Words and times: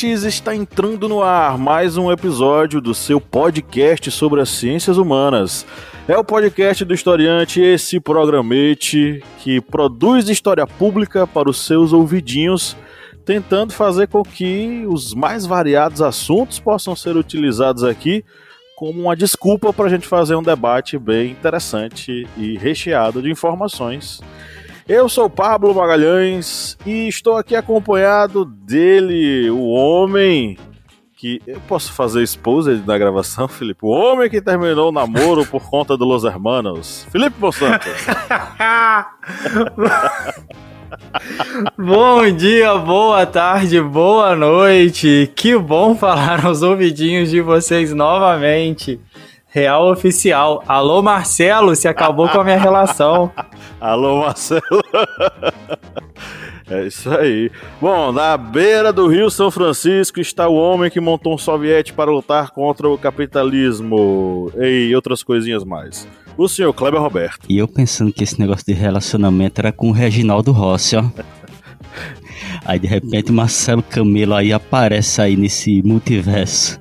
Ouvintes! 0.00 0.24
Está 0.24 0.54
entrando 0.54 1.08
no 1.08 1.22
ar 1.22 1.58
mais 1.58 1.96
um 1.96 2.10
episódio 2.10 2.80
do 2.80 2.94
seu 2.94 3.20
podcast 3.20 4.10
sobre 4.10 4.40
as 4.40 4.48
ciências 4.48 4.96
humanas. 4.96 5.66
É 6.08 6.16
o 6.16 6.24
podcast 6.24 6.84
do 6.84 6.94
historiante, 6.94 7.60
esse 7.60 8.00
programete 8.00 9.22
que 9.38 9.60
produz 9.60 10.28
história 10.28 10.66
pública 10.66 11.26
para 11.26 11.50
os 11.50 11.66
seus 11.66 11.92
ouvidinhos, 11.92 12.76
tentando 13.26 13.74
fazer 13.74 14.08
com 14.08 14.22
que 14.22 14.84
os 14.88 15.12
mais 15.12 15.44
variados 15.44 16.00
assuntos 16.00 16.58
possam 16.58 16.96
ser 16.96 17.16
utilizados 17.16 17.84
aqui 17.84 18.24
como 18.76 19.02
uma 19.02 19.14
desculpa 19.14 19.72
para 19.72 19.84
a 19.86 19.90
gente 19.90 20.06
fazer 20.06 20.34
um 20.34 20.42
debate 20.42 20.98
bem 20.98 21.32
interessante 21.32 22.26
e 22.38 22.56
recheado 22.56 23.20
de 23.20 23.30
informações. 23.30 24.20
Eu 24.92 25.08
sou 25.08 25.30
Pablo 25.30 25.72
Magalhães 25.72 26.76
e 26.84 27.06
estou 27.06 27.36
aqui 27.36 27.54
acompanhado 27.54 28.44
dele, 28.44 29.48
o 29.48 29.68
homem 29.68 30.58
que 31.16 31.40
eu 31.46 31.60
posso 31.68 31.92
fazer 31.92 32.24
esposa 32.24 32.82
na 32.84 32.98
gravação, 32.98 33.46
Felipe. 33.46 33.78
O 33.84 33.90
homem 33.90 34.28
que 34.28 34.42
terminou 34.42 34.88
o 34.88 34.92
namoro 34.92 35.46
por 35.46 35.62
conta 35.70 35.96
do 35.96 36.04
Los 36.04 36.24
Hermanos, 36.24 37.06
Felipe 37.08 37.36
Monsanto. 37.38 37.86
Bom 41.78 42.28
dia, 42.32 42.74
boa 42.74 43.24
tarde, 43.24 43.80
boa 43.80 44.34
noite. 44.34 45.30
Que 45.36 45.56
bom 45.56 45.94
falar 45.94 46.44
aos 46.44 46.62
ouvidinhos 46.62 47.30
de 47.30 47.40
vocês 47.40 47.94
novamente. 47.94 48.98
Real 49.52 49.90
oficial. 49.90 50.62
Alô, 50.66 51.02
Marcelo, 51.02 51.74
se 51.74 51.88
acabou 51.88 52.28
com 52.28 52.40
a 52.40 52.44
minha 52.44 52.58
relação. 52.58 53.32
Alô, 53.80 54.20
Marcelo. 54.20 54.62
É 56.72 56.86
isso 56.86 57.10
aí. 57.10 57.50
Bom, 57.80 58.12
na 58.12 58.36
beira 58.36 58.92
do 58.92 59.08
Rio 59.08 59.28
São 59.28 59.50
Francisco 59.50 60.20
está 60.20 60.48
o 60.48 60.54
homem 60.54 60.88
que 60.88 61.00
montou 61.00 61.34
um 61.34 61.38
soviete 61.38 61.92
para 61.92 62.12
lutar 62.12 62.52
contra 62.52 62.88
o 62.88 62.96
capitalismo 62.96 64.52
e 64.56 64.94
outras 64.94 65.24
coisinhas 65.24 65.64
mais. 65.64 66.06
O 66.38 66.46
senhor 66.46 66.72
Kleber 66.72 67.00
Roberto. 67.00 67.44
E 67.48 67.58
eu 67.58 67.66
pensando 67.66 68.12
que 68.12 68.22
esse 68.22 68.38
negócio 68.38 68.64
de 68.64 68.72
relacionamento 68.72 69.60
era 69.60 69.72
com 69.72 69.88
o 69.88 69.92
Reginaldo 69.92 70.52
Rossi, 70.52 70.94
ó. 70.94 71.02
Aí 72.64 72.78
de 72.78 72.86
repente 72.86 73.32
Marcelo 73.32 73.82
Camelo 73.82 74.34
aí 74.34 74.52
aparece 74.52 75.20
aí 75.20 75.36
nesse 75.36 75.82
multiverso. 75.82 76.78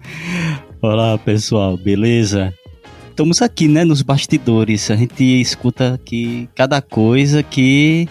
Olá 0.84 1.18
pessoal, 1.18 1.76
beleza? 1.76 2.54
Estamos 3.20 3.42
aqui, 3.42 3.68
né, 3.68 3.84
nos 3.84 4.02
bastidores. 4.02 4.90
A 4.90 4.96
gente 4.96 5.42
escuta 5.42 5.96
aqui 5.96 6.48
cada 6.56 6.82
coisa 6.82 7.44
que 7.44 8.08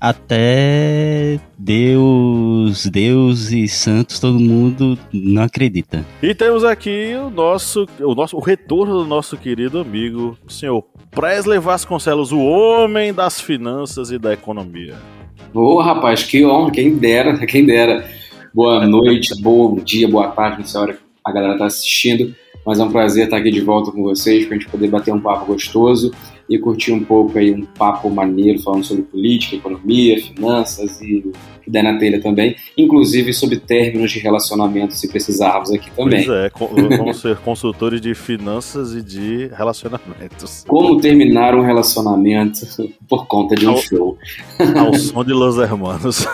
até 0.00 1.40
Deus, 1.58 2.86
Deus 2.86 3.50
e 3.50 3.66
santos, 3.66 4.20
todo 4.20 4.38
mundo 4.38 4.96
não 5.12 5.42
acredita. 5.42 6.06
E 6.22 6.36
temos 6.36 6.62
aqui 6.62 7.16
o 7.16 7.30
nosso, 7.30 7.84
o 7.98 8.14
nosso, 8.14 8.36
o 8.36 8.40
retorno 8.40 8.98
do 9.02 9.04
nosso 9.04 9.36
querido 9.36 9.80
amigo, 9.80 10.38
o 10.46 10.52
senhor 10.52 10.84
Presley 11.10 11.58
Vasconcelos, 11.58 12.30
o 12.30 12.38
homem 12.38 13.12
das 13.12 13.40
finanças 13.40 14.12
e 14.12 14.20
da 14.20 14.32
economia. 14.32 14.94
Ô, 15.52 15.62
oh, 15.62 15.80
rapaz, 15.80 16.22
que 16.22 16.46
honra, 16.46 16.70
quem 16.70 16.96
dera, 16.96 17.44
quem 17.44 17.66
dera. 17.66 18.08
Boa 18.54 18.86
noite, 18.86 19.34
bom 19.42 19.74
dia, 19.74 20.06
boa 20.06 20.28
tarde, 20.28 20.60
não 20.60 20.64
sei 20.64 20.78
a 20.78 20.82
hora 20.84 20.92
que 20.92 21.00
a 21.24 21.32
galera 21.32 21.58
tá 21.58 21.66
assistindo, 21.66 22.32
mas 22.68 22.78
é 22.78 22.84
um 22.84 22.92
prazer 22.92 23.24
estar 23.24 23.38
aqui 23.38 23.50
de 23.50 23.62
volta 23.62 23.90
com 23.90 24.02
vocês, 24.02 24.44
para 24.44 24.54
a 24.54 24.58
gente 24.58 24.70
poder 24.70 24.88
bater 24.88 25.10
um 25.10 25.18
papo 25.18 25.46
gostoso 25.46 26.12
e 26.48 26.58
curtir 26.58 26.92
um 26.92 27.04
pouco 27.04 27.38
aí 27.38 27.52
um 27.52 27.64
papo 27.64 28.08
maneiro 28.10 28.60
falando 28.62 28.84
sobre 28.84 29.02
política, 29.02 29.56
economia, 29.56 30.20
finanças 30.20 31.00
e 31.00 31.18
o 31.18 31.32
que 31.62 31.70
der 31.70 31.82
na 31.82 31.98
telha 31.98 32.20
também, 32.20 32.56
inclusive 32.76 33.32
sobre 33.34 33.58
términos 33.58 34.10
de 34.10 34.18
relacionamento, 34.18 34.94
se 34.94 35.08
precisarmos 35.08 35.70
aqui 35.70 35.90
também. 35.90 36.24
Pois 36.24 36.38
é, 36.38 36.50
vamos 36.96 37.20
ser 37.20 37.36
consultores 37.38 38.00
de 38.00 38.14
finanças 38.14 38.94
e 38.94 39.02
de 39.02 39.48
relacionamentos. 39.48 40.64
Como 40.66 41.00
terminar 41.00 41.54
um 41.54 41.62
relacionamento 41.62 42.66
por 43.08 43.26
conta 43.26 43.54
de 43.54 43.66
um 43.66 43.70
ao, 43.70 43.76
show. 43.78 44.18
Ao 44.76 44.94
som 44.98 45.24
de 45.24 45.32
Los 45.32 45.58
Hermanos. 45.58 46.26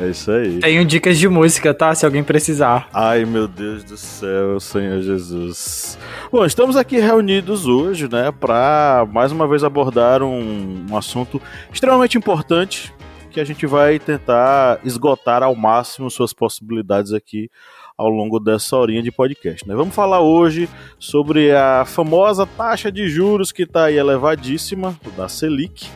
É 0.00 0.08
isso 0.08 0.30
aí. 0.30 0.58
Tenho 0.60 0.84
dicas 0.84 1.18
de 1.18 1.28
música, 1.28 1.74
tá? 1.74 1.94
Se 1.94 2.06
alguém 2.06 2.24
precisar. 2.24 2.88
Ai, 2.92 3.26
meu 3.26 3.46
Deus 3.46 3.84
do 3.84 3.98
céu, 3.98 4.58
Senhor 4.58 5.02
Jesus. 5.02 5.98
Bom, 6.32 6.44
estamos 6.46 6.74
aqui 6.74 6.98
reunidos 6.98 7.66
hoje, 7.66 8.08
né, 8.10 8.19
para 8.30 9.06
mais 9.12 9.30
uma 9.30 9.46
vez 9.46 9.62
abordar 9.62 10.22
um, 10.22 10.86
um 10.90 10.96
assunto 10.96 11.40
extremamente 11.72 12.18
importante 12.18 12.92
que 13.30 13.40
a 13.40 13.44
gente 13.44 13.64
vai 13.66 13.98
tentar 13.98 14.80
esgotar 14.84 15.42
ao 15.42 15.54
máximo 15.54 16.10
suas 16.10 16.32
possibilidades 16.32 17.12
aqui 17.12 17.48
ao 17.96 18.08
longo 18.08 18.40
dessa 18.40 18.76
horinha 18.76 19.02
de 19.02 19.12
podcast. 19.12 19.66
Né? 19.68 19.74
Vamos 19.74 19.94
falar 19.94 20.20
hoje 20.20 20.68
sobre 20.98 21.52
a 21.52 21.84
famosa 21.84 22.46
taxa 22.46 22.90
de 22.90 23.08
juros 23.08 23.52
que 23.52 23.62
está 23.62 23.84
aí 23.84 23.98
elevadíssima, 23.98 24.98
da 25.16 25.28
Selic, 25.28 25.86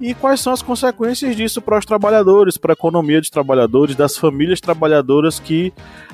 e 0.00 0.14
quais 0.14 0.40
são 0.40 0.52
as 0.52 0.62
consequências 0.62 1.36
disso 1.36 1.60
para 1.60 1.78
os 1.78 1.84
trabalhadores, 1.84 2.56
para 2.56 2.72
a 2.72 2.74
economia 2.74 3.20
dos 3.20 3.28
trabalhadores, 3.28 3.94
das 3.94 4.16
famílias 4.16 4.60
trabalhadoras 4.60 5.38
que, 5.38 5.72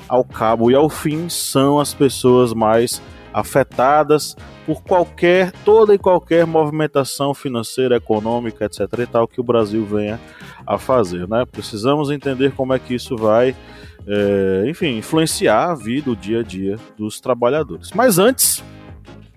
ao 0.09 0.25
cabo 0.25 0.69
e 0.69 0.75
ao 0.75 0.89
fim, 0.89 1.29
são 1.29 1.79
as 1.79 1.93
pessoas 1.93 2.53
mais 2.53 3.01
afetadas 3.33 4.35
por 4.67 4.83
qualquer, 4.83 5.53
toda 5.63 5.95
e 5.95 5.97
qualquer 5.97 6.45
movimentação 6.45 7.33
financeira, 7.33 7.95
econômica, 7.95 8.65
etc. 8.65 8.81
e 8.99 9.07
tal 9.07 9.25
que 9.25 9.39
o 9.39 9.43
Brasil 9.43 9.85
venha 9.85 10.19
a 10.65 10.77
fazer, 10.77 11.25
né? 11.25 11.45
Precisamos 11.49 12.11
entender 12.11 12.51
como 12.51 12.73
é 12.73 12.79
que 12.79 12.93
isso 12.93 13.15
vai, 13.15 13.55
é, 14.05 14.65
enfim, 14.67 14.97
influenciar 14.97 15.71
a 15.71 15.73
vida, 15.73 16.11
o 16.11 16.15
dia 16.17 16.41
a 16.41 16.43
dia 16.43 16.75
dos 16.97 17.21
trabalhadores. 17.21 17.91
Mas 17.95 18.19
antes, 18.19 18.61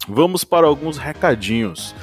vamos 0.09 0.43
para 0.43 0.67
alguns 0.67 0.99
recadinhos. 0.99 1.95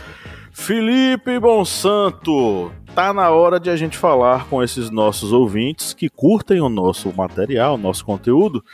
Felipe 0.53 1.37
Bonsanto, 1.37 2.71
tá 2.97 3.13
na 3.13 3.29
hora 3.29 3.59
de 3.59 3.69
a 3.69 3.75
gente 3.75 3.95
falar 3.95 4.47
com 4.47 4.63
esses 4.63 4.89
nossos 4.89 5.31
ouvintes 5.31 5.93
que 5.93 6.09
curtem 6.09 6.59
o 6.59 6.67
nosso 6.67 7.13
material, 7.15 7.75
o 7.75 7.77
nosso 7.77 8.03
conteúdo 8.03 8.65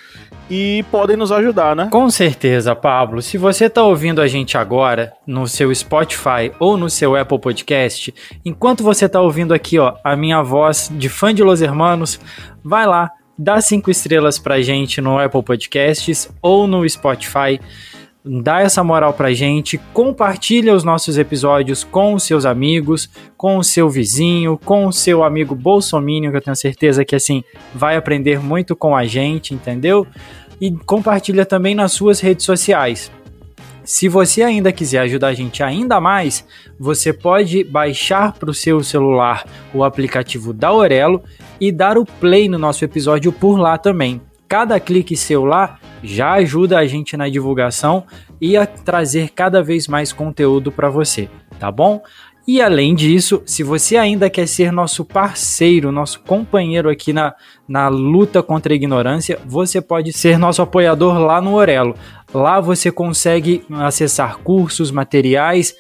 e 0.50 0.86
podem 0.90 1.18
nos 1.18 1.30
ajudar, 1.30 1.76
né? 1.76 1.90
Com 1.92 2.10
certeza, 2.10 2.74
Pablo. 2.74 3.22
Se 3.22 3.38
você 3.38 3.70
tá 3.70 3.84
ouvindo 3.84 4.22
a 4.22 4.28
gente 4.28 4.58
agora 4.58 5.12
no 5.28 5.46
seu 5.46 5.76
Spotify 5.76 6.54
ou 6.58 6.78
no 6.78 6.90
seu 6.90 7.18
Apple 7.18 7.38
Podcast, 7.38 8.14
enquanto 8.46 8.82
você 8.82 9.10
tá 9.10 9.20
ouvindo 9.20 9.54
aqui, 9.54 9.78
ó, 9.78 9.96
a 10.02 10.16
minha 10.16 10.42
voz 10.42 10.90
de 10.90 11.10
fã 11.10 11.36
de 11.36 11.44
Los 11.44 11.62
Hermanos, 11.62 12.18
vai 12.64 12.88
lá, 12.88 13.12
dá 13.38 13.60
cinco 13.60 13.92
estrelas 13.92 14.40
pra 14.40 14.62
gente 14.62 15.02
no 15.02 15.20
Apple 15.20 15.44
Podcasts 15.44 16.34
ou 16.42 16.66
no 16.66 16.88
Spotify 16.88 17.60
dá 18.26 18.62
essa 18.62 18.84
moral 18.84 19.14
pra 19.14 19.34
gente, 19.34 19.78
compartilha 19.94 20.74
os 20.74 20.84
nossos 20.84 21.18
episódios 21.18 21.84
com 21.84 22.14
os 22.14 22.24
seus 22.24 22.46
amigos, 22.46 23.10
com 23.36 23.58
o 23.58 23.64
seu 23.64 23.90
vizinho, 23.90 24.58
com 24.64 24.86
o 24.86 24.94
seu 24.94 25.24
amigo 25.24 25.54
bolsominion, 25.54 26.32
que 26.32 26.38
eu 26.38 26.42
tenho 26.42 26.56
certeza 26.56 27.04
que 27.04 27.16
assim 27.16 27.44
vai 27.76 27.98
aprender 27.98 28.40
muito 28.40 28.76
com 28.76 28.96
a 28.96 29.06
gente, 29.06 29.54
entendeu? 29.54 30.08
E 30.62 30.72
compartilha 30.72 31.46
também 31.46 31.76
nas 31.76 31.92
suas 31.92 32.22
redes 32.22 32.46
sociais. 32.46 33.12
Se 33.84 34.08
você 34.08 34.42
ainda 34.42 34.72
quiser 34.72 35.00
ajudar 35.00 35.28
a 35.28 35.34
gente 35.34 35.62
ainda 35.62 36.00
mais, 36.00 36.46
você 36.80 37.12
pode 37.12 37.66
baixar 37.66 38.32
para 38.32 38.50
o 38.50 38.54
seu 38.54 38.82
celular 38.82 39.46
o 39.74 39.84
aplicativo 39.84 40.54
da 40.54 40.70
Aurelo 40.70 41.22
e 41.60 41.70
dar 41.70 41.98
o 41.98 42.06
play 42.06 42.48
no 42.48 42.58
nosso 42.58 42.86
episódio 42.86 43.34
por 43.34 43.58
lá 43.60 43.78
também. 43.78 44.22
Cada 44.48 44.80
clique 44.80 45.18
seu 45.18 45.44
lá 45.44 45.80
já 46.04 46.34
ajuda 46.34 46.78
a 46.78 46.86
gente 46.86 47.16
na 47.16 47.30
divulgação 47.30 48.04
e 48.40 48.58
a 48.58 48.66
trazer 48.66 49.30
cada 49.30 49.64
vez 49.64 49.88
mais 49.88 50.12
conteúdo 50.12 50.72
para 50.72 50.90
você, 50.90 51.30
tá 51.60 51.72
bom? 51.72 52.04
E 52.46 52.62
além 52.62 52.94
disso, 52.94 53.42
se 53.46 53.64
você 53.64 53.96
ainda 53.96 54.30
quer 54.30 54.48
ser 54.48 54.70
nosso 54.70 55.06
parceiro, 55.06 55.94
nosso 55.94 56.20
companheiro 56.20 56.90
aqui 56.90 57.14
na, 57.14 57.34
na 57.66 57.88
luta 57.88 58.44
contra 58.44 58.74
a 58.74 58.76
ignorância, 58.76 59.40
você 59.46 59.82
pode 59.82 60.12
ser 60.12 60.38
nosso 60.38 60.62
apoiador 60.62 61.18
lá 61.20 61.40
no 61.40 61.54
Orelo. 61.54 61.96
Lá 62.34 62.60
você 62.60 62.92
consegue 62.92 63.64
acessar 63.72 64.40
cursos, 64.40 64.92
materiais 64.92 65.74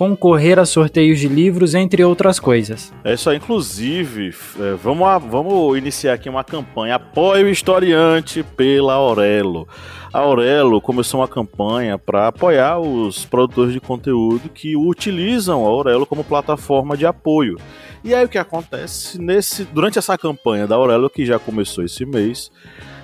concorrer 0.00 0.58
a 0.58 0.64
sorteios 0.64 1.18
de 1.18 1.28
livros, 1.28 1.74
entre 1.74 2.02
outras 2.02 2.40
coisas. 2.40 2.90
É 3.04 3.12
isso 3.12 3.28
aí, 3.28 3.36
inclusive, 3.36 4.34
é, 4.58 4.74
vamos, 4.82 5.06
a, 5.06 5.18
vamos 5.18 5.76
iniciar 5.76 6.14
aqui 6.14 6.26
uma 6.26 6.42
campanha. 6.42 6.94
Apoie 6.94 7.44
o 7.44 7.50
historiante 7.50 8.42
pela 8.42 8.94
Aurelo. 8.94 9.68
A 10.10 10.20
Aurelo 10.20 10.80
começou 10.80 11.20
uma 11.20 11.28
campanha 11.28 11.98
para 11.98 12.28
apoiar 12.28 12.78
os 12.78 13.26
produtores 13.26 13.74
de 13.74 13.80
conteúdo 13.80 14.48
que 14.48 14.74
utilizam 14.74 15.66
a 15.66 15.68
Aurelo 15.68 16.06
como 16.06 16.24
plataforma 16.24 16.96
de 16.96 17.04
apoio. 17.04 17.58
E 18.02 18.14
aí 18.14 18.24
o 18.24 18.28
que 18.28 18.38
acontece 18.38 19.20
nesse 19.20 19.64
durante 19.64 19.98
essa 19.98 20.16
campanha 20.16 20.66
da 20.66 20.76
Aurelo 20.76 21.10
que 21.10 21.26
já 21.26 21.38
começou 21.38 21.84
esse 21.84 22.06
mês, 22.06 22.50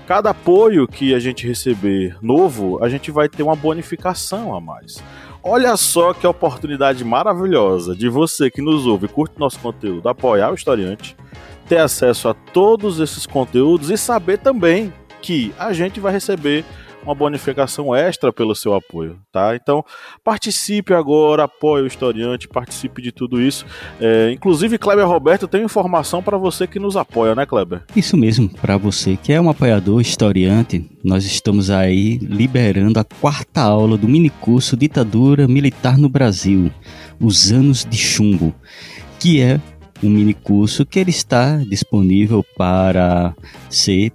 cada 0.06 0.30
apoio 0.30 0.88
que 0.88 1.14
a 1.14 1.18
gente 1.18 1.46
receber 1.46 2.16
novo, 2.22 2.82
a 2.82 2.88
gente 2.88 3.10
vai 3.10 3.28
ter 3.28 3.42
uma 3.42 3.54
bonificação 3.54 4.56
a 4.56 4.60
mais. 4.62 5.04
Olha 5.48 5.76
só 5.76 6.12
que 6.12 6.26
oportunidade 6.26 7.04
maravilhosa 7.04 7.94
de 7.94 8.08
você 8.08 8.50
que 8.50 8.60
nos 8.60 8.84
ouve 8.84 9.06
curte 9.06 9.38
nosso 9.38 9.60
conteúdo 9.60 10.08
apoiar 10.08 10.50
o 10.50 10.56
historiante, 10.56 11.16
ter 11.68 11.78
acesso 11.78 12.28
a 12.28 12.34
todos 12.34 12.98
esses 12.98 13.26
conteúdos 13.26 13.88
e 13.88 13.96
saber 13.96 14.38
também 14.38 14.92
que 15.22 15.54
a 15.56 15.72
gente 15.72 16.00
vai 16.00 16.12
receber 16.12 16.64
uma 17.06 17.14
bonificação 17.14 17.94
extra 17.94 18.32
pelo 18.32 18.54
seu 18.54 18.74
apoio, 18.74 19.18
tá? 19.30 19.54
Então 19.54 19.84
participe 20.24 20.92
agora, 20.92 21.44
apoie 21.44 21.82
o 21.82 21.86
historiante, 21.86 22.48
participe 22.48 23.00
de 23.00 23.12
tudo 23.12 23.40
isso. 23.40 23.64
É, 24.00 24.32
inclusive, 24.32 24.76
Kleber 24.76 25.06
Roberto 25.06 25.46
tem 25.46 25.62
informação 25.62 26.22
para 26.22 26.36
você 26.36 26.66
que 26.66 26.80
nos 26.80 26.96
apoia, 26.96 27.34
né, 27.34 27.46
Kleber? 27.46 27.82
Isso 27.94 28.16
mesmo, 28.16 28.48
para 28.48 28.76
você 28.76 29.16
que 29.16 29.32
é 29.32 29.40
um 29.40 29.48
apoiador 29.48 30.00
historiante, 30.00 30.90
nós 31.04 31.24
estamos 31.24 31.70
aí 31.70 32.18
liberando 32.18 32.98
a 32.98 33.04
quarta 33.04 33.62
aula 33.62 33.96
do 33.96 34.08
minicurso 34.08 34.76
Ditadura 34.76 35.46
Militar 35.46 35.96
no 35.96 36.08
Brasil, 36.08 36.72
os 37.20 37.52
anos 37.52 37.84
de 37.84 37.96
chumbo, 37.96 38.52
que 39.20 39.40
é 39.40 39.60
um 40.02 40.10
minicurso 40.10 40.84
que 40.84 40.98
ele 40.98 41.10
está 41.10 41.56
disponível 41.58 42.44
para 42.56 43.34
ser 43.70 44.12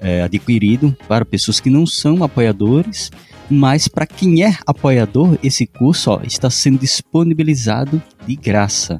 é, 0.00 0.22
adquirido 0.22 0.96
para 1.06 1.24
pessoas 1.24 1.60
que 1.60 1.70
não 1.70 1.86
são 1.86 2.24
apoiadores, 2.24 3.10
mas 3.50 3.88
para 3.88 4.06
quem 4.06 4.44
é 4.44 4.56
apoiador, 4.66 5.38
esse 5.42 5.66
curso 5.66 6.10
ó, 6.10 6.20
está 6.22 6.48
sendo 6.48 6.78
disponibilizado 6.78 8.02
de 8.26 8.36
graça. 8.36 8.98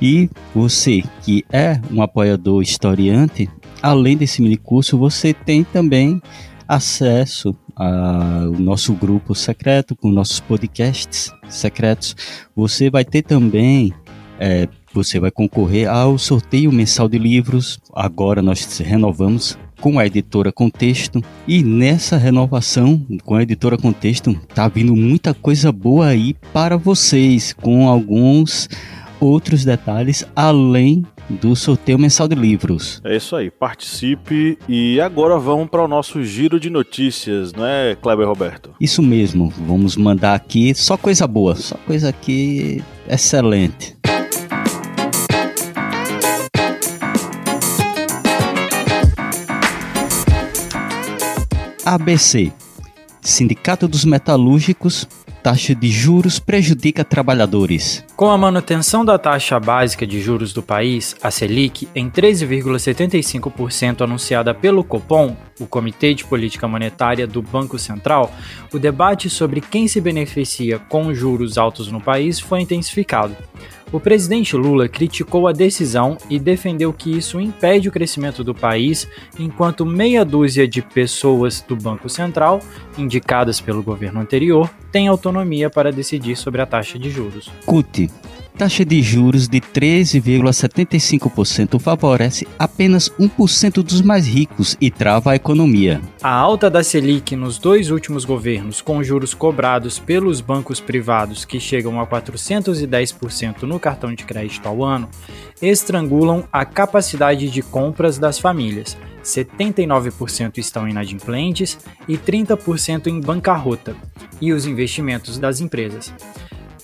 E 0.00 0.30
você 0.54 1.02
que 1.22 1.44
é 1.52 1.80
um 1.90 2.02
apoiador 2.02 2.62
historiante, 2.62 3.48
além 3.82 4.16
desse 4.16 4.40
mini 4.40 4.56
curso, 4.56 4.96
você 4.96 5.34
tem 5.34 5.64
também 5.64 6.20
acesso 6.66 7.54
ao 7.74 8.52
nosso 8.52 8.92
grupo 8.94 9.34
secreto, 9.34 9.96
com 9.96 10.10
nossos 10.10 10.40
podcasts 10.40 11.32
secretos. 11.48 12.14
Você 12.54 12.88
vai 12.88 13.04
ter 13.04 13.22
também 13.22 13.92
é, 14.38 14.68
você 14.92 15.20
vai 15.20 15.30
concorrer 15.30 15.88
ao 15.88 16.16
sorteio 16.18 16.72
mensal 16.72 17.08
de 17.08 17.18
livros. 17.18 17.78
Agora 17.94 18.40
nós 18.40 18.78
renovamos 18.78 19.58
com 19.80 19.98
a 19.98 20.06
editora 20.06 20.52
Contexto. 20.52 21.22
E 21.46 21.62
nessa 21.62 22.16
renovação 22.16 23.04
com 23.24 23.34
a 23.34 23.42
editora 23.42 23.76
Contexto, 23.76 24.34
tá 24.54 24.68
vindo 24.68 24.94
muita 24.94 25.34
coisa 25.34 25.72
boa 25.72 26.06
aí 26.06 26.34
para 26.52 26.76
vocês, 26.76 27.52
com 27.52 27.88
alguns 27.88 28.68
outros 29.20 29.64
detalhes 29.64 30.26
além 30.34 31.04
do 31.28 31.54
sorteio 31.54 31.98
mensal 31.98 32.26
de 32.26 32.34
livros. 32.34 33.00
É 33.04 33.16
isso 33.16 33.36
aí, 33.36 33.50
participe 33.50 34.58
e 34.68 35.00
agora 35.00 35.38
vamos 35.38 35.68
para 35.68 35.84
o 35.84 35.88
nosso 35.88 36.24
giro 36.24 36.58
de 36.58 36.68
notícias, 36.68 37.52
não 37.52 37.64
é, 37.64 37.94
Kleber 37.94 38.26
Roberto? 38.26 38.70
Isso 38.80 39.02
mesmo, 39.02 39.52
vamos 39.66 39.96
mandar 39.96 40.34
aqui 40.34 40.74
só 40.74 40.96
coisa 40.96 41.26
boa, 41.26 41.54
só 41.54 41.76
coisa 41.86 42.08
aqui 42.08 42.82
excelente. 43.08 43.96
ABC 51.84 52.52
Sindicato 53.22 53.86
dos 53.86 54.04
Metalúrgicos 54.04 55.06
taxa 55.42 55.74
de 55.74 55.90
juros 55.90 56.38
prejudica 56.38 57.02
trabalhadores. 57.02 58.04
Com 58.14 58.30
a 58.30 58.36
manutenção 58.36 59.04
da 59.04 59.18
taxa 59.18 59.58
básica 59.58 60.06
de 60.06 60.20
juros 60.20 60.52
do 60.52 60.62
país, 60.62 61.16
a 61.22 61.30
Selic, 61.30 61.88
em 61.94 62.10
13,75% 62.10 64.02
anunciada 64.02 64.52
pelo 64.52 64.84
Copom, 64.84 65.34
o 65.58 65.66
Comitê 65.66 66.12
de 66.14 66.24
Política 66.24 66.68
Monetária 66.68 67.26
do 67.26 67.40
Banco 67.40 67.78
Central, 67.78 68.30
o 68.72 68.78
debate 68.78 69.30
sobre 69.30 69.62
quem 69.62 69.88
se 69.88 70.00
beneficia 70.00 70.78
com 70.78 71.14
juros 71.14 71.56
altos 71.56 71.90
no 71.90 72.00
país 72.00 72.38
foi 72.38 72.60
intensificado. 72.60 73.34
O 73.92 73.98
presidente 73.98 74.56
Lula 74.56 74.88
criticou 74.88 75.48
a 75.48 75.52
decisão 75.52 76.16
e 76.28 76.38
defendeu 76.38 76.92
que 76.92 77.10
isso 77.10 77.40
impede 77.40 77.88
o 77.88 77.92
crescimento 77.92 78.44
do 78.44 78.54
país, 78.54 79.08
enquanto 79.36 79.84
meia 79.84 80.24
dúzia 80.24 80.66
de 80.68 80.80
pessoas 80.80 81.60
do 81.60 81.74
Banco 81.74 82.08
Central, 82.08 82.60
indicadas 82.96 83.60
pelo 83.60 83.82
governo 83.82 84.20
anterior, 84.20 84.70
têm 84.92 85.08
autonomia 85.08 85.68
para 85.68 85.90
decidir 85.90 86.36
sobre 86.36 86.62
a 86.62 86.66
taxa 86.66 87.00
de 87.00 87.10
juros. 87.10 87.50
CUT 87.66 88.08
taxa 88.60 88.84
de 88.84 89.00
juros 89.00 89.48
de 89.48 89.58
13,75% 89.58 91.80
favorece 91.80 92.46
apenas 92.58 93.08
1% 93.18 93.82
dos 93.82 94.02
mais 94.02 94.26
ricos 94.26 94.76
e 94.78 94.90
trava 94.90 95.30
a 95.30 95.34
economia. 95.34 96.02
A 96.22 96.30
alta 96.30 96.68
da 96.68 96.84
Selic 96.84 97.34
nos 97.34 97.56
dois 97.56 97.90
últimos 97.90 98.26
governos, 98.26 98.82
com 98.82 99.02
juros 99.02 99.32
cobrados 99.32 99.98
pelos 99.98 100.42
bancos 100.42 100.78
privados 100.78 101.46
que 101.46 101.58
chegam 101.58 101.98
a 101.98 102.06
410% 102.06 103.62
no 103.62 103.80
cartão 103.80 104.14
de 104.14 104.24
crédito 104.24 104.68
ao 104.68 104.84
ano, 104.84 105.08
estrangulam 105.62 106.44
a 106.52 106.66
capacidade 106.66 107.48
de 107.48 107.62
compras 107.62 108.18
das 108.18 108.38
famílias. 108.38 108.94
79% 109.24 110.58
estão 110.58 110.86
inadimplentes 110.86 111.78
e 112.06 112.18
30% 112.18 113.06
em 113.06 113.22
bancarrota, 113.22 113.96
e 114.38 114.52
os 114.52 114.66
investimentos 114.66 115.38
das 115.38 115.62
empresas. 115.62 116.12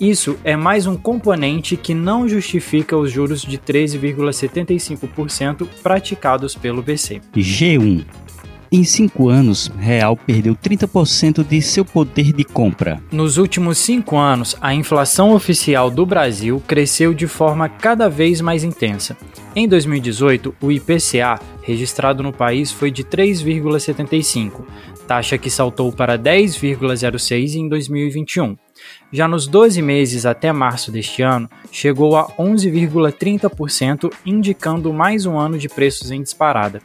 Isso 0.00 0.36
é 0.44 0.56
mais 0.56 0.86
um 0.86 0.96
componente 0.96 1.76
que 1.76 1.94
não 1.94 2.28
justifica 2.28 2.96
os 2.96 3.10
juros 3.10 3.42
de 3.42 3.56
13,75% 3.56 5.66
praticados 5.82 6.54
pelo 6.54 6.82
BC. 6.82 7.22
G1 7.34 8.04
em 8.70 8.82
cinco 8.82 9.28
anos, 9.28 9.70
Real 9.78 10.16
perdeu 10.16 10.56
30% 10.56 11.46
de 11.46 11.62
seu 11.62 11.84
poder 11.84 12.32
de 12.32 12.44
compra. 12.44 13.00
Nos 13.12 13.38
últimos 13.38 13.78
cinco 13.78 14.16
anos, 14.16 14.56
a 14.60 14.74
inflação 14.74 15.32
oficial 15.32 15.90
do 15.90 16.04
Brasil 16.04 16.60
cresceu 16.66 17.14
de 17.14 17.28
forma 17.28 17.68
cada 17.68 18.08
vez 18.08 18.40
mais 18.40 18.64
intensa. 18.64 19.16
Em 19.54 19.68
2018, 19.68 20.54
o 20.60 20.72
IPCA 20.72 21.38
registrado 21.62 22.22
no 22.22 22.32
país 22.32 22.72
foi 22.72 22.90
de 22.90 23.04
3,75, 23.04 24.64
taxa 25.06 25.38
que 25.38 25.48
saltou 25.48 25.92
para 25.92 26.18
10,06 26.18 27.54
em 27.54 27.68
2021. 27.68 28.56
Já 29.16 29.26
nos 29.26 29.46
12 29.46 29.80
meses 29.80 30.26
até 30.26 30.52
março 30.52 30.92
deste 30.92 31.22
ano, 31.22 31.48
chegou 31.72 32.18
a 32.18 32.26
11,30%, 32.32 34.12
indicando 34.26 34.92
mais 34.92 35.24
um 35.24 35.38
ano 35.38 35.56
de 35.56 35.70
preços 35.70 36.10
em 36.10 36.22
disparada. 36.22 36.82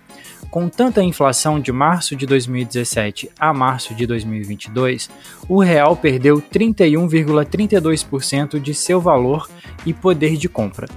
Com 0.49 0.69
tanta 0.69 1.03
inflação 1.03 1.59
de 1.59 1.73
março 1.73 2.15
de 2.15 2.25
2017 2.25 3.29
a 3.37 3.53
março 3.53 3.93
de 3.93 4.07
2022, 4.07 5.09
o 5.49 5.61
real 5.61 5.97
perdeu 5.97 6.41
31,32% 6.41 8.61
de 8.61 8.73
seu 8.73 9.01
valor 9.01 9.49
e 9.85 9.93
poder 9.93 10.37
de 10.37 10.47
compra. 10.47 10.87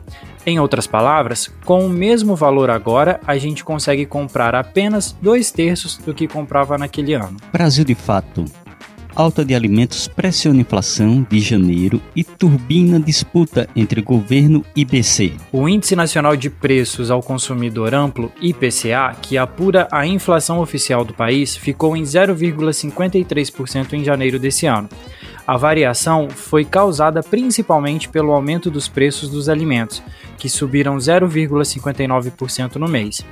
Em 0.47 0.61
outras 0.61 0.87
palavras, 0.87 1.53
com 1.65 1.85
o 1.85 1.91
mesmo 1.91 2.37
valor 2.37 2.71
agora, 2.71 3.19
a 3.27 3.37
gente 3.37 3.65
consegue 3.65 4.07
comprar 4.07 4.55
apenas 4.55 5.11
dois 5.21 5.51
terços 5.51 5.97
do 5.97 6.15
que 6.15 6.29
comprava 6.29 6.79
naquele 6.79 7.15
ano. 7.15 7.39
Brasil 7.53 7.85
de 7.85 7.97
fato 7.97 8.45
alta 9.15 9.45
de 9.45 9.55
alimentos 9.55 10.09
pressiona 10.09 10.61
inflação 10.61 11.27
de 11.29 11.39
janeiro 11.41 12.01
e 12.15 12.25
turbina 12.25 12.99
disputa 12.99 13.69
entre 13.75 14.03
governo 14.03 14.65
e 14.75 14.85
BC. 14.85 15.33
O 15.53 15.69
Índice 15.69 15.95
Nacional 15.95 16.37
de 16.37 16.51
Preços 16.51 17.11
ao 17.11 17.23
Consumidor 17.23 17.95
Amplo, 17.95 18.33
IPCA, 18.41 19.15
que 19.21 19.39
apura 19.39 19.87
a 19.91 20.07
inflação 20.07 20.61
oficial 20.61 21.05
do 21.05 21.15
país, 21.15 21.57
ficou 21.57 21.97
em 21.97 22.03
0,53% 22.03 23.93
em 23.93 24.05
janeiro 24.05 24.39
desse 24.39 24.67
ano. 24.67 24.89
A 25.47 25.59
variação 25.59 26.31
foi 26.31 26.65
causada 26.65 27.23
principalmente 27.23 28.09
pelo 28.09 28.33
aumento 28.33 28.71
dos 28.71 28.89
preços 28.89 29.29
dos 29.29 29.49
alimentos, 29.51 30.03
que 30.39 30.49
subiram 30.49 30.97
0,59% 30.97 32.77
no 32.77 32.89
mês. 32.89 33.23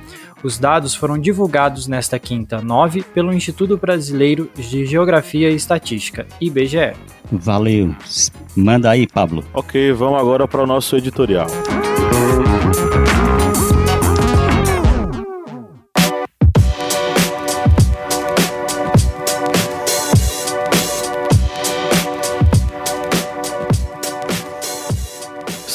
Os 0.43 0.57
dados 0.57 0.93
foram 0.93 1.17
divulgados 1.17 1.87
nesta 1.87 2.19
quinta 2.19 2.61
9 2.61 3.03
pelo 3.13 3.33
Instituto 3.33 3.77
Brasileiro 3.77 4.49
de 4.55 4.85
Geografia 4.85 5.49
e 5.49 5.55
Estatística, 5.55 6.27
IBGE. 6.41 6.93
Valeu. 7.31 7.95
Manda 8.55 8.89
aí, 8.89 9.07
Pablo. 9.07 9.43
Ok, 9.53 9.93
vamos 9.93 10.19
agora 10.19 10.47
para 10.47 10.61
o 10.61 10.67
nosso 10.67 10.97
editorial. 10.97 11.47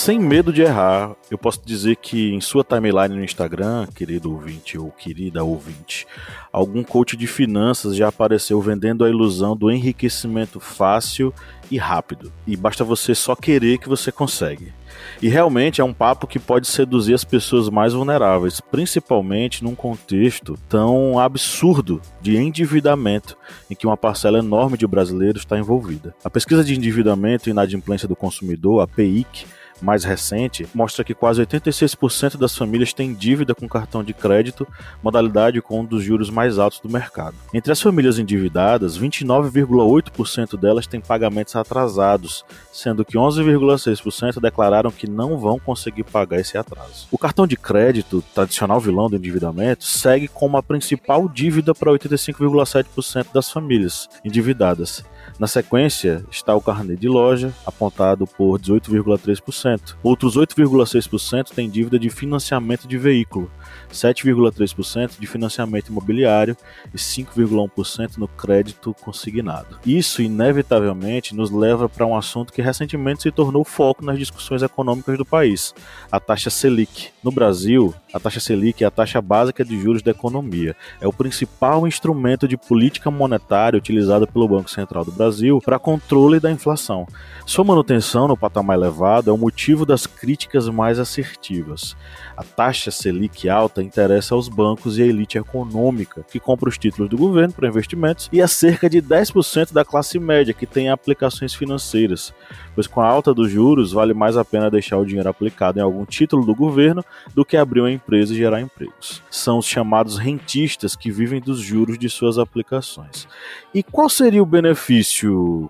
Sem 0.08 0.18
medo 0.18 0.50
de 0.54 0.62
errar, 0.62 1.14
eu 1.30 1.36
posso 1.36 1.60
dizer 1.62 1.96
que 1.96 2.32
em 2.32 2.40
sua 2.40 2.64
timeline 2.64 3.14
no 3.14 3.22
Instagram, 3.22 3.86
querido 3.94 4.32
ouvinte 4.32 4.78
ou 4.78 4.90
querida 4.90 5.44
ouvinte, 5.44 6.06
algum 6.50 6.82
coach 6.82 7.14
de 7.14 7.26
finanças 7.26 7.94
já 7.94 8.08
apareceu 8.08 8.58
vendendo 8.58 9.04
a 9.04 9.10
ilusão 9.10 9.54
do 9.54 9.70
enriquecimento 9.70 10.58
fácil 10.60 11.30
e 11.70 11.76
rápido. 11.76 12.32
E 12.46 12.56
basta 12.56 12.82
você 12.84 13.14
só 13.14 13.36
querer 13.36 13.76
que 13.76 13.86
você 13.86 14.10
consegue. 14.10 14.72
E 15.20 15.28
realmente 15.28 15.82
é 15.82 15.84
um 15.84 15.92
papo 15.92 16.26
que 16.26 16.38
pode 16.38 16.68
seduzir 16.68 17.12
as 17.12 17.22
pessoas 17.22 17.68
mais 17.68 17.92
vulneráveis, 17.92 18.62
principalmente 18.62 19.62
num 19.62 19.74
contexto 19.74 20.58
tão 20.70 21.18
absurdo 21.18 22.00
de 22.22 22.34
endividamento 22.34 23.36
em 23.70 23.74
que 23.74 23.86
uma 23.86 23.94
parcela 23.94 24.38
enorme 24.38 24.78
de 24.78 24.86
brasileiros 24.86 25.42
está 25.42 25.58
envolvida. 25.58 26.14
A 26.24 26.30
pesquisa 26.30 26.64
de 26.64 26.74
endividamento 26.74 27.46
e 27.46 27.52
inadimplência 27.52 28.08
do 28.08 28.16
consumidor, 28.16 28.80
a 28.80 28.86
PIC, 28.86 29.44
mais 29.80 30.04
recente 30.04 30.66
mostra 30.74 31.04
que 31.04 31.14
quase 31.14 31.44
86% 31.44 32.36
das 32.36 32.56
famílias 32.56 32.92
têm 32.92 33.14
dívida 33.14 33.54
com 33.54 33.68
cartão 33.68 34.02
de 34.02 34.12
crédito, 34.12 34.66
modalidade 35.02 35.60
com 35.60 35.80
um 35.80 35.84
dos 35.84 36.02
juros 36.02 36.30
mais 36.30 36.58
altos 36.58 36.80
do 36.80 36.88
mercado. 36.88 37.36
Entre 37.52 37.72
as 37.72 37.80
famílias 37.80 38.18
endividadas, 38.18 38.98
29,8% 38.98 40.58
delas 40.58 40.86
têm 40.86 41.00
pagamentos 41.00 41.54
atrasados, 41.56 42.44
sendo 42.72 43.04
que 43.04 43.16
11,6% 43.16 44.40
declararam 44.40 44.90
que 44.90 45.08
não 45.08 45.38
vão 45.38 45.58
conseguir 45.58 46.04
pagar 46.04 46.40
esse 46.40 46.56
atraso. 46.56 47.06
O 47.10 47.18
cartão 47.18 47.46
de 47.46 47.56
crédito, 47.56 48.22
tradicional 48.34 48.80
vilão 48.80 49.08
do 49.08 49.16
endividamento, 49.16 49.84
segue 49.84 50.28
como 50.28 50.56
a 50.56 50.62
principal 50.62 51.28
dívida 51.28 51.74
para 51.74 51.92
85,7% 51.92 53.32
das 53.32 53.50
famílias 53.50 54.08
endividadas 54.24 55.04
na 55.38 55.46
sequência 55.46 56.24
está 56.32 56.52
o 56.56 56.60
carnê 56.60 56.96
de 56.96 57.08
loja, 57.08 57.54
apontado 57.64 58.26
por 58.26 58.58
18,3%. 58.58 59.94
Outros 60.02 60.36
8,6% 60.36 61.50
têm 61.54 61.70
dívida 61.70 61.96
de 61.96 62.10
financiamento 62.10 62.88
de 62.88 62.98
veículo, 62.98 63.48
7,3% 63.92 65.12
de 65.16 65.26
financiamento 65.28 65.90
imobiliário 65.90 66.56
e 66.92 66.96
5,1% 66.96 68.16
no 68.16 68.26
crédito 68.26 68.92
consignado. 69.00 69.78
Isso, 69.86 70.20
inevitavelmente, 70.20 71.36
nos 71.36 71.52
leva 71.52 71.88
para 71.88 72.04
um 72.04 72.16
assunto 72.16 72.52
que 72.52 72.60
recentemente 72.60 73.22
se 73.22 73.30
tornou 73.30 73.64
foco 73.64 74.04
nas 74.04 74.18
discussões 74.18 74.62
econômicas 74.62 75.16
do 75.16 75.24
país: 75.24 75.72
a 76.10 76.18
taxa 76.18 76.50
Selic. 76.50 77.10
No 77.22 77.30
Brasil, 77.30 77.94
a 78.12 78.18
taxa 78.18 78.40
Selic 78.40 78.82
é 78.82 78.88
a 78.88 78.90
taxa 78.90 79.22
básica 79.22 79.64
de 79.64 79.80
juros 79.80 80.02
da 80.02 80.10
economia. 80.10 80.74
É 81.00 81.06
o 81.06 81.12
principal 81.12 81.86
instrumento 81.86 82.48
de 82.48 82.56
política 82.56 83.08
monetária 83.08 83.78
utilizado 83.78 84.26
pelo 84.26 84.48
Banco 84.48 84.68
Central 84.68 85.04
do 85.04 85.12
Brasil 85.12 85.27
para 85.64 85.78
controle 85.78 86.40
da 86.40 86.50
inflação. 86.50 87.06
Sua 87.44 87.64
manutenção 87.64 88.28
no 88.28 88.36
patamar 88.36 88.76
elevado 88.76 89.30
é 89.30 89.32
o 89.32 89.38
motivo 89.38 89.86
das 89.86 90.06
críticas 90.06 90.68
mais 90.68 90.98
assertivas. 90.98 91.96
A 92.36 92.44
taxa 92.44 92.90
Selic 92.90 93.48
alta 93.48 93.82
interessa 93.82 94.34
aos 94.34 94.48
bancos 94.48 94.98
e 94.98 95.02
à 95.02 95.06
elite 95.06 95.38
econômica, 95.38 96.24
que 96.30 96.38
compra 96.38 96.68
os 96.68 96.76
títulos 96.76 97.08
do 97.08 97.16
governo 97.16 97.54
para 97.54 97.66
investimentos, 97.66 98.28
e 98.30 98.42
a 98.42 98.46
cerca 98.46 98.88
de 98.88 99.00
10% 99.00 99.72
da 99.72 99.84
classe 99.84 100.18
média, 100.18 100.52
que 100.52 100.66
tem 100.66 100.90
aplicações 100.90 101.54
financeiras, 101.54 102.34
pois 102.74 102.86
com 102.86 103.00
a 103.00 103.06
alta 103.08 103.32
dos 103.32 103.50
juros 103.50 103.92
vale 103.92 104.14
mais 104.14 104.36
a 104.36 104.44
pena 104.44 104.70
deixar 104.70 104.98
o 104.98 105.04
dinheiro 105.04 105.28
aplicado 105.28 105.78
em 105.78 105.82
algum 105.82 106.04
título 106.04 106.44
do 106.44 106.54
governo 106.54 107.04
do 107.34 107.44
que 107.44 107.56
abrir 107.56 107.80
uma 107.80 107.90
empresa 107.90 108.32
e 108.32 108.36
gerar 108.36 108.60
empregos. 108.60 109.22
São 109.30 109.58
os 109.58 109.66
chamados 109.66 110.16
rentistas 110.16 110.94
que 110.94 111.10
vivem 111.10 111.40
dos 111.40 111.58
juros 111.58 111.98
de 111.98 112.08
suas 112.08 112.38
aplicações. 112.38 113.26
E 113.74 113.82
qual 113.82 114.08
seria 114.08 114.42
o 114.42 114.46
benefício 114.46 115.17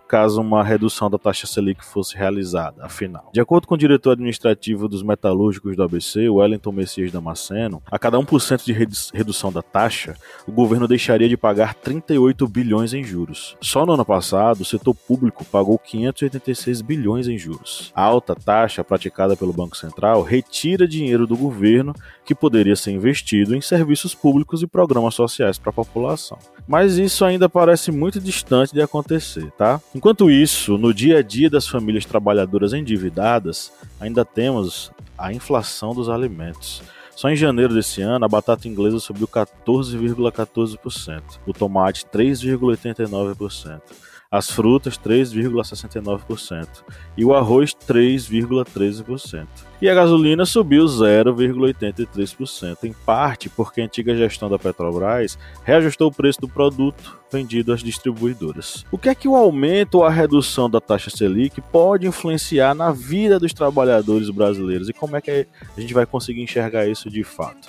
caso 0.06 0.40
uma 0.40 0.62
redução 0.62 1.10
da 1.10 1.18
taxa 1.18 1.46
Selic 1.46 1.84
fosse 1.84 2.16
realizada, 2.16 2.84
afinal? 2.84 3.30
De 3.32 3.40
acordo 3.40 3.66
com 3.66 3.74
o 3.74 3.78
diretor 3.78 4.12
administrativo 4.12 4.88
dos 4.88 5.02
metalúrgicos 5.02 5.76
do 5.76 5.82
ABC, 5.82 6.28
Wellington 6.28 6.72
Messias 6.72 7.10
Damasceno, 7.10 7.82
a 7.90 7.98
cada 7.98 8.18
1% 8.18 8.64
de 8.64 8.72
redução 9.12 9.52
da 9.52 9.62
taxa, 9.62 10.14
o 10.46 10.52
governo 10.52 10.86
deixaria 10.86 11.28
de 11.28 11.36
pagar 11.36 11.74
38 11.74 12.46
bilhões 12.46 12.92
em 12.92 13.02
juros. 13.02 13.56
Só 13.60 13.84
no 13.84 13.92
ano 13.92 14.04
passado, 14.04 14.60
o 14.60 14.64
setor 14.64 14.94
público 14.94 15.44
pagou 15.44 15.78
586 15.78 16.82
bilhões 16.82 16.98
bilhões 16.98 17.28
em 17.28 17.38
juros. 17.38 17.92
A 17.94 18.02
alta 18.02 18.34
taxa 18.34 18.82
praticada 18.82 19.36
pelo 19.36 19.52
Banco 19.52 19.76
Central 19.76 20.22
retira 20.22 20.86
dinheiro 20.86 21.26
do 21.26 21.36
governo 21.36 21.94
que 22.24 22.34
poderia 22.34 22.76
ser 22.76 22.90
investido 22.90 23.54
em 23.54 23.60
serviços 23.60 24.14
públicos 24.14 24.62
e 24.62 24.66
programas 24.66 25.14
sociais 25.14 25.58
para 25.58 25.70
a 25.70 25.72
população. 25.72 26.38
Mas 26.68 26.98
isso 26.98 27.24
ainda 27.24 27.48
parece 27.48 27.90
muito 27.90 28.20
distante 28.20 28.74
de 28.74 28.82
acontecer, 28.82 29.50
tá? 29.52 29.80
Enquanto 29.94 30.30
isso, 30.30 30.76
no 30.76 30.92
dia 30.92 31.18
a 31.18 31.22
dia 31.22 31.48
das 31.48 31.66
famílias 31.66 32.04
trabalhadoras 32.04 32.74
endividadas, 32.74 33.72
ainda 33.98 34.22
temos 34.22 34.92
a 35.16 35.32
inflação 35.32 35.94
dos 35.94 36.10
alimentos. 36.10 36.82
Só 37.16 37.30
em 37.30 37.36
janeiro 37.36 37.72
desse 37.72 38.02
ano, 38.02 38.26
a 38.26 38.28
batata 38.28 38.68
inglesa 38.68 39.00
subiu 39.00 39.26
14,14%, 39.26 41.22
o 41.46 41.54
tomate 41.54 42.04
3,89% 42.04 43.80
as 44.30 44.50
frutas 44.50 44.98
3,69% 44.98 46.68
e 47.16 47.24
o 47.24 47.34
arroz 47.34 47.74
3,13%. 47.74 49.46
E 49.80 49.88
a 49.88 49.94
gasolina 49.94 50.44
subiu 50.44 50.84
0,83%, 50.84 52.84
em 52.84 52.92
parte 52.92 53.48
porque 53.48 53.80
a 53.80 53.84
antiga 53.84 54.14
gestão 54.14 54.50
da 54.50 54.58
Petrobras 54.58 55.38
reajustou 55.64 56.08
o 56.08 56.12
preço 56.12 56.42
do 56.42 56.48
produto 56.48 57.18
vendido 57.32 57.72
às 57.72 57.82
distribuidoras. 57.82 58.84
O 58.90 58.98
que 58.98 59.08
é 59.08 59.14
que 59.14 59.28
o 59.28 59.36
aumento 59.36 59.96
ou 59.96 60.04
a 60.04 60.10
redução 60.10 60.68
da 60.68 60.80
taxa 60.80 61.10
Selic 61.10 61.60
pode 61.60 62.06
influenciar 62.06 62.74
na 62.74 62.92
vida 62.92 63.38
dos 63.38 63.54
trabalhadores 63.54 64.28
brasileiros 64.30 64.90
e 64.90 64.92
como 64.92 65.16
é 65.16 65.22
que 65.22 65.46
a 65.76 65.80
gente 65.80 65.94
vai 65.94 66.04
conseguir 66.04 66.42
enxergar 66.42 66.86
isso 66.86 67.08
de 67.08 67.24
fato? 67.24 67.68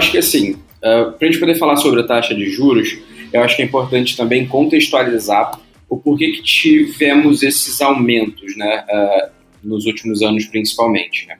Acho 0.00 0.10
que 0.10 0.18
assim, 0.18 0.52
uh, 0.52 0.58
ah, 0.82 1.14
para 1.18 1.28
a 1.28 1.30
gente 1.30 1.38
poder 1.38 1.54
falar 1.56 1.76
sobre 1.76 2.00
a 2.00 2.04
taxa 2.04 2.34
de 2.34 2.46
juros, 2.46 2.98
eu 3.32 3.42
acho 3.42 3.54
que 3.54 3.62
é 3.62 3.64
importante 3.66 4.16
também 4.16 4.46
contextualizar 4.46 5.60
o 5.88 5.96
porquê 5.96 6.30
que 6.30 6.42
tivemos 6.42 7.42
esses 7.42 7.80
aumentos, 7.80 8.56
né, 8.56 8.84
uh, 8.88 9.30
nos 9.62 9.86
últimos 9.86 10.22
anos 10.22 10.46
principalmente. 10.46 11.26
Né? 11.26 11.36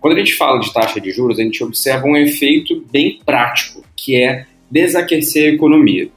Quando 0.00 0.14
a 0.16 0.18
gente 0.20 0.34
fala 0.34 0.60
de 0.60 0.72
taxa 0.72 1.00
de 1.00 1.10
juros, 1.10 1.38
a 1.38 1.42
gente 1.42 1.62
observa 1.62 2.06
um 2.06 2.16
efeito 2.16 2.84
bem 2.90 3.20
prático, 3.26 3.82
que 3.96 4.14
é 4.16 4.46
desaquecer 4.70 5.50
a 5.50 5.54
economia. 5.54 6.08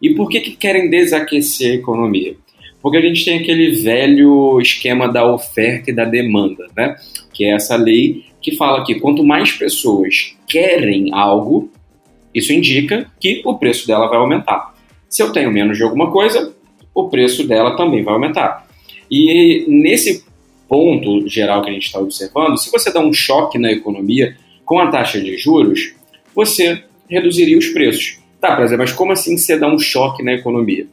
E 0.00 0.14
por 0.14 0.28
que, 0.30 0.40
que 0.40 0.56
querem 0.56 0.88
desaquecer 0.88 1.72
a 1.72 1.74
economia? 1.74 2.34
Porque 2.80 2.96
a 2.98 3.00
gente 3.00 3.24
tem 3.24 3.38
aquele 3.38 3.72
velho 3.82 4.60
esquema 4.60 5.08
da 5.12 5.30
oferta 5.30 5.90
e 5.90 5.94
da 5.94 6.04
demanda, 6.04 6.66
né? 6.76 6.96
que 7.34 7.44
é 7.44 7.54
essa 7.54 7.76
lei 7.76 8.24
que 8.40 8.56
fala 8.56 8.84
que 8.84 8.94
quanto 9.00 9.24
mais 9.24 9.52
pessoas 9.52 10.35
querem 10.46 11.12
algo, 11.12 11.70
isso 12.34 12.52
indica 12.52 13.10
que 13.20 13.42
o 13.44 13.58
preço 13.58 13.86
dela 13.86 14.08
vai 14.08 14.18
aumentar. 14.18 14.74
Se 15.08 15.22
eu 15.22 15.32
tenho 15.32 15.50
menos 15.50 15.76
de 15.76 15.82
alguma 15.82 16.10
coisa, 16.10 16.54
o 16.94 17.08
preço 17.08 17.46
dela 17.46 17.76
também 17.76 18.02
vai 18.02 18.14
aumentar. 18.14 18.66
E 19.10 19.64
nesse 19.68 20.24
ponto 20.68 21.28
geral 21.28 21.62
que 21.62 21.70
a 21.70 21.72
gente 21.72 21.86
está 21.86 21.98
observando, 21.98 22.58
se 22.58 22.70
você 22.70 22.92
dá 22.92 23.00
um 23.00 23.12
choque 23.12 23.58
na 23.58 23.70
economia 23.70 24.36
com 24.64 24.78
a 24.78 24.88
taxa 24.88 25.20
de 25.20 25.36
juros, 25.36 25.94
você 26.34 26.82
reduziria 27.08 27.56
os 27.56 27.68
preços. 27.68 28.18
Tá, 28.40 28.54
Prazer, 28.54 28.76
mas 28.76 28.92
como 28.92 29.12
assim 29.12 29.38
você 29.38 29.58
dá 29.58 29.68
um 29.68 29.78
choque 29.78 30.22
na 30.22 30.34
economia? 30.34 30.86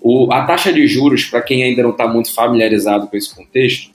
O, 0.00 0.32
a 0.32 0.44
taxa 0.44 0.72
de 0.72 0.86
juros, 0.86 1.24
para 1.24 1.42
quem 1.42 1.64
ainda 1.64 1.82
não 1.82 1.90
está 1.90 2.06
muito 2.06 2.32
familiarizado 2.32 3.08
com 3.08 3.16
esse 3.16 3.34
contexto 3.34 3.90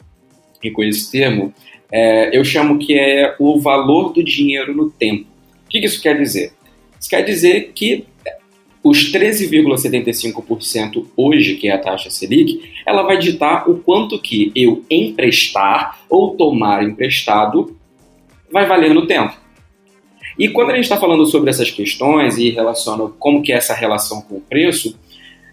e 0.62 0.70
com 0.70 0.84
esse 0.84 1.12
termo, 1.12 1.54
é, 1.92 2.36
eu 2.36 2.44
chamo 2.44 2.80
que 2.80 2.98
é 2.98 3.36
o 3.38 3.60
valor 3.60 4.14
do 4.14 4.24
dinheiro 4.24 4.76
no 4.76 4.90
tempo. 4.90 5.26
O 5.66 5.70
que, 5.70 5.80
isso 5.80 6.02
quer 6.02 6.18
dizer? 6.18 6.54
Isso 7.00 7.10
quer 7.10 7.24
dizer 7.24 7.72
que 7.74 8.06
os 8.84 9.12
13,75% 9.12 11.06
hoje, 11.16 11.56
que 11.56 11.68
é 11.68 11.74
a 11.74 11.78
taxa 11.78 12.10
Selic, 12.10 12.72
ela 12.86 13.04
vai 13.04 13.18
ditar 13.18 13.70
o 13.70 13.78
quanto 13.78 14.20
que 14.20 14.52
eu 14.56 14.84
emprestar 14.90 16.00
ou 16.10 16.36
tomar 16.36 16.84
emprestado 16.84 17.76
vai 18.52 18.66
valer 18.66 18.94
no 18.94 19.06
tempo. 19.06 19.34
E 20.38 20.50
quando 20.50 20.72
a 20.72 20.76
gente 20.76 20.86
está 20.86 20.98
falando 20.98 21.26
sobre 21.26 21.50
essas 21.50 21.70
questões 21.70 22.38
e 22.38 22.50
relaciona 22.50 23.08
como 23.20 23.42
que 23.42 23.52
é 23.52 23.58
essa 23.58 23.74
relação 23.74 24.22
com 24.22 24.38
o 24.38 24.42
preço, 24.42 24.98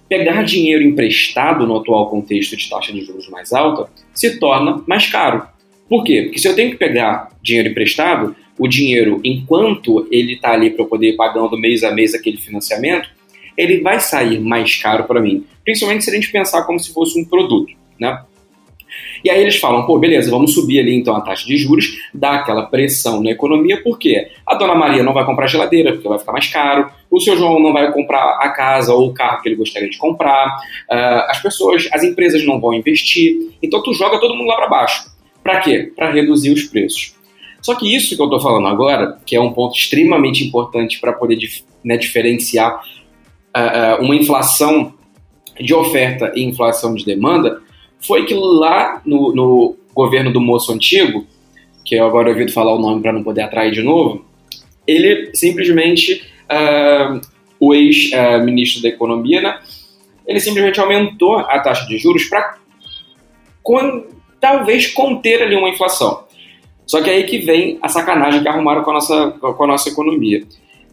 pegar 0.09 0.43
dinheiro 0.43 0.83
emprestado 0.83 1.67
no 1.67 1.77
atual 1.77 2.09
contexto 2.09 2.57
de 2.57 2.69
taxa 2.69 2.93
de 2.93 3.03
juros 3.03 3.29
mais 3.29 3.53
alta 3.53 3.91
se 4.15 4.39
torna 4.39 4.83
mais 4.87 5.07
caro. 5.07 5.47
Por 5.89 6.05
quê? 6.05 6.23
Porque 6.25 6.39
se 6.39 6.49
eu 6.49 6.55
tenho 6.55 6.71
que 6.71 6.77
pegar 6.77 7.31
dinheiro 7.43 7.71
emprestado, 7.71 8.37
o 8.59 8.69
dinheiro, 8.69 9.21
enquanto 9.25 10.07
ele 10.11 10.35
está 10.35 10.53
ali 10.53 10.71
para 10.71 10.85
eu 10.85 10.89
poder 10.89 11.11
ir 11.11 11.17
pagando 11.17 11.57
mês 11.57 11.85
a 11.85 11.93
mês 11.93 12.15
aquele 12.15 12.37
financiamento, 12.37 13.09
ele 13.57 13.81
vai 13.81 14.01
sair 14.01 14.41
mais 14.41 14.77
caro 14.77 15.05
para 15.05 15.21
mim. 15.21 15.45
Principalmente 15.65 16.05
se 16.05 16.11
a 16.11 16.15
gente 16.15 16.31
pensar 16.31 16.65
como 16.65 16.79
se 16.79 16.93
fosse 16.93 17.21
um 17.21 17.25
produto, 17.25 17.73
né? 17.99 18.23
E 19.25 19.31
aí 19.31 19.43
eles 19.43 19.57
falam, 19.57 19.85
pô, 19.85 19.99
beleza, 19.99 20.31
vamos 20.31 20.55
subir 20.55 20.81
ali 20.81 20.95
então 20.95 21.15
a 21.15 21.21
taxa 21.21 21.47
de 21.47 21.57
juros, 21.57 21.99
dá 22.15 22.37
aquela 22.37 22.67
pressão 22.67 23.23
na 23.23 23.31
economia, 23.31 23.83
porque 23.83 24.29
a 24.47 24.55
dona 24.55 24.75
Maria 24.75 25.03
não 25.03 25.13
vai 25.13 25.25
comprar 25.25 25.47
geladeira, 25.47 25.93
porque 25.93 26.09
vai 26.09 26.19
ficar 26.19 26.33
mais 26.33 26.47
caro, 26.49 26.91
o 27.11 27.21
seu 27.21 27.37
João 27.37 27.61
não 27.61 27.73
vai 27.73 27.93
comprar 27.93 28.39
a 28.41 28.49
casa 28.51 28.95
ou 28.95 29.09
o 29.09 29.15
carro 29.15 29.43
que 29.43 29.49
ele 29.49 29.57
gostaria 29.57 29.91
de 29.91 29.99
comprar, 29.99 30.57
uh, 30.91 31.31
as 31.31 31.41
pessoas, 31.43 31.89
as 31.93 32.03
empresas 32.03 32.45
não 32.47 32.61
vão 32.61 32.75
investir, 32.75 33.51
então 33.63 33.83
tu 33.83 33.93
joga 33.93 34.21
todo 34.21 34.35
mundo 34.35 34.49
lá 34.49 34.57
para 34.57 34.69
baixo. 34.69 35.18
Para 35.49 35.61
quê? 35.61 35.91
Para 35.97 36.13
reduzir 36.13 36.53
os 36.53 36.65
preços. 36.65 37.15
Só 37.63 37.75
que 37.75 37.97
isso 37.97 38.15
que 38.15 38.21
eu 38.21 38.27
estou 38.27 38.39
falando 38.39 38.69
agora, 38.69 39.19
que 39.25 39.35
é 39.35 39.41
um 39.41 39.51
ponto 39.51 39.75
extremamente 39.75 40.45
importante 40.45 41.01
para 41.01 41.11
poder 41.11 41.39
né, 41.83 41.97
diferenciar 41.97 42.85
uh, 43.57 44.05
uma 44.05 44.15
inflação 44.15 44.93
de 45.59 45.73
oferta 45.73 46.31
e 46.37 46.43
inflação 46.43 46.95
de 46.95 47.03
demanda, 47.03 47.63
foi 47.99 48.27
que 48.27 48.35
lá 48.35 49.01
no, 49.07 49.35
no 49.35 49.77
governo 49.95 50.31
do 50.31 50.39
moço 50.39 50.71
antigo, 50.71 51.27
que 51.83 51.95
eu 51.95 52.05
agora 52.05 52.29
ouvido 52.29 52.53
falar 52.53 52.75
o 52.75 52.79
nome 52.79 53.01
para 53.01 53.15
não 53.15 53.23
poder 53.23 53.41
atrair 53.41 53.73
de 53.73 53.83
novo, 53.83 54.27
ele 54.87 55.31
simplesmente, 55.35 56.25
uh, 56.53 57.19
o 57.59 57.75
ex-ministro 57.75 58.83
da 58.83 58.91
Economia, 58.91 59.41
né, 59.41 59.59
ele 60.27 60.41
simplesmente 60.41 60.79
aumentou 60.79 61.39
a 61.39 61.59
taxa 61.59 61.87
de 61.87 61.97
juros 61.97 62.27
para 62.27 62.59
talvez 64.41 64.87
conter 64.89 65.43
ali 65.43 65.57
uma 65.57 65.69
inflação. 65.69 66.25
Só 66.87 67.03
que 67.03 67.11
aí 67.11 67.25
que 67.25 67.39
vem 67.39 67.79
a 67.83 67.89
sacanagem 67.89 68.43
que 68.43 68.49
arrumaram 68.49 68.83
com 68.83 68.91
a 68.91 68.95
nossa, 68.95 69.31
com 69.31 69.65
a 69.65 69.67
nossa 69.67 69.89
economia, 69.91 70.43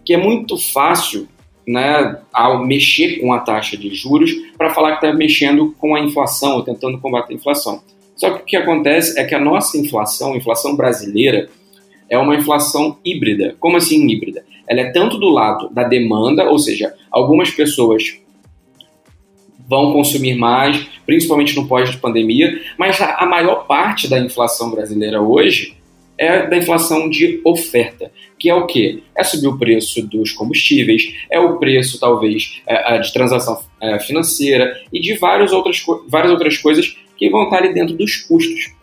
que 0.04 0.14
é 0.14 0.18
muito 0.18 0.58
fácil 0.58 1.28
né, 1.68 2.20
ao 2.34 2.64
mexer 2.66 3.20
com 3.20 3.34
a 3.34 3.40
taxa 3.40 3.78
de 3.78 3.94
juros 3.96 4.32
para 4.58 4.74
falar 4.74 4.98
que 4.98 5.06
está 5.06 5.18
mexendo 5.18 5.74
com 5.80 5.96
a 5.96 6.00
inflação 6.00 6.58
ou 6.58 6.64
tentando 6.64 7.00
combater 7.00 7.34
a 7.34 7.38
inflação. 7.38 7.82
Só 8.16 8.30
que 8.32 8.44
o 8.44 8.46
que 8.46 8.56
acontece 8.56 9.20
é 9.20 9.24
que 9.24 9.36
a 9.36 9.40
nossa 9.40 9.78
inflação, 9.78 10.34
a 10.34 10.38
inflação 10.38 10.76
brasileira, 10.76 11.50
é 12.10 12.18
uma 12.18 12.36
inflação 12.36 12.98
híbrida. 13.04 13.56
Como 13.60 13.78
assim 13.78 14.08
híbrida? 14.08 14.46
Ela 14.68 14.82
é 14.82 14.92
tanto 14.92 15.18
do 15.18 15.30
lado 15.30 15.70
da 15.70 15.84
demanda, 15.84 16.50
ou 16.50 16.60
seja, 16.60 16.94
algumas 17.12 17.52
pessoas 17.52 18.20
vão 19.68 19.94
consumir 19.94 20.36
mais, 20.36 20.86
principalmente 21.06 21.56
no 21.56 21.68
pós-pandemia, 21.68 22.62
mas 22.78 23.02
a 23.02 23.26
maior 23.26 23.66
parte 23.66 24.08
da 24.08 24.20
inflação 24.20 24.72
brasileira 24.72 25.22
hoje 25.22 25.76
é 26.18 26.48
da 26.48 26.58
inflação 26.58 27.10
de 27.10 27.42
oferta, 27.44 28.12
que 28.40 28.50
é 28.50 28.56
o 28.56 28.66
quê? 28.66 29.02
É 29.18 29.24
subir 29.24 29.48
o 29.48 29.58
preço 29.58 30.02
dos 30.08 30.32
combustíveis, 30.32 31.14
é 31.30 31.40
o 31.40 31.58
preço, 31.58 32.00
talvez, 32.00 32.62
é, 32.66 33.00
de 33.00 33.12
transação 33.12 33.62
é, 33.82 34.00
financeira 34.00 34.80
e 34.94 35.00
de 35.00 35.16
várias 35.16 35.52
outras, 35.52 35.84
várias 36.08 36.32
outras 36.32 36.58
coisas 36.58 36.96
que 37.18 37.30
vão 37.30 37.44
estar 37.46 37.58
ali 37.58 37.74
dentro 37.74 37.96
dos 37.96 38.16
custos. 38.18 38.74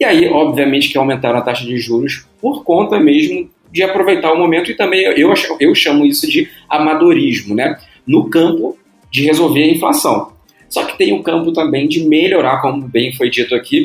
E 0.00 0.04
aí, 0.04 0.28
obviamente, 0.28 0.88
que 0.88 0.98
aumentaram 0.98 1.38
a 1.38 1.42
taxa 1.42 1.64
de 1.64 1.76
juros 1.78 2.26
por 2.40 2.64
conta 2.64 2.98
mesmo 2.98 3.48
de 3.70 3.82
aproveitar 3.82 4.32
o 4.32 4.38
momento 4.38 4.70
e 4.70 4.74
também 4.74 5.02
eu, 5.02 5.32
eu 5.60 5.74
chamo 5.74 6.04
isso 6.04 6.28
de 6.28 6.48
amadorismo, 6.68 7.54
né? 7.54 7.78
No 8.06 8.28
campo 8.28 8.76
de 9.12 9.24
resolver 9.24 9.62
a 9.62 9.70
inflação. 9.70 10.32
Só 10.68 10.84
que 10.84 10.96
tem 10.96 11.12
um 11.12 11.22
campo 11.22 11.52
também 11.52 11.86
de 11.86 12.08
melhorar, 12.08 12.62
como 12.62 12.88
bem 12.88 13.12
foi 13.12 13.28
dito 13.28 13.54
aqui, 13.54 13.84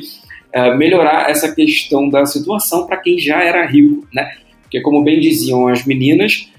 é, 0.54 0.74
melhorar 0.74 1.30
essa 1.30 1.54
questão 1.54 2.10
da 2.10 2.26
situação 2.26 2.88
para 2.88 2.96
quem 2.96 3.20
já 3.20 3.44
era 3.44 3.66
rico, 3.66 4.08
né? 4.14 4.32
Porque, 4.64 4.80
como 4.82 5.04
bem 5.04 5.20
diziam 5.20 5.68
as 5.68 5.86
meninas, 5.86 6.50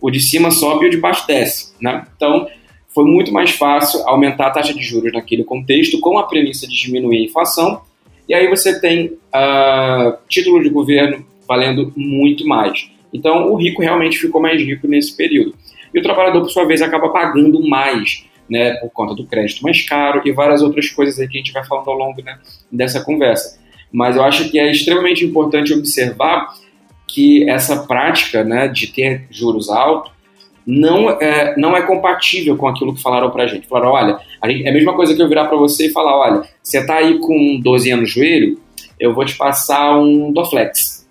o 0.00 0.10
de 0.10 0.18
cima 0.20 0.50
sobe 0.50 0.84
e 0.84 0.88
o 0.88 0.90
de 0.90 0.96
baixo 0.96 1.24
desce, 1.26 1.72
né? 1.80 2.04
Então, 2.16 2.48
foi 2.88 3.04
muito 3.04 3.32
mais 3.32 3.50
fácil 3.50 4.00
aumentar 4.08 4.48
a 4.48 4.50
taxa 4.50 4.74
de 4.74 4.82
juros 4.82 5.12
naquele 5.12 5.44
contexto 5.44 6.00
com 6.00 6.18
a 6.18 6.24
premissa 6.24 6.66
de 6.66 6.74
diminuir 6.74 7.18
a 7.18 7.24
inflação. 7.24 7.80
E 8.28 8.34
aí 8.34 8.48
você 8.48 8.80
tem 8.80 9.06
uh, 9.06 10.16
título 10.28 10.60
de 10.62 10.68
governo 10.68 11.24
valendo 11.46 11.92
muito 11.94 12.46
mais. 12.46 12.90
Então, 13.12 13.52
o 13.52 13.54
rico 13.54 13.82
realmente 13.82 14.18
ficou 14.18 14.40
mais 14.40 14.60
rico 14.60 14.88
nesse 14.88 15.16
período. 15.16 15.54
E 15.94 15.98
o 15.98 16.02
trabalhador, 16.02 16.40
por 16.40 16.50
sua 16.50 16.64
vez, 16.64 16.82
acaba 16.82 17.08
pagando 17.10 17.66
mais 17.68 18.26
né, 18.48 18.74
por 18.74 18.90
conta 18.90 19.14
do 19.14 19.26
crédito 19.26 19.62
mais 19.62 19.82
caro 19.82 20.22
e 20.24 20.32
várias 20.32 20.62
outras 20.62 20.88
coisas 20.88 21.18
aí 21.18 21.28
que 21.28 21.36
a 21.36 21.40
gente 21.40 21.52
vai 21.52 21.64
falando 21.64 21.90
ao 21.90 21.96
longo 21.96 22.22
né, 22.22 22.38
dessa 22.70 23.02
conversa. 23.04 23.58
Mas 23.92 24.16
eu 24.16 24.24
acho 24.24 24.50
que 24.50 24.58
é 24.58 24.70
extremamente 24.70 25.24
importante 25.24 25.72
observar 25.72 26.54
que 27.08 27.48
essa 27.48 27.86
prática 27.86 28.44
né, 28.44 28.68
de 28.68 28.88
ter 28.88 29.26
juros 29.30 29.68
altos 29.68 30.12
não 30.66 31.10
é, 31.10 31.56
não 31.56 31.76
é 31.76 31.82
compatível 31.82 32.56
com 32.56 32.66
aquilo 32.66 32.94
que 32.94 33.00
falaram 33.00 33.30
para 33.30 33.44
a 33.44 33.46
gente. 33.46 33.68
Falaram, 33.68 33.92
olha, 33.92 34.18
é 34.42 34.68
a 34.68 34.72
mesma 34.72 34.94
coisa 34.94 35.14
que 35.14 35.22
eu 35.22 35.28
virar 35.28 35.46
para 35.46 35.56
você 35.56 35.86
e 35.86 35.92
falar, 35.92 36.16
olha, 36.16 36.42
você 36.62 36.78
está 36.78 36.96
aí 36.96 37.18
com 37.20 37.60
12 37.62 37.90
anos 37.90 38.02
no 38.02 38.06
joelho, 38.08 38.58
eu 38.98 39.14
vou 39.14 39.24
te 39.24 39.36
passar 39.36 39.96
um 39.96 40.32
Doflex. 40.32 41.06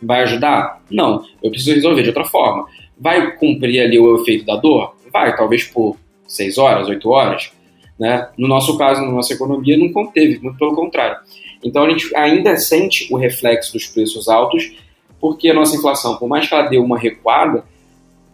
Vai 0.00 0.22
ajudar? 0.22 0.82
Não, 0.90 1.24
eu 1.42 1.50
preciso 1.50 1.74
resolver 1.74 2.02
de 2.02 2.08
outra 2.08 2.24
forma. 2.24 2.66
Vai 2.98 3.36
cumprir 3.36 3.80
ali 3.80 3.98
o 3.98 4.20
efeito 4.20 4.44
da 4.46 4.56
dor? 4.56 4.96
Vai, 5.12 5.36
talvez 5.36 5.64
por 5.64 5.96
seis 6.26 6.58
horas, 6.58 6.88
oito 6.88 7.08
horas. 7.10 7.52
Né? 7.98 8.28
No 8.36 8.48
nosso 8.48 8.76
caso, 8.76 9.02
na 9.02 9.10
nossa 9.10 9.32
economia, 9.32 9.76
não 9.76 9.90
conteve, 9.90 10.38
muito 10.38 10.58
pelo 10.58 10.74
contrário. 10.74 11.18
Então 11.62 11.84
a 11.84 11.90
gente 11.90 12.14
ainda 12.14 12.56
sente 12.56 13.12
o 13.12 13.16
reflexo 13.16 13.72
dos 13.72 13.86
preços 13.86 14.28
altos, 14.28 14.76
porque 15.20 15.48
a 15.48 15.54
nossa 15.54 15.76
inflação, 15.76 16.16
por 16.16 16.28
mais 16.28 16.48
que 16.48 16.54
ela 16.54 16.68
dê 16.68 16.78
uma 16.78 16.98
recuada, 16.98 17.64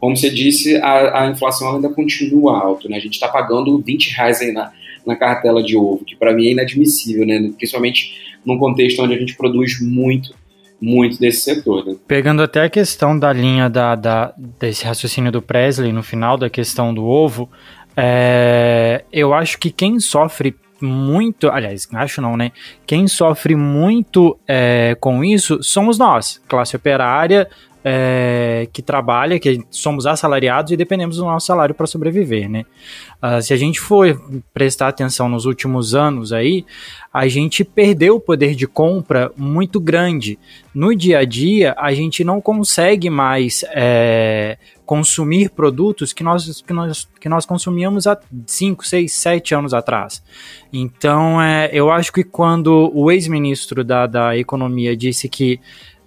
como 0.00 0.16
você 0.16 0.30
disse, 0.30 0.76
a, 0.76 1.22
a 1.22 1.30
inflação 1.30 1.76
ainda 1.76 1.88
continua 1.88 2.58
alta. 2.58 2.88
Né? 2.88 2.96
A 2.96 3.00
gente 3.00 3.14
está 3.14 3.28
pagando 3.28 3.78
20 3.78 4.10
reais 4.14 4.40
aí 4.40 4.50
na, 4.50 4.72
na 5.06 5.14
cartela 5.14 5.62
de 5.62 5.76
ovo, 5.76 6.04
que 6.04 6.16
para 6.16 6.32
mim 6.32 6.48
é 6.48 6.50
inadmissível, 6.52 7.24
né? 7.24 7.52
principalmente 7.56 8.20
num 8.44 8.58
contexto 8.58 9.00
onde 9.00 9.14
a 9.14 9.18
gente 9.18 9.36
produz 9.36 9.80
muito 9.80 10.34
muito 10.82 11.18
desse 11.18 11.42
setor. 11.42 11.86
Né? 11.86 11.96
Pegando 12.08 12.42
até 12.42 12.64
a 12.64 12.68
questão 12.68 13.16
da 13.16 13.32
linha 13.32 13.70
da, 13.70 13.94
da, 13.94 14.34
desse 14.36 14.84
raciocínio 14.84 15.30
do 15.30 15.40
Presley 15.40 15.92
no 15.92 16.02
final 16.02 16.36
da 16.36 16.50
questão 16.50 16.92
do 16.92 17.04
ovo, 17.04 17.48
é, 17.96 19.04
eu 19.12 19.32
acho 19.32 19.58
que 19.58 19.70
quem 19.70 20.00
sofre 20.00 20.56
muito, 20.80 21.48
aliás, 21.48 21.86
acho 21.94 22.20
não, 22.20 22.36
né? 22.36 22.50
Quem 22.84 23.06
sofre 23.06 23.54
muito 23.54 24.36
é, 24.48 24.96
com 24.98 25.22
isso 25.22 25.62
somos 25.62 25.96
nós, 25.96 26.42
classe 26.48 26.74
operária, 26.74 27.48
é, 27.84 28.68
que 28.72 28.80
trabalha, 28.80 29.38
que 29.38 29.64
somos 29.70 30.06
assalariados 30.06 30.72
e 30.72 30.76
dependemos 30.76 31.16
do 31.16 31.24
nosso 31.24 31.46
salário 31.46 31.74
para 31.74 31.86
sobreviver, 31.86 32.48
né? 32.48 32.64
Uh, 33.22 33.40
se 33.40 33.52
a 33.52 33.56
gente 33.56 33.80
for 33.80 34.20
prestar 34.52 34.88
atenção 34.88 35.28
nos 35.28 35.46
últimos 35.46 35.94
anos 35.94 36.32
aí, 36.32 36.64
a 37.12 37.28
gente 37.28 37.64
perdeu 37.64 38.16
o 38.16 38.20
poder 38.20 38.54
de 38.54 38.66
compra 38.66 39.30
muito 39.36 39.80
grande. 39.80 40.38
No 40.74 40.94
dia 40.94 41.18
a 41.18 41.24
dia, 41.24 41.74
a 41.78 41.92
gente 41.92 42.24
não 42.24 42.40
consegue 42.40 43.10
mais 43.10 43.64
é, 43.68 44.56
consumir 44.84 45.50
produtos 45.50 46.12
que 46.12 46.22
nós, 46.22 46.62
que, 46.62 46.72
nós, 46.72 47.08
que 47.20 47.28
nós 47.28 47.46
consumíamos 47.46 48.06
há 48.06 48.18
5, 48.46 48.86
6, 48.86 49.12
7 49.12 49.54
anos 49.54 49.74
atrás. 49.74 50.22
Então, 50.72 51.40
é, 51.40 51.70
eu 51.72 51.90
acho 51.90 52.12
que 52.12 52.24
quando 52.24 52.90
o 52.94 53.10
ex-ministro 53.10 53.84
da, 53.84 54.06
da 54.06 54.36
Economia 54.36 54.96
disse 54.96 55.28
que 55.28 55.60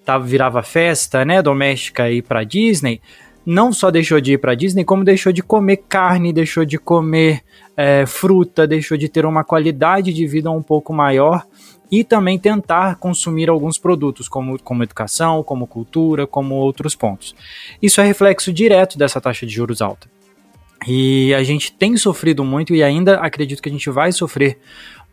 tava, 0.06 0.24
virava 0.24 0.62
festa, 0.64 1.26
né, 1.26 1.42
doméstica 1.42 2.04
aí 2.04 2.22
para 2.22 2.44
Disney, 2.44 3.02
não 3.46 3.72
só 3.72 3.92
deixou 3.92 4.20
de 4.20 4.34
ir 4.34 4.38
para 4.40 4.56
Disney, 4.56 4.84
como 4.84 5.04
deixou 5.04 5.32
de 5.32 5.44
comer 5.44 5.84
carne, 5.88 6.34
deixou 6.34 6.66
de 6.66 6.80
comer 6.80 7.42
é, 7.78 8.06
fruta, 8.06 8.66
deixou 8.66 8.98
de 8.98 9.08
ter 9.08 9.26
uma 9.26 9.44
qualidade 9.44 10.12
de 10.12 10.26
vida 10.26 10.50
um 10.50 10.64
pouco 10.64 10.92
maior 10.92 11.46
e 11.92 12.04
também 12.04 12.40
tentar 12.40 12.96
consumir 12.96 13.48
alguns 13.48 13.78
produtos, 13.78 14.28
como, 14.28 14.60
como 14.60 14.84
educação, 14.84 15.44
como 15.44 15.68
cultura, 15.68 16.26
como 16.26 16.56
outros 16.56 16.96
pontos. 16.96 17.36
Isso 17.80 18.02
é 18.02 18.04
reflexo 18.04 18.52
direto 18.52 18.98
dessa 18.98 19.22
taxa 19.22 19.46
de 19.46 19.54
juros 19.54 19.82
alta. 19.82 20.10
E 20.88 21.34
a 21.34 21.44
gente 21.44 21.72
tem 21.72 21.96
sofrido 21.98 22.44
muito 22.44 22.74
e 22.74 22.84
ainda 22.84 23.18
acredito 23.18 23.62
que 23.62 23.70
a 23.70 23.72
gente 23.72 23.90
vai 23.90 24.12
sofrer 24.12 24.58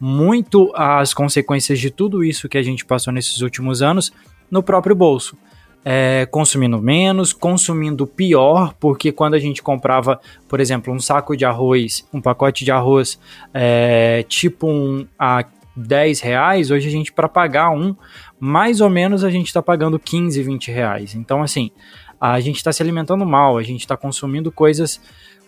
muito 0.01 0.73
as 0.75 1.15
consequências 1.15 1.79
de 1.79 1.91
tudo 1.91 2.25
isso 2.25 2.49
que 2.49 2.59
a 2.59 2.63
gente 2.63 2.85
passou 2.85 3.13
nesses 3.13 3.41
últimos 3.41 3.83
anos 3.83 4.13
no 4.53 4.63
próprio 4.63 4.95
bolso. 4.95 5.37
É, 5.85 6.27
consumindo 6.31 6.81
menos, 6.81 7.33
consumindo 7.33 8.07
pior, 8.07 8.73
porque 8.79 9.11
quando 9.11 9.35
a 9.35 9.39
gente 9.41 9.61
comprava, 9.61 10.21
por 10.49 10.61
exemplo, 10.61 10.95
um 10.95 11.01
saco 11.01 11.37
de 11.37 11.45
arroz, 11.45 12.07
um 12.13 12.21
pacote 12.21 12.65
de 12.65 12.71
arroz, 12.71 13.19
é, 13.53 14.25
tipo 14.29 14.69
um 14.69 15.05
a 15.19 15.45
10 15.75 16.21
reais, 16.21 16.71
hoje 16.71 16.87
a 16.87 16.91
gente, 16.91 17.13
para 17.13 17.29
pagar 17.29 17.71
um, 17.71 17.97
mais 18.39 18.81
ou 18.81 18.89
menos 18.89 19.25
a 19.25 19.31
gente 19.31 19.47
está 19.47 19.61
pagando 19.61 19.99
15, 19.99 20.41
20 20.41 20.71
reais. 20.71 21.15
Então, 21.17 21.43
assim, 21.43 21.73
a 22.21 22.39
gente 22.39 22.57
está 22.57 22.73
se 22.73 22.81
alimentando 22.81 23.27
mal, 23.27 23.59
a 23.59 23.63
gente 23.65 23.81
está 23.81 23.97
consumindo 23.97 24.53
coisas 24.53 25.01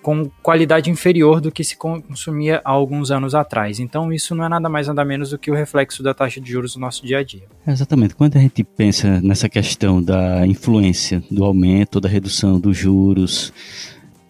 com 0.05 0.31
qualidade 0.43 0.91
inferior 0.91 1.41
do 1.41 1.51
que 1.51 1.65
se 1.65 1.79
consumia 1.79 2.61
há 2.63 2.71
alguns 2.71 3.11
anos 3.11 3.35
atrás. 3.35 3.81
Então, 3.81 4.13
isso 4.13 4.35
não 4.35 4.45
é 4.45 4.51
nada 4.51 4.69
mais 4.69 4.87
nada 4.87 5.03
menos 5.03 5.31
do 5.31 5.39
que 5.39 5.51
o 5.51 5.55
reflexo 5.55 6.03
da 6.03 6.13
taxa 6.13 6.43
de 6.43 6.53
juros 6.53 6.77
no 6.77 6.83
nosso 6.83 7.07
dia 7.07 7.21
a 7.21 7.25
dia. 7.25 7.45
Exatamente. 7.67 8.15
Quando 8.15 8.37
a 8.37 8.39
gente 8.39 8.63
pensa 8.63 9.19
nessa 9.23 9.49
questão 9.49 10.03
da 10.03 10.47
influência 10.47 11.25
do 11.31 11.43
aumento, 11.43 12.03
da 12.03 12.09
redução 12.09 12.61
dos 12.61 12.77
juros, 12.77 13.51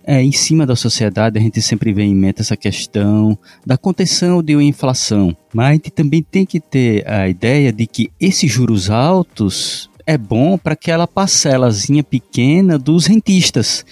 é, 0.04 0.22
em 0.22 0.30
cima 0.30 0.64
da 0.64 0.76
sociedade, 0.76 1.40
a 1.40 1.42
gente 1.42 1.60
sempre 1.60 1.92
vem 1.92 2.12
em 2.12 2.14
mente 2.14 2.40
essa 2.40 2.56
questão 2.56 3.37
da 3.66 3.76
contenção 3.76 4.44
de 4.44 4.54
uma 4.54 4.62
inflação. 4.62 5.37
Mas 5.52 5.66
a 5.66 5.72
gente 5.72 5.90
também 5.90 6.22
tem 6.22 6.46
que 6.46 6.60
ter 6.60 7.04
a 7.04 7.28
ideia 7.28 7.72
de 7.72 7.84
que 7.88 8.12
esses 8.20 8.48
juros 8.48 8.90
altos 8.90 9.90
é 10.06 10.16
bom 10.16 10.56
para 10.56 10.74
aquela 10.74 11.08
parcelazinha 11.08 12.04
pequena 12.04 12.78
dos 12.78 13.06
rentistas 13.06 13.84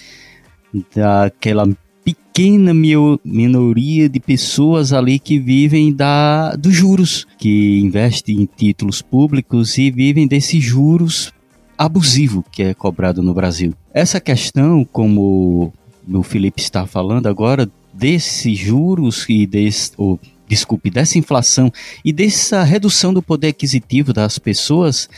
daquela 0.95 1.67
pequena 2.03 2.73
minoria 2.73 4.09
de 4.09 4.19
pessoas 4.19 4.91
ali 4.91 5.19
que 5.19 5.39
vivem 5.39 5.93
da, 5.93 6.55
dos 6.55 6.73
juros, 6.73 7.25
que 7.37 7.79
investem 7.79 8.41
em 8.41 8.45
títulos 8.45 9.01
públicos 9.01 9.77
e 9.77 9.91
vivem 9.91 10.27
desses 10.27 10.63
juros 10.63 11.31
abusivo 11.77 12.43
que 12.51 12.63
é 12.63 12.73
cobrado 12.73 13.21
no 13.21 13.33
Brasil. 13.33 13.73
Essa 13.93 14.19
questão, 14.19 14.85
como 14.85 15.73
o 16.07 16.23
Felipe 16.23 16.61
está 16.61 16.85
falando 16.85 17.27
agora, 17.27 17.69
desses 17.93 18.57
juros 18.57 19.25
e 19.29 19.45
desse, 19.45 19.91
ou, 19.97 20.19
desculpe, 20.47 20.89
dessa 20.89 21.17
inflação 21.17 21.71
e 22.03 22.11
dessa 22.11 22.63
redução 22.63 23.13
do 23.13 23.21
poder 23.21 23.49
aquisitivo 23.49 24.11
das 24.11 24.39
pessoas, 24.39 25.09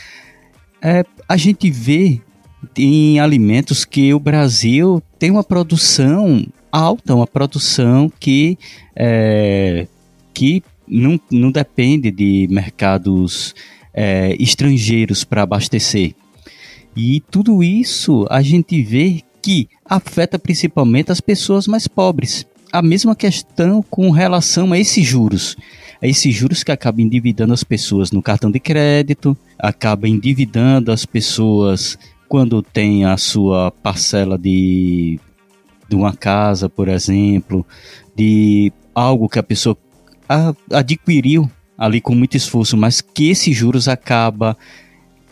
é, 0.82 1.04
a 1.28 1.36
gente 1.36 1.70
vê 1.70 2.20
em 2.76 3.18
alimentos 3.20 3.84
que 3.84 4.12
o 4.14 4.20
Brasil 4.20 5.02
tem 5.18 5.30
uma 5.30 5.44
produção 5.44 6.46
alta, 6.70 7.14
uma 7.14 7.26
produção 7.26 8.10
que, 8.20 8.58
é, 8.94 9.86
que 10.34 10.62
não, 10.86 11.18
não 11.30 11.50
depende 11.50 12.10
de 12.10 12.46
mercados 12.50 13.54
é, 13.94 14.36
estrangeiros 14.38 15.24
para 15.24 15.42
abastecer. 15.42 16.14
E 16.96 17.20
tudo 17.30 17.62
isso 17.62 18.26
a 18.30 18.40
gente 18.42 18.82
vê 18.82 19.22
que 19.42 19.68
afeta 19.84 20.38
principalmente 20.38 21.12
as 21.12 21.20
pessoas 21.20 21.66
mais 21.66 21.86
pobres. 21.86 22.46
A 22.72 22.82
mesma 22.82 23.14
questão 23.14 23.82
com 23.82 24.10
relação 24.10 24.72
a 24.72 24.78
esses 24.78 25.06
juros. 25.06 25.56
A 26.02 26.06
esses 26.06 26.34
juros 26.34 26.62
que 26.62 26.72
acabam 26.72 27.04
endividando 27.04 27.54
as 27.54 27.64
pessoas 27.64 28.10
no 28.10 28.20
cartão 28.20 28.50
de 28.50 28.60
crédito, 28.60 29.36
acabam 29.58 30.10
endividando 30.10 30.92
as 30.92 31.06
pessoas 31.06 31.98
quando 32.28 32.62
tem 32.62 33.04
a 33.04 33.16
sua 33.16 33.70
parcela 33.70 34.38
de, 34.38 35.18
de 35.88 35.96
uma 35.96 36.12
casa, 36.12 36.68
por 36.68 36.88
exemplo, 36.88 37.64
de 38.14 38.72
algo 38.94 39.28
que 39.28 39.38
a 39.38 39.42
pessoa 39.42 39.76
adquiriu 40.72 41.50
ali 41.76 42.00
com 42.00 42.14
muito 42.14 42.36
esforço, 42.36 42.76
mas 42.76 43.00
que 43.00 43.30
esses 43.30 43.54
juros 43.54 43.88
acaba 43.88 44.56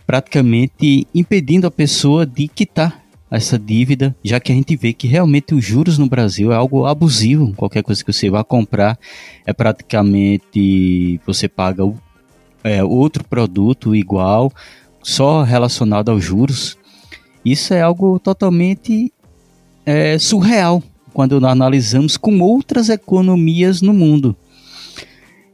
praticamente 0.06 1.06
impedindo 1.14 1.66
a 1.66 1.70
pessoa 1.70 2.26
de 2.26 2.46
quitar 2.48 3.02
essa 3.30 3.58
dívida, 3.58 4.14
já 4.22 4.38
que 4.38 4.52
a 4.52 4.54
gente 4.54 4.76
vê 4.76 4.92
que 4.92 5.08
realmente 5.08 5.54
os 5.54 5.64
juros 5.64 5.98
no 5.98 6.08
Brasil 6.08 6.52
é 6.52 6.56
algo 6.56 6.86
abusivo. 6.86 7.52
Qualquer 7.54 7.82
coisa 7.82 8.04
que 8.04 8.12
você 8.12 8.30
vá 8.30 8.44
comprar 8.44 8.98
é 9.44 9.52
praticamente 9.52 11.20
você 11.26 11.48
paga 11.48 11.82
é, 12.62 12.84
outro 12.84 13.24
produto 13.24 13.94
igual, 13.94 14.52
só 15.02 15.42
relacionado 15.42 16.10
aos 16.10 16.22
juros. 16.22 16.78
Isso 17.44 17.74
é 17.74 17.82
algo 17.82 18.18
totalmente 18.18 19.12
é, 19.84 20.18
surreal 20.18 20.82
quando 21.12 21.40
nós 21.40 21.52
analisamos 21.52 22.16
com 22.16 22.40
outras 22.40 22.88
economias 22.88 23.82
no 23.82 23.92
mundo. 23.92 24.36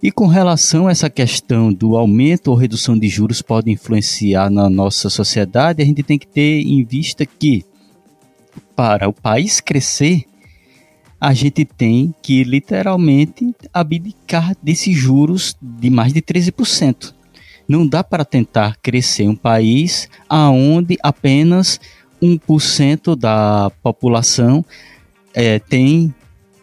E 0.03 0.11
com 0.11 0.27
relação 0.27 0.89
a 0.89 0.93
essa 0.93 1.11
questão 1.11 1.71
do 1.71 1.97
aumento 1.97 2.49
ou 2.49 2.57
redução 2.57 2.99
de 2.99 3.07
juros 3.07 3.43
pode 3.43 3.71
influenciar 3.71 4.49
na 4.49 4.71
nossa 4.71 5.11
sociedade, 5.11 5.83
a 5.83 5.85
gente 5.85 6.03
tem 6.03 6.19
que 6.19 6.27
ter 6.27 6.63
em 6.63 6.83
vista 6.83 7.27
que 7.27 7.67
para 8.75 9.07
o 9.07 9.13
país 9.13 9.61
crescer, 9.61 10.25
a 11.21 11.35
gente 11.35 11.67
tem 11.67 12.15
que 12.23 12.43
literalmente 12.45 13.55
abdicar 13.75 14.57
desses 14.63 14.97
juros 14.97 15.55
de 15.61 15.91
mais 15.91 16.15
de 16.15 16.23
13%. 16.23 17.15
Não 17.71 17.87
dá 17.87 18.03
para 18.03 18.25
tentar 18.25 18.79
crescer 18.83 19.29
um 19.29 19.37
país 19.37 20.09
aonde 20.29 20.99
apenas 21.05 21.79
1% 22.21 23.15
da 23.15 23.71
população 23.81 24.65
é, 25.33 25.61
tem 25.61 26.13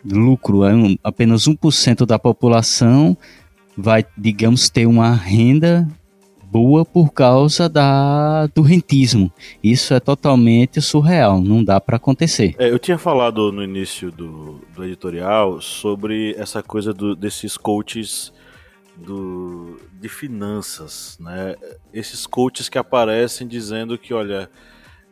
lucro, 0.04 0.66
é 0.66 0.76
um, 0.76 0.98
apenas 1.02 1.48
1% 1.48 2.06
da 2.06 2.20
população 2.20 3.16
vai, 3.78 4.06
digamos, 4.18 4.70
ter 4.70 4.86
uma 4.86 5.16
renda 5.16 5.88
boa 6.52 6.84
por 6.84 7.14
causa 7.14 7.70
da, 7.70 8.48
do 8.48 8.62
rentismo. 8.62 9.32
Isso 9.64 9.94
é 9.94 10.02
totalmente 10.02 10.82
surreal, 10.82 11.40
não 11.40 11.64
dá 11.64 11.80
para 11.80 11.96
acontecer. 11.96 12.54
É, 12.60 12.70
eu 12.70 12.78
tinha 12.78 12.98
falado 12.98 13.50
no 13.54 13.64
início 13.64 14.12
do, 14.12 14.60
do 14.76 14.84
editorial 14.84 15.62
sobre 15.62 16.36
essa 16.38 16.62
coisa 16.62 16.94
do, 16.94 17.16
desses 17.16 17.56
coaches 17.56 18.34
do, 18.98 19.80
de 19.94 20.10
finanças, 20.10 21.18
né? 21.20 21.56
Esses 21.94 22.26
coaches 22.26 22.68
que 22.68 22.78
aparecem 22.78 23.48
dizendo 23.48 23.98
que, 23.98 24.14
olha, 24.14 24.50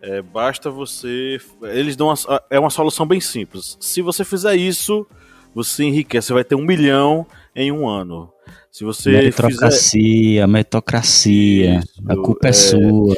é, 0.01 0.21
basta 0.21 0.69
você. 0.69 1.39
Eles 1.63 1.95
dão 1.95 2.07
uma, 2.07 2.41
é 2.49 2.59
uma 2.59 2.69
solução 2.69 3.05
bem 3.05 3.19
simples. 3.19 3.77
Se 3.79 4.01
você 4.01 4.23
fizer 4.23 4.55
isso, 4.55 5.05
você 5.53 5.83
enriquece. 5.83 6.27
Você 6.27 6.33
vai 6.33 6.43
ter 6.43 6.55
um 6.55 6.65
milhão 6.65 7.25
em 7.55 7.71
um 7.71 7.87
ano. 7.87 8.31
Se 8.71 8.83
você 8.83 9.11
meritocracia, 9.11 10.01
fizer... 10.01 10.47
meritocracia, 10.47 11.79
isso, 11.79 12.03
a 12.09 12.15
culpa 12.15 12.47
é, 12.47 12.49
é, 12.49 12.53
sua. 12.53 13.15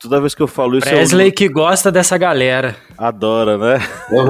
Toda 0.00 0.20
vez 0.20 0.34
que 0.34 0.42
eu 0.42 0.48
falo 0.48 0.78
isso. 0.78 0.88
Presley 0.88 1.28
eu... 1.28 1.32
que 1.32 1.48
gosta 1.48 1.92
dessa 1.92 2.18
galera. 2.18 2.76
Adora, 2.98 3.56
né? 3.56 3.78
Eu, 4.10 4.26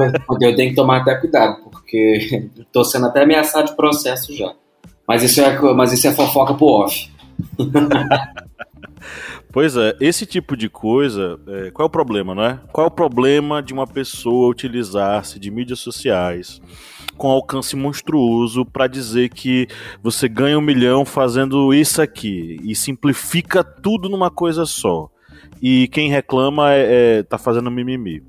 eu 0.49 0.55
tenho 0.55 0.69
que 0.69 0.75
tomar 0.75 0.97
até 0.97 1.15
cuidado, 1.15 1.63
porque 1.63 2.49
tô 2.71 2.83
sendo 2.83 3.07
até 3.07 3.23
ameaçado 3.23 3.69
de 3.69 3.75
processo 3.75 4.35
já. 4.35 4.53
Mas 5.11 5.23
isso 5.23 5.41
é, 5.41 5.73
mas 5.73 5.91
isso 5.91 6.07
é 6.07 6.13
fofoca 6.13 6.53
pro 6.53 6.67
off. 6.67 7.11
Pois 9.53 9.75
é, 9.75 9.97
esse 9.99 10.25
tipo 10.25 10.55
de 10.55 10.69
coisa, 10.69 11.37
é, 11.45 11.71
qual 11.71 11.85
é 11.85 11.87
o 11.87 11.89
problema, 11.89 12.33
não 12.33 12.41
é? 12.41 12.61
Qual 12.71 12.85
é 12.85 12.87
o 12.87 12.91
problema 12.91 13.61
de 13.61 13.73
uma 13.73 13.85
pessoa 13.85 14.49
utilizar-se 14.49 15.37
de 15.37 15.51
mídias 15.51 15.79
sociais 15.79 16.61
com 17.17 17.29
alcance 17.29 17.75
monstruoso 17.75 18.65
para 18.65 18.87
dizer 18.87 19.27
que 19.27 19.67
você 20.01 20.29
ganha 20.29 20.57
um 20.57 20.61
milhão 20.61 21.03
fazendo 21.03 21.73
isso 21.73 22.01
aqui 22.01 22.61
e 22.63 22.73
simplifica 22.73 23.61
tudo 23.61 24.07
numa 24.07 24.31
coisa 24.31 24.65
só? 24.65 25.09
E 25.61 25.89
quem 25.89 26.09
reclama 26.09 26.71
é, 26.71 27.17
é 27.19 27.23
tá 27.23 27.37
fazendo 27.37 27.69
mimimi. 27.69 28.23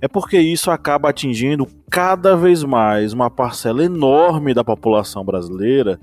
É 0.00 0.08
porque 0.08 0.38
isso 0.38 0.70
acaba 0.70 1.10
atingindo 1.10 1.66
cada 1.90 2.36
vez 2.36 2.64
mais 2.64 3.12
uma 3.12 3.30
parcela 3.30 3.84
enorme 3.84 4.54
da 4.54 4.64
população 4.64 5.24
brasileira 5.24 5.98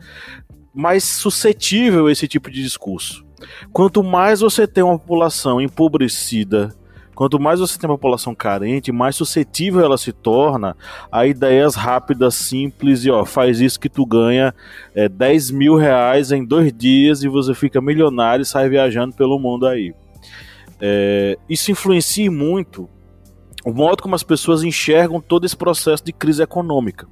mais 0.78 1.04
suscetível 1.04 2.06
a 2.06 2.12
esse 2.12 2.28
tipo 2.28 2.52
de 2.52 2.62
discurso. 2.62 3.26
Quanto 3.74 4.04
mais 4.04 4.42
você 4.42 4.68
tem 4.68 4.84
uma 4.84 4.98
população 5.00 5.60
empobrecida, 5.60 6.70
quanto 7.16 7.40
mais 7.40 7.60
você 7.60 7.80
tem 7.80 7.90
uma 7.90 7.98
população 7.98 8.36
carente, 8.36 8.92
mais 8.92 9.16
suscetível 9.16 9.82
ela 9.82 9.98
se 9.98 10.12
torna 10.12 10.78
a 11.12 11.26
ideias 11.26 11.74
rápidas, 11.74 12.36
simples 12.36 13.04
e 13.06 13.10
ó, 13.10 13.26
faz 13.26 13.60
isso 13.60 13.80
que 13.80 13.90
tu 13.90 14.06
ganha 14.06 14.54
é, 14.94 15.10
10 15.10 15.50
mil 15.50 15.76
reais 15.76 16.32
em 16.32 16.46
dois 16.46 16.72
dias 16.72 17.24
e 17.24 17.28
você 17.28 17.56
fica 17.56 17.82
milionário 17.82 18.44
e 18.44 18.46
sai 18.46 18.70
viajando 18.70 19.16
pelo 19.16 19.40
mundo 19.40 19.66
aí. 19.66 19.96
É, 20.80 21.40
isso 21.50 21.72
influencia 21.72 22.30
muito 22.30 22.88
o 23.68 23.74
modo 23.74 24.02
como 24.02 24.16
as 24.16 24.24
pessoas 24.24 24.64
enxergam 24.64 25.20
todo 25.20 25.44
esse 25.46 25.58
processo 25.58 26.02
de 26.02 26.14
crise 26.14 26.42
econômica. 26.42 27.06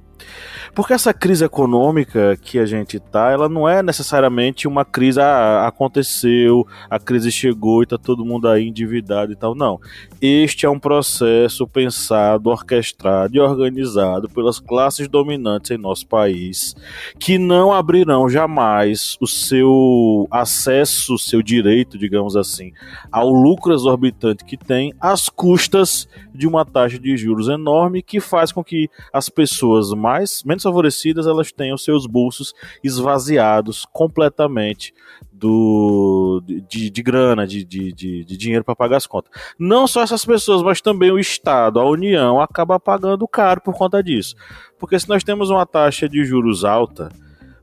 Porque 0.74 0.92
essa 0.92 1.14
crise 1.14 1.44
econômica 1.44 2.36
que 2.36 2.58
a 2.58 2.66
gente 2.66 3.00
tá, 3.00 3.30
ela 3.30 3.48
não 3.48 3.68
é 3.68 3.82
necessariamente 3.82 4.68
uma 4.68 4.84
crise, 4.84 5.20
ah, 5.20 5.66
aconteceu, 5.66 6.66
a 6.90 6.98
crise 6.98 7.32
chegou 7.32 7.82
e 7.82 7.86
tá 7.86 7.96
todo 7.96 8.24
mundo 8.24 8.46
aí 8.48 8.68
endividado 8.68 9.32
e 9.32 9.36
tal. 9.36 9.54
Não. 9.54 9.80
Este 10.20 10.66
é 10.66 10.70
um 10.70 10.78
processo 10.78 11.66
pensado, 11.66 12.50
orquestrado 12.50 13.36
e 13.36 13.40
organizado 13.40 14.28
pelas 14.28 14.58
classes 14.60 15.08
dominantes 15.08 15.70
em 15.70 15.78
nosso 15.78 16.06
país, 16.06 16.74
que 17.18 17.38
não 17.38 17.72
abrirão 17.72 18.28
jamais 18.28 19.16
o 19.20 19.26
seu 19.26 20.28
acesso, 20.30 21.14
o 21.14 21.18
seu 21.18 21.42
direito, 21.42 21.96
digamos 21.96 22.36
assim, 22.36 22.72
ao 23.10 23.30
lucro 23.30 23.72
exorbitante 23.72 24.44
que 24.44 24.56
tem 24.56 24.92
às 25.00 25.28
custas 25.28 26.08
de 26.34 26.46
uma 26.46 26.64
taxa 26.64 26.98
de 26.98 27.16
juros 27.16 27.48
enorme 27.48 28.02
que 28.02 28.20
faz 28.20 28.52
com 28.52 28.62
que 28.62 28.90
as 29.12 29.28
pessoas 29.28 29.90
mais 29.92 30.05
menos 30.44 30.62
favorecidas 30.62 31.26
elas 31.26 31.52
tenham 31.52 31.76
seus 31.76 32.06
bolsos 32.06 32.54
esvaziados 32.82 33.86
completamente 33.92 34.92
do 35.32 36.42
de, 36.68 36.90
de 36.90 37.02
grana, 37.02 37.46
de, 37.46 37.64
de, 37.64 37.92
de, 37.92 38.24
de 38.24 38.36
dinheiro 38.36 38.64
para 38.64 38.76
pagar 38.76 38.96
as 38.96 39.06
contas. 39.06 39.30
Não 39.58 39.86
só 39.86 40.02
essas 40.02 40.24
pessoas, 40.24 40.62
mas 40.62 40.80
também 40.80 41.10
o 41.10 41.18
Estado, 41.18 41.78
a 41.78 41.88
União, 41.88 42.40
acaba 42.40 42.80
pagando 42.80 43.28
caro 43.28 43.60
por 43.60 43.74
conta 43.74 44.02
disso. 44.02 44.34
Porque 44.78 44.98
se 44.98 45.08
nós 45.08 45.22
temos 45.22 45.50
uma 45.50 45.66
taxa 45.66 46.08
de 46.08 46.24
juros 46.24 46.64
alta, 46.64 47.10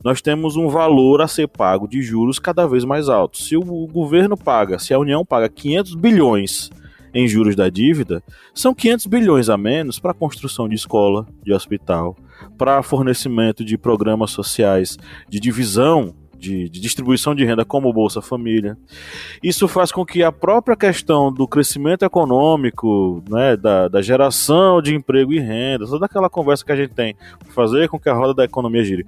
nós 0.04 0.22
temos 0.22 0.58
um 0.58 0.68
valor 0.68 1.22
a 1.22 1.28
ser 1.28 1.48
pago 1.48 1.88
de 1.88 2.02
juros 2.02 2.38
cada 2.38 2.68
vez 2.68 2.84
mais 2.84 3.08
alto. 3.08 3.38
Se 3.38 3.56
o 3.56 3.88
governo 3.88 4.36
paga, 4.36 4.78
se 4.78 4.94
a 4.94 5.00
União 5.00 5.26
paga 5.26 5.48
500 5.48 5.96
bilhões 5.96 6.70
em 7.14 7.28
juros 7.28 7.56
da 7.56 7.70
dívida, 7.70 8.22
são 8.54 8.74
500 8.74 9.06
bilhões 9.06 9.50
a 9.50 9.58
menos 9.58 10.00
para 10.00 10.14
construção 10.14 10.68
de 10.68 10.76
escola, 10.76 11.26
de 11.44 11.54
hospital, 11.54 12.18
para 12.58 12.84
fornecimento 12.84 13.64
de 13.64 13.78
programas 13.78 14.32
sociais, 14.32 14.98
de 15.30 15.40
divisão 15.40 16.14
de, 16.44 16.68
de, 16.68 16.82
distribuição 16.82 17.34
de 17.34 17.46
renda 17.46 17.64
como 17.64 17.94
Bolsa 17.94 18.22
Família. 18.22 18.78
Isso 19.42 19.66
faz 19.68 19.92
com 19.92 20.06
que 20.06 20.22
a 20.22 20.32
própria 20.32 20.76
questão 20.76 21.32
do 21.32 21.48
crescimento 21.48 22.04
econômico, 22.04 23.24
né, 23.30 23.56
da, 23.56 23.88
da 23.88 24.02
geração 24.02 24.82
de 24.82 24.94
emprego 24.94 25.32
e 25.32 25.40
renda, 25.40 25.88
toda 25.88 26.06
aquela 26.06 26.30
conversa 26.30 26.66
que 26.66 26.72
a 26.74 26.76
gente 26.76 26.94
tem, 26.94 27.16
fazer 27.50 27.88
com 27.88 27.98
que 27.98 28.10
a 28.10 28.14
roda 28.14 28.34
da 28.34 28.44
economia 28.44 28.84
gire, 28.84 29.06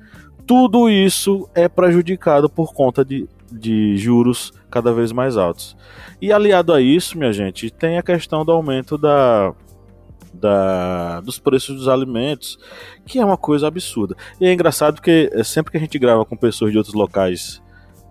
tudo 0.47 0.89
isso 0.89 1.49
é 1.53 1.67
prejudicado 1.67 2.49
por 2.49 2.73
conta 2.73 3.03
de, 3.03 3.27
de 3.51 3.97
juros 3.97 4.53
cada 4.69 4.93
vez 4.93 5.11
mais 5.11 5.35
altos. 5.35 5.75
E 6.21 6.31
aliado 6.31 6.71
a 6.71 6.79
isso, 6.79 7.17
minha 7.17 7.33
gente, 7.33 7.69
tem 7.69 7.97
a 7.97 8.03
questão 8.03 8.45
do 8.45 8.51
aumento 8.51 8.97
da, 8.97 9.53
da, 10.35 11.21
dos 11.21 11.39
preços 11.39 11.75
dos 11.75 11.87
alimentos, 11.87 12.57
que 13.05 13.19
é 13.19 13.25
uma 13.25 13.37
coisa 13.37 13.67
absurda. 13.67 14.15
E 14.39 14.45
é 14.45 14.53
engraçado 14.53 14.95
porque 14.95 15.29
é, 15.33 15.43
sempre 15.43 15.71
que 15.71 15.77
a 15.77 15.81
gente 15.81 15.97
grava 15.97 16.25
com 16.25 16.35
pessoas 16.35 16.71
de 16.71 16.77
outros 16.77 16.95
locais 16.95 17.61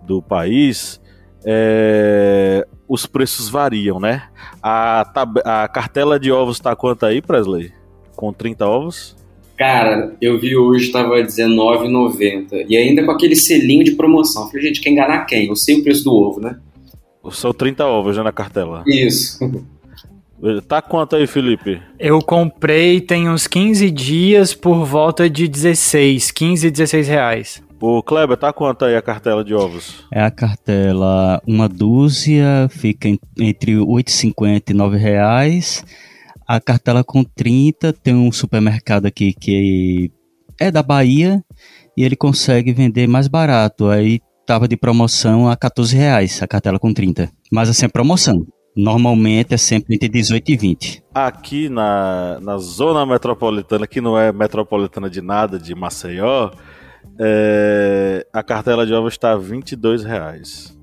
do 0.05 0.21
país, 0.21 1.01
é, 1.45 2.65
os 2.87 3.05
preços 3.05 3.49
variam, 3.49 3.99
né? 3.99 4.23
A, 4.61 5.01
a 5.43 5.67
cartela 5.67 6.19
de 6.19 6.31
ovos 6.31 6.59
tá 6.59 6.75
quanto 6.75 7.05
aí, 7.05 7.21
Presley? 7.21 7.71
Com 8.15 8.33
30 8.33 8.65
ovos? 8.67 9.15
Cara, 9.57 10.15
eu 10.21 10.37
vi 10.37 10.55
hoje, 10.55 10.91
tava 10.91 11.15
R$19,90. 11.15 12.65
E 12.67 12.75
ainda 12.75 13.05
com 13.05 13.11
aquele 13.11 13.35
selinho 13.35 13.83
de 13.83 13.91
promoção. 13.91 14.47
Falei, 14.47 14.67
gente, 14.67 14.81
quer 14.81 14.89
enganar 14.89 15.25
quem? 15.25 15.47
Eu 15.47 15.55
sei 15.55 15.75
o 15.75 15.83
preço 15.83 16.03
do 16.03 16.13
ovo, 16.13 16.41
né? 16.41 16.59
São 17.31 17.53
30 17.53 17.85
ovos 17.85 18.15
já 18.15 18.23
na 18.23 18.31
cartela. 18.31 18.83
Isso. 18.85 19.39
Tá 20.67 20.81
quanto 20.81 21.15
aí, 21.15 21.25
Felipe? 21.25 21.81
Eu 21.99 22.19
comprei 22.19 23.01
tem 23.01 23.29
uns 23.29 23.47
15 23.47 23.89
dias 23.91 24.53
por 24.53 24.85
volta 24.85 25.29
de 25.29 25.47
16, 25.47 26.31
15, 26.31 26.71
16 26.71 27.07
reais. 27.07 27.63
O 27.79 28.01
Kleber, 28.01 28.37
tá 28.37 28.53
quanto 28.53 28.85
aí 28.85 28.95
a 28.95 29.01
cartela 29.01 29.43
de 29.43 29.53
ovos? 29.53 30.05
É 30.11 30.21
a 30.21 30.31
cartela, 30.31 31.41
uma 31.45 31.67
dúzia, 31.67 32.67
fica 32.69 33.09
entre 33.39 33.75
8,50 33.75 34.69
e 34.69 34.73
9 34.73 34.97
reais. 34.97 35.83
A 36.47 36.59
cartela 36.59 37.03
com 37.03 37.23
30 37.23 37.91
tem 37.93 38.15
um 38.15 38.31
supermercado 38.31 39.05
aqui 39.05 39.33
que 39.33 40.11
é 40.59 40.71
da 40.71 40.81
Bahia 40.81 41.43
e 41.97 42.03
ele 42.03 42.15
consegue 42.15 42.71
vender 42.71 43.07
mais 43.07 43.27
barato. 43.27 43.87
Aí 43.87 44.19
tava 44.45 44.67
de 44.67 44.77
promoção 44.77 45.49
a 45.49 45.55
14 45.55 45.95
reais 45.95 46.41
a 46.41 46.47
cartela 46.47 46.79
com 46.79 46.93
30. 46.93 47.29
Mas 47.51 47.69
assim, 47.69 47.85
é 47.85 47.89
promoção. 47.89 48.45
Normalmente 48.75 49.53
é 49.53 49.57
sempre 49.57 49.95
entre 49.95 50.09
18 50.09 50.51
e 50.51 50.57
20. 50.57 51.03
Aqui 51.13 51.69
na, 51.69 52.39
na 52.41 52.57
zona 52.57 53.05
metropolitana, 53.05 53.87
que 53.87 54.01
não 54.01 54.19
é 54.19 54.33
metropolitana 54.33 55.09
de 55.09 55.21
nada, 55.21 55.57
de 55.57 55.73
Maceió, 55.73 56.51
é, 57.17 58.27
a 58.33 58.43
cartela 58.43 58.85
de 58.85 58.93
ovos 58.93 59.13
está 59.13 59.31
a 59.31 59.37
22 59.37 60.03
reais. 60.03 60.77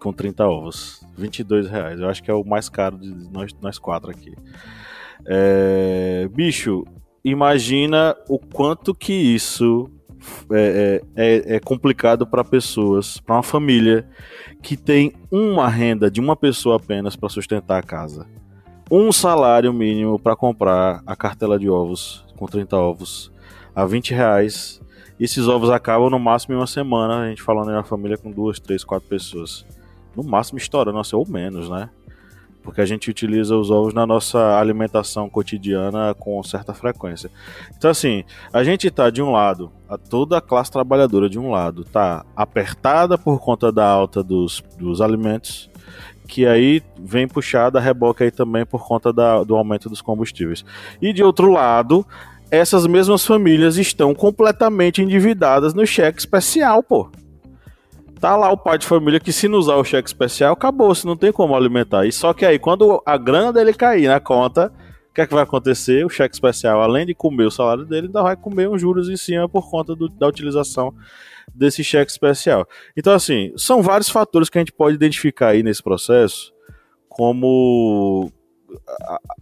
Com 0.00 0.12
30 0.12 0.44
ovos. 0.46 1.00
22 1.16 1.68
reais. 1.68 2.00
Eu 2.00 2.08
acho 2.08 2.22
que 2.22 2.30
é 2.30 2.34
o 2.34 2.44
mais 2.44 2.68
caro 2.68 2.98
de 2.98 3.08
nós, 3.30 3.52
nós 3.60 3.78
quatro 3.78 4.10
aqui. 4.10 4.34
É, 5.26 6.28
bicho, 6.32 6.84
imagina 7.24 8.16
o 8.28 8.38
quanto 8.38 8.94
que 8.94 9.12
isso 9.12 9.88
é, 10.52 11.02
é, 11.16 11.34
é, 11.36 11.56
é 11.56 11.60
complicado 11.60 12.26
para 12.26 12.44
pessoas, 12.44 13.18
para 13.18 13.36
uma 13.36 13.42
família 13.42 14.06
que 14.62 14.76
tem 14.76 15.12
uma 15.30 15.68
renda 15.68 16.10
de 16.10 16.20
uma 16.20 16.36
pessoa 16.36 16.76
apenas 16.76 17.16
para 17.16 17.28
sustentar 17.28 17.78
a 17.78 17.82
casa. 17.82 18.26
Um 18.90 19.12
salário 19.12 19.72
mínimo 19.72 20.18
para 20.18 20.34
comprar 20.34 21.02
a 21.06 21.14
cartela 21.14 21.58
de 21.58 21.68
ovos 21.68 22.24
com 22.36 22.46
30 22.46 22.76
ovos 22.76 23.32
a 23.74 23.84
20 23.86 24.12
reais. 24.12 24.80
Esses 25.18 25.46
ovos 25.46 25.70
acabam 25.70 26.10
no 26.10 26.18
máximo 26.18 26.54
em 26.54 26.58
uma 26.58 26.66
semana, 26.66 27.20
a 27.20 27.28
gente 27.28 27.42
falando 27.42 27.70
em 27.70 27.74
uma 27.74 27.84
família 27.84 28.16
com 28.16 28.30
duas, 28.30 28.58
três, 28.58 28.82
quatro 28.82 29.08
pessoas. 29.08 29.66
No 30.16 30.24
máximo 30.24 30.58
estoura, 30.58 30.92
nossa, 30.92 31.16
ou 31.16 31.28
menos, 31.28 31.68
né? 31.68 31.88
Porque 32.62 32.80
a 32.80 32.86
gente 32.86 33.10
utiliza 33.10 33.56
os 33.56 33.70
ovos 33.70 33.94
na 33.94 34.06
nossa 34.06 34.58
alimentação 34.58 35.28
cotidiana 35.28 36.14
com 36.14 36.42
certa 36.42 36.74
frequência. 36.74 37.30
Então, 37.76 37.90
assim, 37.90 38.24
a 38.52 38.62
gente 38.62 38.86
está 38.86 39.10
de 39.10 39.22
um 39.22 39.30
lado, 39.30 39.72
a 39.88 39.96
toda 39.96 40.38
a 40.38 40.40
classe 40.40 40.70
trabalhadora 40.70 41.28
de 41.28 41.38
um 41.38 41.50
lado 41.50 41.82
está 41.82 42.24
apertada 42.36 43.16
por 43.16 43.40
conta 43.40 43.72
da 43.72 43.86
alta 43.86 44.22
dos, 44.22 44.62
dos 44.78 45.00
alimentos, 45.00 45.70
que 46.28 46.46
aí 46.46 46.82
vem 46.98 47.26
puxada 47.26 47.80
a 47.80 47.82
aí 48.20 48.30
também 48.30 48.64
por 48.64 48.86
conta 48.86 49.12
da, 49.12 49.42
do 49.42 49.56
aumento 49.56 49.88
dos 49.88 50.00
combustíveis. 50.00 50.64
E 51.02 51.12
de 51.12 51.24
outro 51.24 51.50
lado, 51.50 52.06
essas 52.50 52.86
mesmas 52.86 53.24
famílias 53.24 53.76
estão 53.76 54.14
completamente 54.14 55.02
endividadas 55.02 55.74
no 55.74 55.86
cheque 55.86 56.20
especial, 56.20 56.82
pô. 56.82 57.10
Tá 58.20 58.36
lá 58.36 58.52
o 58.52 58.56
pai 58.56 58.76
de 58.76 58.86
família 58.86 59.18
que 59.18 59.32
se 59.32 59.48
não 59.48 59.58
usar 59.58 59.76
o 59.76 59.84
cheque 59.84 60.06
especial, 60.06 60.52
acabou, 60.52 60.94
se 60.94 61.06
não 61.06 61.16
tem 61.16 61.32
como 61.32 61.56
alimentar. 61.56 62.04
E 62.04 62.12
só 62.12 62.34
que 62.34 62.44
aí, 62.44 62.58
quando 62.58 63.02
a 63.06 63.16
grana 63.16 63.50
dele 63.50 63.72
cair 63.72 64.08
na 64.08 64.20
conta, 64.20 64.70
o 65.10 65.14
que 65.14 65.22
é 65.22 65.26
que 65.26 65.32
vai 65.32 65.42
acontecer? 65.42 66.04
O 66.04 66.10
cheque 66.10 66.34
especial, 66.34 66.82
além 66.82 67.06
de 67.06 67.14
comer 67.14 67.46
o 67.46 67.50
salário 67.50 67.86
dele, 67.86 68.08
ainda 68.08 68.22
vai 68.22 68.36
comer 68.36 68.68
uns 68.68 68.80
juros 68.82 69.08
em 69.08 69.16
cima 69.16 69.48
por 69.48 69.70
conta 69.70 69.96
do, 69.96 70.06
da 70.06 70.28
utilização 70.28 70.94
desse 71.54 71.82
cheque 71.82 72.12
especial. 72.12 72.68
Então, 72.94 73.14
assim, 73.14 73.54
são 73.56 73.80
vários 73.80 74.10
fatores 74.10 74.50
que 74.50 74.58
a 74.58 74.60
gente 74.60 74.72
pode 74.72 74.96
identificar 74.96 75.48
aí 75.48 75.62
nesse 75.62 75.82
processo 75.82 76.52
como 77.08 78.30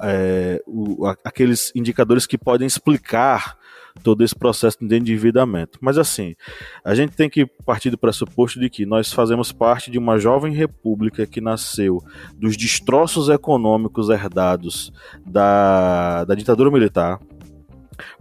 é, 0.03 0.63
o, 0.67 1.05
aqueles 1.25 1.73
indicadores 1.75 2.27
que 2.27 2.39
podem 2.39 2.67
explicar 2.67 3.58
todo 4.03 4.25
esse 4.25 4.35
processo 4.35 4.79
de 4.81 4.97
endividamento. 4.97 5.79
Mas 5.81 5.99
assim, 5.99 6.35
a 6.85 6.95
gente 6.95 7.17
tem 7.17 7.29
que 7.29 7.47
partir 7.65 7.91
do 7.91 7.99
pressuposto 7.99 8.59
de 8.59 8.71
que 8.71 8.87
nós 8.87 9.13
fazemos 9.13 9.53
parte 9.53 9.91
de 9.91 9.99
uma 9.99 10.19
jovem 10.19 10.53
república 10.53 11.27
que 11.27 11.41
nasceu 11.41 12.03
dos 12.35 12.57
destroços 12.57 13.29
econômicos 13.29 14.09
herdados 14.09 14.93
da, 15.27 16.25
da 16.25 16.35
ditadura 16.35 16.71
militar, 16.71 17.21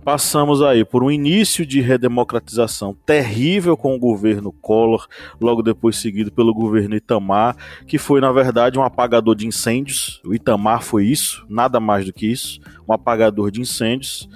Passamos 0.03 0.61
aí 0.61 0.85
por 0.85 1.03
um 1.03 1.11
início 1.11 1.65
de 1.65 1.81
redemocratização 1.81 2.95
terrível 3.05 3.75
com 3.75 3.95
o 3.95 3.99
governo 3.99 4.51
Collor, 4.51 5.07
logo 5.39 5.61
depois 5.61 5.97
seguido 5.97 6.31
pelo 6.31 6.53
governo 6.53 6.95
Itamar, 6.95 7.55
que 7.85 7.97
foi 7.97 8.21
na 8.21 8.31
verdade 8.31 8.79
um 8.79 8.83
apagador 8.83 9.35
de 9.35 9.45
incêndios. 9.45 10.21
O 10.25 10.33
Itamar 10.33 10.81
foi 10.81 11.05
isso, 11.05 11.45
nada 11.49 11.79
mais 11.79 12.05
do 12.05 12.13
que 12.13 12.25
isso, 12.25 12.59
um 12.87 12.93
apagador 12.93 13.51
de 13.51 13.61
incêndios 13.61 14.27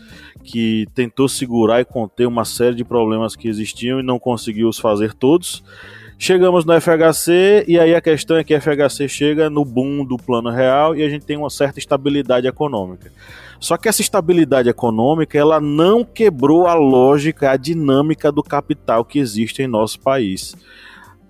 que 0.43 0.87
tentou 0.93 1.29
segurar 1.29 1.81
e 1.81 1.85
conter 1.85 2.27
uma 2.27 2.45
série 2.45 2.75
de 2.75 2.83
problemas 2.83 3.35
que 3.35 3.47
existiam 3.47 3.99
e 3.99 4.03
não 4.03 4.19
conseguiu 4.19 4.67
os 4.67 4.79
fazer 4.79 5.13
todos. 5.13 5.63
Chegamos 6.17 6.65
no 6.65 6.79
FHC 6.79 7.65
e 7.67 7.79
aí 7.79 7.95
a 7.95 8.01
questão 8.01 8.37
é 8.37 8.43
que 8.43 8.55
o 8.55 8.61
FHC 8.61 9.07
chega 9.07 9.49
no 9.49 9.65
boom 9.65 10.05
do 10.05 10.17
plano 10.17 10.51
real 10.51 10.95
e 10.95 11.03
a 11.03 11.09
gente 11.09 11.25
tem 11.25 11.35
uma 11.35 11.49
certa 11.49 11.79
estabilidade 11.79 12.47
econômica. 12.47 13.11
Só 13.59 13.75
que 13.75 13.89
essa 13.89 14.01
estabilidade 14.01 14.69
econômica 14.69 15.37
ela 15.37 15.59
não 15.59 16.03
quebrou 16.03 16.67
a 16.67 16.73
lógica, 16.73 17.51
a 17.51 17.57
dinâmica 17.57 18.31
do 18.31 18.43
capital 18.43 19.03
que 19.03 19.17
existe 19.17 19.63
em 19.63 19.67
nosso 19.67 19.99
país. 19.99 20.55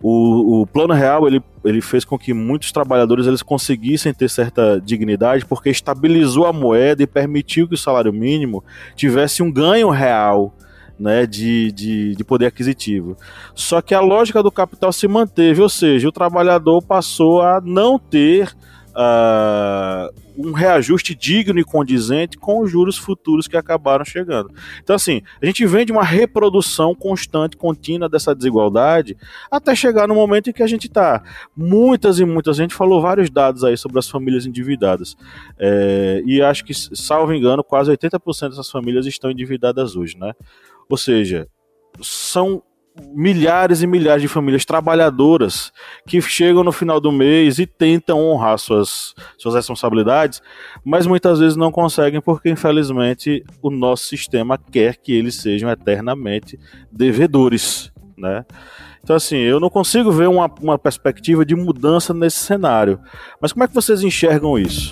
O, 0.01 0.61
o 0.61 0.67
Plano 0.67 0.93
Real 0.93 1.27
ele, 1.27 1.41
ele 1.63 1.81
fez 1.81 2.03
com 2.03 2.17
que 2.17 2.33
muitos 2.33 2.71
trabalhadores 2.71 3.27
eles 3.27 3.43
conseguissem 3.43 4.13
ter 4.13 4.29
certa 4.29 4.81
dignidade 4.83 5.45
porque 5.45 5.69
estabilizou 5.69 6.45
a 6.45 6.53
moeda 6.53 7.03
e 7.03 7.07
permitiu 7.07 7.67
que 7.67 7.75
o 7.75 7.77
salário 7.77 8.11
mínimo 8.11 8.63
tivesse 8.95 9.43
um 9.43 9.51
ganho 9.51 9.89
real 9.89 10.53
né, 10.99 11.25
de, 11.25 11.71
de, 11.71 12.15
de, 12.15 12.23
poder 12.23 12.45
aquisitivo. 12.45 13.17
Só 13.55 13.81
que 13.81 13.95
a 13.95 13.99
lógica 13.99 14.43
do 14.43 14.51
capital 14.51 14.93
se 14.93 15.07
manteve, 15.07 15.59
ou 15.61 15.69
seja, 15.69 16.07
o 16.07 16.11
trabalhador 16.11 16.81
passou 16.83 17.41
a 17.41 17.59
não 17.59 17.97
ter 17.97 18.55
uh, 18.91 20.13
um 20.37 20.51
reajuste 20.51 21.15
digno 21.15 21.59
e 21.59 21.63
condizente 21.63 22.37
com 22.37 22.61
os 22.61 22.71
juros 22.71 22.97
futuros 22.97 23.47
que 23.47 23.57
acabaram 23.57 24.03
chegando. 24.05 24.51
Então, 24.81 24.95
assim, 24.95 25.21
a 25.41 25.45
gente 25.45 25.65
vem 25.65 25.85
de 25.85 25.91
uma 25.91 26.03
reprodução 26.03 26.95
constante, 26.95 27.57
contínua 27.57 28.09
dessa 28.09 28.33
desigualdade, 28.33 29.17
até 29.49 29.75
chegar 29.75 30.07
no 30.07 30.15
momento 30.15 30.49
em 30.49 30.53
que 30.53 30.63
a 30.63 30.67
gente 30.67 30.87
está. 30.87 31.23
Muitas 31.55 32.19
e 32.19 32.25
muitas, 32.25 32.59
a 32.59 32.61
gente 32.61 32.73
falou 32.73 33.01
vários 33.01 33.29
dados 33.29 33.63
aí 33.63 33.77
sobre 33.77 33.99
as 33.99 34.09
famílias 34.09 34.45
endividadas. 34.45 35.15
É, 35.59 36.21
e 36.25 36.41
acho 36.41 36.63
que, 36.65 36.73
salvo 36.73 37.33
engano, 37.33 37.63
quase 37.63 37.91
80% 37.91 38.49
dessas 38.49 38.69
famílias 38.69 39.05
estão 39.05 39.31
endividadas 39.31 39.95
hoje, 39.95 40.17
né? 40.17 40.33
Ou 40.89 40.97
seja, 40.97 41.47
são 42.01 42.63
milhares 43.13 43.81
e 43.81 43.87
milhares 43.87 44.21
de 44.21 44.27
famílias 44.27 44.65
trabalhadoras 44.65 45.71
que 46.05 46.21
chegam 46.21 46.63
no 46.63 46.71
final 46.71 46.99
do 46.99 47.11
mês 47.11 47.59
e 47.59 47.65
tentam 47.65 48.19
honrar 48.19 48.57
suas, 48.57 49.13
suas 49.37 49.55
responsabilidades, 49.55 50.41
mas 50.83 51.07
muitas 51.07 51.39
vezes 51.39 51.55
não 51.55 51.71
conseguem 51.71 52.21
porque, 52.21 52.49
infelizmente, 52.49 53.43
o 53.61 53.69
nosso 53.69 54.05
sistema 54.05 54.57
quer 54.57 54.97
que 54.97 55.13
eles 55.13 55.35
sejam 55.35 55.69
eternamente 55.69 56.59
devedores, 56.91 57.91
né? 58.17 58.45
Então, 59.03 59.15
assim, 59.15 59.37
eu 59.37 59.59
não 59.59 59.69
consigo 59.69 60.11
ver 60.11 60.29
uma, 60.29 60.49
uma 60.61 60.77
perspectiva 60.77 61.43
de 61.43 61.55
mudança 61.55 62.13
nesse 62.13 62.37
cenário. 62.37 62.99
Mas 63.41 63.51
como 63.51 63.63
é 63.63 63.67
que 63.67 63.73
vocês 63.73 64.03
enxergam 64.03 64.59
isso? 64.59 64.91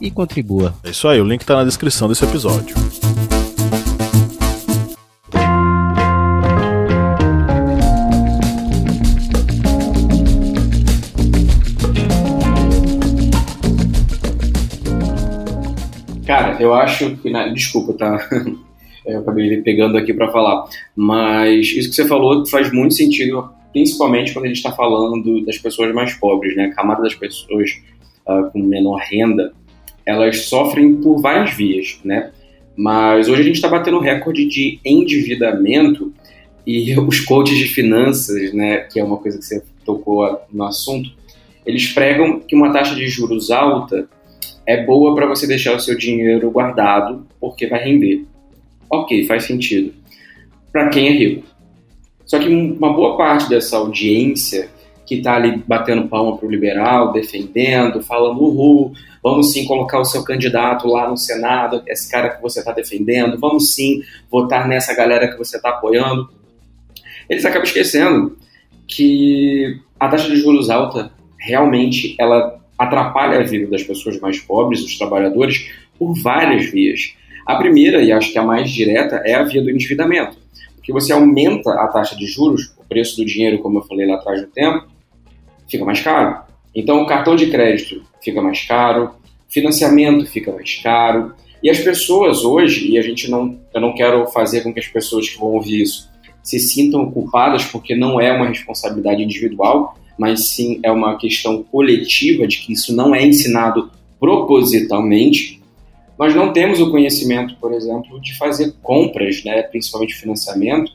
e 0.00 0.10
contribua. 0.10 0.74
É 0.82 0.90
isso 0.90 1.06
aí, 1.06 1.20
o 1.20 1.24
link 1.24 1.42
está 1.42 1.56
na 1.56 1.64
descrição 1.64 2.08
desse 2.08 2.24
episódio. 2.24 2.74
Cara, 16.26 16.56
eu 16.62 16.72
acho 16.72 17.16
que. 17.16 17.32
Desculpa, 17.52 17.92
tá? 17.94 18.28
Eu 19.04 19.20
acabei 19.20 19.60
pegando 19.62 19.96
aqui 19.96 20.12
para 20.12 20.30
falar. 20.30 20.68
Mas 20.94 21.68
isso 21.68 21.88
que 21.88 21.96
você 21.96 22.06
falou 22.06 22.46
faz 22.46 22.70
muito 22.70 22.94
sentido, 22.94 23.50
principalmente 23.72 24.32
quando 24.32 24.44
a 24.44 24.48
gente 24.48 24.58
está 24.58 24.70
falando 24.70 25.44
das 25.44 25.58
pessoas 25.58 25.92
mais 25.92 26.14
pobres, 26.14 26.54
né? 26.54 26.66
A 26.66 26.74
camada 26.74 27.02
das 27.02 27.14
pessoas 27.14 27.82
uh, 28.28 28.50
com 28.52 28.60
menor 28.60 28.98
renda 28.98 29.52
elas 30.10 30.44
sofrem 30.44 30.96
por 30.96 31.20
várias 31.20 31.54
vias, 31.54 31.98
né? 32.04 32.30
Mas 32.76 33.28
hoje 33.28 33.42
a 33.42 33.44
gente 33.44 33.56
está 33.56 33.68
batendo 33.68 33.98
recorde 33.98 34.46
de 34.46 34.80
endividamento 34.84 36.12
e 36.66 36.98
os 37.00 37.20
coaches 37.20 37.58
de 37.58 37.66
finanças, 37.66 38.52
né, 38.52 38.78
que 38.78 38.98
é 38.98 39.04
uma 39.04 39.16
coisa 39.16 39.38
que 39.38 39.44
você 39.44 39.62
tocou 39.84 40.40
no 40.52 40.64
assunto, 40.64 41.10
eles 41.64 41.92
pregam 41.92 42.40
que 42.40 42.54
uma 42.54 42.72
taxa 42.72 42.94
de 42.94 43.06
juros 43.08 43.50
alta 43.50 44.08
é 44.66 44.84
boa 44.84 45.14
para 45.14 45.26
você 45.26 45.46
deixar 45.46 45.74
o 45.74 45.80
seu 45.80 45.96
dinheiro 45.96 46.50
guardado 46.50 47.26
porque 47.40 47.66
vai 47.66 47.82
render. 47.84 48.24
Ok, 48.88 49.26
faz 49.26 49.44
sentido. 49.44 49.92
Para 50.72 50.88
quem 50.88 51.08
é 51.08 51.12
rico. 51.12 51.46
Só 52.24 52.38
que 52.38 52.48
uma 52.48 52.92
boa 52.92 53.16
parte 53.16 53.48
dessa 53.48 53.76
audiência 53.76 54.68
que 55.10 55.16
está 55.16 55.34
ali 55.34 55.60
batendo 55.66 56.06
palma 56.06 56.36
para 56.36 56.46
o 56.46 56.50
liberal, 56.50 57.10
defendendo, 57.10 58.00
falando, 58.00 58.40
uhul, 58.40 58.92
vamos 59.20 59.52
sim 59.52 59.64
colocar 59.66 59.98
o 59.98 60.04
seu 60.04 60.22
candidato 60.22 60.86
lá 60.86 61.10
no 61.10 61.16
Senado, 61.16 61.82
esse 61.88 62.08
cara 62.08 62.28
que 62.28 62.40
você 62.40 62.60
está 62.60 62.70
defendendo, 62.70 63.36
vamos 63.36 63.74
sim 63.74 64.04
votar 64.30 64.68
nessa 64.68 64.94
galera 64.94 65.26
que 65.26 65.36
você 65.36 65.56
está 65.56 65.70
apoiando. 65.70 66.30
Eles 67.28 67.44
acabam 67.44 67.64
esquecendo 67.64 68.38
que 68.86 69.80
a 69.98 70.06
taxa 70.06 70.28
de 70.28 70.36
juros 70.36 70.70
alta 70.70 71.10
realmente 71.36 72.14
ela 72.16 72.60
atrapalha 72.78 73.40
a 73.40 73.42
vida 73.42 73.68
das 73.68 73.82
pessoas 73.82 74.20
mais 74.20 74.38
pobres, 74.38 74.80
dos 74.80 74.96
trabalhadores, 74.96 75.72
por 75.98 76.14
várias 76.22 76.66
vias. 76.70 77.16
A 77.44 77.56
primeira, 77.56 78.00
e 78.00 78.12
acho 78.12 78.30
que 78.30 78.38
a 78.38 78.44
mais 78.44 78.70
direta, 78.70 79.16
é 79.24 79.34
a 79.34 79.42
via 79.42 79.60
do 79.60 79.70
endividamento. 79.70 80.36
Porque 80.76 80.92
você 80.92 81.12
aumenta 81.12 81.72
a 81.72 81.88
taxa 81.88 82.14
de 82.14 82.26
juros, 82.26 82.72
o 82.78 82.84
preço 82.84 83.16
do 83.16 83.24
dinheiro, 83.24 83.58
como 83.58 83.78
eu 83.78 83.82
falei 83.82 84.06
lá 84.06 84.14
atrás 84.14 84.40
no 84.40 84.46
tempo, 84.46 84.88
fica 85.70 85.84
mais 85.84 86.00
caro. 86.00 86.42
Então, 86.74 87.02
o 87.02 87.06
cartão 87.06 87.36
de 87.36 87.46
crédito 87.46 88.02
fica 88.22 88.42
mais 88.42 88.64
caro, 88.64 89.10
financiamento 89.48 90.26
fica 90.26 90.52
mais 90.52 90.76
caro. 90.82 91.34
E 91.62 91.68
as 91.68 91.78
pessoas 91.78 92.44
hoje, 92.44 92.90
e 92.90 92.98
a 92.98 93.02
gente 93.02 93.30
não, 93.30 93.58
eu 93.74 93.80
não 93.80 93.94
quero 93.94 94.26
fazer 94.28 94.62
com 94.62 94.72
que 94.72 94.80
as 94.80 94.88
pessoas 94.88 95.28
que 95.28 95.38
vão 95.38 95.48
ouvir 95.48 95.82
isso 95.82 96.08
se 96.42 96.58
sintam 96.58 97.10
culpadas, 97.10 97.64
porque 97.64 97.94
não 97.94 98.20
é 98.20 98.32
uma 98.32 98.48
responsabilidade 98.48 99.22
individual, 99.22 99.96
mas 100.18 100.50
sim 100.50 100.80
é 100.82 100.90
uma 100.90 101.16
questão 101.18 101.62
coletiva 101.62 102.46
de 102.46 102.58
que 102.58 102.72
isso 102.72 102.94
não 102.94 103.14
é 103.14 103.24
ensinado 103.24 103.90
propositalmente. 104.18 105.60
Nós 106.18 106.34
não 106.34 106.52
temos 106.52 106.80
o 106.80 106.90
conhecimento, 106.90 107.56
por 107.60 107.72
exemplo, 107.72 108.20
de 108.20 108.36
fazer 108.36 108.74
compras, 108.82 109.42
né, 109.44 109.62
principalmente 109.62 110.14
financiamento, 110.14 110.92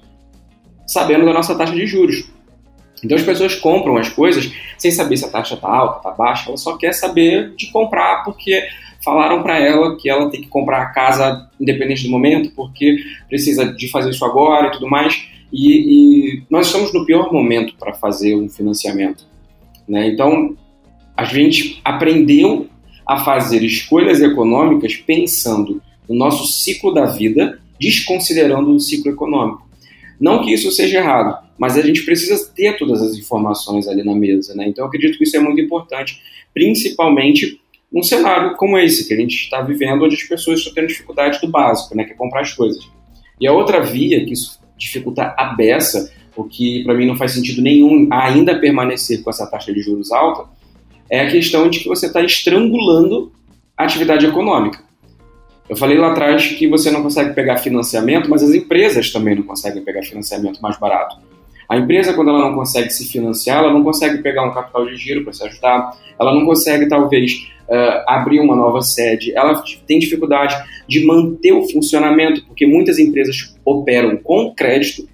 sabendo 0.88 1.26
da 1.26 1.34
nossa 1.34 1.56
taxa 1.56 1.74
de 1.74 1.86
juros. 1.86 2.30
Então 3.06 3.18
as 3.18 3.24
pessoas 3.24 3.56
compram 3.56 3.98
as 3.98 4.10
coisas 4.10 4.52
sem 4.78 4.92
saber 4.92 5.16
se 5.18 5.26
a 5.26 5.30
taxa 5.30 5.54
está 5.54 5.68
alta, 5.68 5.98
está 5.98 6.12
baixa, 6.12 6.50
ela 6.50 6.58
só 6.58 6.76
quer 6.76 6.94
saber 6.94 7.54
de 7.56 7.68
comprar 7.68 8.24
porque 8.24 8.68
falaram 9.04 9.44
para 9.44 9.60
ela 9.60 9.96
que 9.96 10.10
ela 10.10 10.30
tem 10.32 10.42
que 10.42 10.48
comprar 10.48 10.82
a 10.82 10.88
casa 10.88 11.48
independente 11.62 12.04
do 12.04 12.10
momento, 12.10 12.52
porque 12.56 12.98
precisa 13.30 13.72
de 13.72 13.90
fazer 13.90 14.10
isso 14.10 14.26
agora 14.26 14.68
e 14.68 14.72
tudo 14.72 14.90
mais. 14.90 15.24
E, 15.54 16.40
e 16.40 16.44
nós 16.50 16.68
estamos 16.68 16.92
no 16.92 17.06
pior 17.06 17.32
momento 17.32 17.76
para 17.78 17.94
fazer 17.94 18.36
um 18.36 18.50
financiamento. 18.50 19.24
Né? 19.88 20.08
Então 20.08 20.58
a 21.16 21.24
gente 21.24 21.80
aprendeu 21.86 22.68
a 23.06 23.18
fazer 23.18 23.64
escolhas 23.64 24.20
econômicas 24.20 24.96
pensando 24.96 25.82
no 26.10 26.16
nosso 26.16 26.48
ciclo 26.48 26.92
da 26.92 27.06
vida, 27.06 27.60
desconsiderando 27.80 28.72
o 28.72 28.80
ciclo 28.80 29.12
econômico. 29.12 29.65
Não 30.20 30.44
que 30.44 30.54
isso 30.54 30.72
seja 30.72 31.00
errado, 31.00 31.38
mas 31.58 31.78
a 31.78 31.82
gente 31.82 32.04
precisa 32.04 32.52
ter 32.54 32.78
todas 32.78 33.02
as 33.02 33.16
informações 33.16 33.88
ali 33.88 34.04
na 34.04 34.16
mesa, 34.16 34.56
né? 34.56 34.68
Então 34.68 34.84
eu 34.84 34.88
acredito 34.88 35.18
que 35.18 35.24
isso 35.24 35.36
é 35.38 35.40
muito 35.40 35.60
importante, 35.62 36.22
principalmente 36.54 37.60
num 37.92 38.04
cenário 38.04 38.56
como 38.58 38.78
esse 38.78 39.08
que 39.08 39.14
a 39.14 39.18
gente 39.18 39.36
está 39.36 39.62
vivendo, 39.62 40.04
onde 40.04 40.16
as 40.16 40.24
pessoas 40.24 40.60
estão 40.60 40.74
tendo 40.74 40.88
dificuldade 40.88 41.40
do 41.40 41.48
básico, 41.48 41.96
né? 41.96 42.04
Que 42.04 42.12
é 42.12 42.16
comprar 42.16 42.42
as 42.42 42.54
coisas. 42.54 42.88
E 43.40 43.48
a 43.48 43.54
outra 43.54 43.82
via 43.82 44.26
que 44.26 44.34
isso 44.34 44.60
dificulta 44.78 45.34
a 45.38 45.54
beça, 45.54 46.12
o 46.36 46.44
que 46.44 46.84
para 46.84 46.94
mim 46.94 47.06
não 47.06 47.16
faz 47.16 47.32
sentido 47.32 47.62
nenhum 47.62 48.08
ainda 48.12 48.60
permanecer 48.60 49.24
com 49.24 49.30
essa 49.30 49.48
taxa 49.48 49.74
de 49.74 49.82
juros 49.82 50.12
alta, 50.12 50.50
é 51.10 51.22
a 51.22 51.32
questão 51.32 51.70
de 51.70 51.80
que 51.80 51.88
você 51.88 52.08
está 52.08 52.22
estrangulando 52.22 53.32
a 53.78 53.84
atividade 53.84 54.26
econômica. 54.26 54.84
Eu 55.68 55.76
falei 55.76 55.98
lá 55.98 56.12
atrás 56.12 56.48
que 56.48 56.68
você 56.68 56.92
não 56.92 57.02
consegue 57.02 57.34
pegar 57.34 57.58
financiamento, 57.58 58.30
mas 58.30 58.44
as 58.44 58.54
empresas 58.54 59.12
também 59.12 59.36
não 59.36 59.44
conseguem 59.44 59.84
pegar 59.84 60.04
financiamento 60.04 60.60
mais 60.62 60.78
barato. 60.78 61.18
A 61.68 61.78
empresa, 61.78 62.14
quando 62.14 62.30
ela 62.30 62.40
não 62.40 62.54
consegue 62.54 62.92
se 62.92 63.08
financiar, 63.08 63.64
ela 63.64 63.74
não 63.74 63.84
consegue 63.84 64.22
pegar 64.22 64.46
um 64.46 64.54
capital 64.54 64.86
de 64.86 64.96
giro 64.96 65.24
para 65.24 65.34
se 65.34 65.44
ajudar, 65.44 65.98
ela 66.20 66.32
não 66.32 66.46
consegue, 66.46 66.88
talvez, 66.88 67.50
uh, 67.68 68.04
abrir 68.08 68.40
uma 68.40 68.56
nova 68.56 68.82
sede, 68.82 69.36
ela 69.36 69.64
tem 69.88 69.98
dificuldade 69.98 70.56
de 70.88 71.04
manter 71.04 71.54
o 71.54 71.68
funcionamento, 71.68 72.46
porque 72.46 72.68
muitas 72.68 73.00
empresas 73.00 73.56
operam 73.66 74.16
com 74.18 74.54
crédito. 74.54 75.10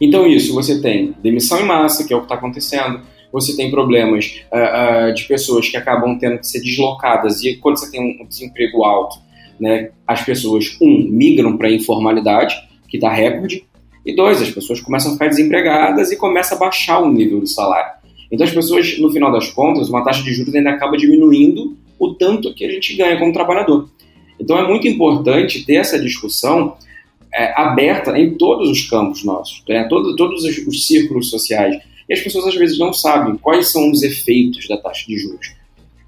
Então, 0.00 0.26
isso, 0.26 0.52
você 0.52 0.82
tem 0.82 1.14
demissão 1.22 1.60
em 1.60 1.64
massa, 1.64 2.04
que 2.04 2.12
é 2.12 2.16
o 2.16 2.20
que 2.20 2.26
está 2.26 2.34
acontecendo, 2.34 3.00
você 3.32 3.56
tem 3.56 3.70
problemas 3.70 4.42
uh, 4.52 5.10
uh, 5.10 5.14
de 5.14 5.24
pessoas 5.24 5.68
que 5.68 5.76
acabam 5.76 6.18
tendo 6.18 6.38
que 6.38 6.46
ser 6.48 6.60
deslocadas, 6.60 7.44
e 7.44 7.54
quando 7.54 7.78
você 7.78 7.88
tem 7.88 8.00
um 8.20 8.26
desemprego 8.26 8.84
alto, 8.84 9.24
né, 9.60 9.90
as 10.06 10.22
pessoas, 10.22 10.76
um, 10.80 11.08
migram 11.08 11.56
para 11.56 11.68
a 11.68 11.72
informalidade, 11.72 12.56
que 12.88 12.96
está 12.96 13.10
recorde, 13.10 13.64
e 14.04 14.14
dois, 14.14 14.40
as 14.40 14.50
pessoas 14.50 14.80
começam 14.80 15.10
a 15.10 15.14
ficar 15.14 15.28
desempregadas 15.28 16.12
e 16.12 16.16
começa 16.16 16.54
a 16.54 16.58
baixar 16.58 17.00
o 17.00 17.10
nível 17.10 17.40
do 17.40 17.46
salário. 17.46 17.96
Então 18.30 18.46
as 18.46 18.52
pessoas, 18.52 18.98
no 18.98 19.10
final 19.10 19.32
das 19.32 19.48
contas, 19.50 19.88
uma 19.88 20.04
taxa 20.04 20.22
de 20.22 20.32
juros 20.32 20.54
ainda 20.54 20.70
acaba 20.70 20.96
diminuindo 20.96 21.76
o 21.98 22.14
tanto 22.14 22.54
que 22.54 22.64
a 22.64 22.70
gente 22.70 22.94
ganha 22.94 23.18
como 23.18 23.32
trabalhador. 23.32 23.88
Então 24.38 24.58
é 24.58 24.66
muito 24.66 24.86
importante 24.86 25.64
ter 25.64 25.76
essa 25.76 25.98
discussão 25.98 26.76
é, 27.34 27.52
aberta 27.60 28.18
em 28.18 28.34
todos 28.36 28.68
os 28.68 28.88
campos 28.88 29.24
nossos, 29.24 29.62
né? 29.68 29.84
Todo, 29.88 30.14
todos 30.16 30.44
os, 30.44 30.58
os 30.66 30.86
círculos 30.86 31.30
sociais. 31.30 31.76
E 32.08 32.12
as 32.12 32.20
pessoas 32.20 32.46
às 32.46 32.54
vezes 32.54 32.78
não 32.78 32.92
sabem 32.92 33.36
quais 33.36 33.72
são 33.72 33.90
os 33.90 34.02
efeitos 34.02 34.68
da 34.68 34.76
taxa 34.76 35.04
de 35.06 35.18
juros. 35.18 35.55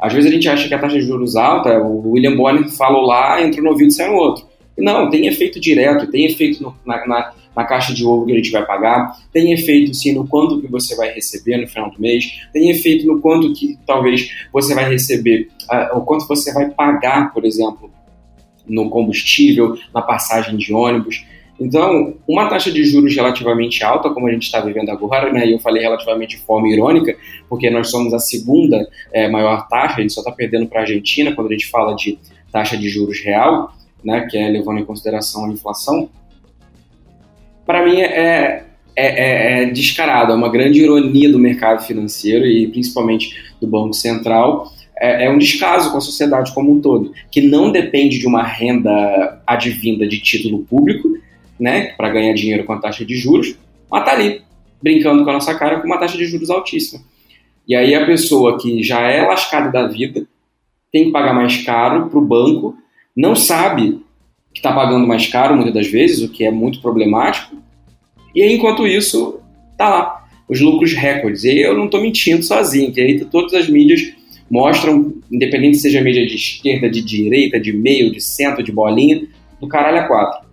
Às 0.01 0.13
vezes 0.13 0.31
a 0.31 0.35
gente 0.35 0.49
acha 0.49 0.69
que 0.69 0.75
a 0.75 0.79
taxa 0.79 0.99
de 0.99 1.07
juros 1.07 1.35
alta, 1.37 1.79
o 1.79 2.13
William 2.13 2.37
Bonner 2.37 2.69
falou 2.71 3.03
lá, 3.03 3.43
entra 3.43 3.61
no 3.61 3.71
ouvido 3.71 3.89
e 3.89 3.93
sai 3.93 4.09
no 4.09 4.17
outro. 4.17 4.47
Não, 4.79 5.11
tem 5.11 5.27
efeito 5.27 5.59
direto, 5.59 6.07
tem 6.07 6.25
efeito 6.27 6.63
no, 6.63 6.77
na, 6.87 7.05
na, 7.05 7.33
na, 7.57 7.65
caixa 7.65 7.93
de 7.93 8.05
ovo 8.07 8.27
que 8.27 8.33
a 8.33 8.37
gente 8.37 8.51
vai 8.53 8.65
pagar, 8.65 9.13
tem 9.33 9.53
efeito 9.53 9.93
sim 9.93 10.13
no 10.13 10.27
quanto 10.27 10.61
que 10.61 10.69
você 10.69 10.95
vai 10.95 11.13
receber 11.13 11.57
no 11.57 11.67
final 11.67 11.91
do 11.91 12.01
mês, 12.01 12.43
tem 12.53 12.71
efeito 12.71 13.05
no 13.05 13.21
quanto 13.21 13.53
que 13.53 13.77
talvez 13.85 14.31
você 14.53 14.75
vai 14.77 14.89
receber, 14.89 15.49
uh, 15.65 15.99
o 15.99 16.03
quanto 16.03 16.29
você 16.29 16.53
vai 16.53 16.71
pagar, 16.71 17.33
por 17.35 17.45
exemplo, 17.45 17.91
no 18.69 18.89
combustível, 18.89 19.77
na 19.93 20.03
passagem 20.03 20.57
de 20.57 20.73
ônibus. 20.73 21.25
Então, 21.61 22.15
uma 22.27 22.49
taxa 22.49 22.71
de 22.71 22.85
juros 22.85 23.15
relativamente 23.15 23.83
alta, 23.83 24.11
como 24.11 24.29
a 24.29 24.33
gente 24.33 24.45
está 24.45 24.61
vivendo 24.61 24.91
agora, 24.91 25.33
né, 25.33 25.47
e 25.47 25.53
eu 25.53 25.59
falei 25.59 25.83
relativamente 25.83 26.37
de 26.37 26.43
forma 26.43 26.69
irônica, 26.69 27.17
porque 27.49 27.69
nós 27.69 27.91
somos 27.91 28.15
a 28.15 28.19
segunda 28.19 28.89
é, 29.13 29.29
maior 29.29 29.67
taxa, 29.69 29.97
a 29.99 30.01
gente 30.01 30.13
só 30.13 30.21
está 30.21 30.31
perdendo 30.31 30.67
para 30.67 30.81
a 30.81 30.83
Argentina 30.83 31.35
quando 31.35 31.49
a 31.49 31.53
gente 31.53 31.67
fala 31.67 31.97
de 31.97 32.17
taxa 32.53 32.77
de 32.77 32.89
juros 32.89 33.21
real, 33.21 33.73
né, 34.05 34.27
que 34.31 34.39
é 34.39 34.49
levando 34.49 34.79
em 34.79 34.85
consideração 34.85 35.47
a 35.47 35.49
inflação, 35.49 36.09
para 37.67 37.85
mim 37.85 38.01
é, 38.01 38.65
é, 38.97 39.07
é, 39.07 39.63
é, 39.63 39.65
descarado, 39.67 40.33
é 40.33 40.35
uma 40.35 40.49
grande 40.49 40.81
ironia 40.81 41.31
do 41.31 41.39
mercado 41.39 41.85
financeiro 41.85 42.47
e 42.47 42.67
principalmente 42.69 43.37
do 43.61 43.67
Banco 43.67 43.93
Central. 43.93 44.73
É, 44.99 45.27
é 45.27 45.31
um 45.31 45.37
descaso 45.37 45.93
com 45.93 45.99
a 45.99 46.01
sociedade 46.01 46.53
como 46.55 46.73
um 46.73 46.81
todo, 46.81 47.13
que 47.31 47.43
não 47.43 47.71
depende 47.71 48.19
de 48.19 48.27
uma 48.27 48.43
renda 48.43 49.41
advinda 49.47 50.09
de 50.09 50.19
título 50.19 50.61
público, 50.65 51.11
né, 51.59 51.93
para 51.97 52.11
ganhar 52.11 52.33
dinheiro 52.35 52.65
com 52.65 52.73
a 52.73 52.79
taxa 52.79 53.05
de 53.05 53.17
juros, 53.17 53.57
mas 53.91 54.05
tá 54.05 54.13
ali, 54.13 54.43
brincando 54.83 55.25
com 55.25 55.31
a 55.31 55.35
nossa 55.35 55.55
cara 55.55 55.81
com 55.81 55.87
uma 55.87 55.99
taxa 55.99 56.17
de 56.17 56.27
juros 56.27 56.51
altíssima. 56.51 57.03
E 57.67 57.75
aí 57.75 57.95
a 57.95 58.07
pessoa 58.07 58.59
que 58.59 58.83
já 58.83 59.01
é 59.03 59.27
lascada 59.27 59.71
da 59.71 59.87
vida 59.87 60.27
tem 60.93 61.07
que 61.07 61.11
pagar 61.11 61.35
mais 61.35 61.59
caro 61.65 62.09
para 62.09 62.19
o 62.19 62.25
banco 62.25 62.77
não 63.15 63.35
sabe 63.35 64.01
que 64.55 64.61
está 64.61 64.73
pagando 64.73 65.07
mais 65.07 65.27
caro 65.27 65.55
muitas 65.55 65.75
das 65.75 65.87
vezes, 65.87 66.23
o 66.23 66.31
que 66.31 66.45
é 66.45 66.51
muito 66.51 66.81
problemático, 66.81 67.59
e 68.35 68.43
aí, 68.43 68.55
enquanto 68.55 68.87
isso, 68.87 69.41
tá 69.77 69.89
lá, 69.89 70.29
os 70.49 70.61
lucros 70.61 70.93
recordes. 70.93 71.45
E 71.45 71.61
eu 71.61 71.77
não 71.77 71.87
estou 71.87 72.01
mentindo 72.01 72.43
sozinho, 72.43 72.93
que 72.93 73.01
aí 73.01 73.25
todas 73.25 73.53
as 73.55 73.69
mídias 73.69 74.13
mostram, 74.51 75.15
independente 75.31 75.79
seja 75.79 76.01
mídia 76.01 76.27
de 76.27 76.37
esquerda, 76.37 76.89
de 76.89 77.03
direita, 77.03 77.59
de 77.59 77.73
meio, 77.73 78.13
de 78.13 78.21
centro, 78.21 78.63
de 78.63 78.73
bolinha, 78.73 79.27
do 79.61 79.67
caralho 79.67 79.99
a 79.99 80.03
quatro, 80.05 80.48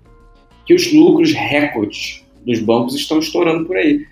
que 0.65 0.73
os 0.73 0.91
lucros 0.91 1.33
recordes 1.33 2.23
dos 2.45 2.59
bancos 2.59 2.95
estão 2.95 3.19
estourando 3.19 3.65
por 3.65 3.77
aí. 3.77 4.05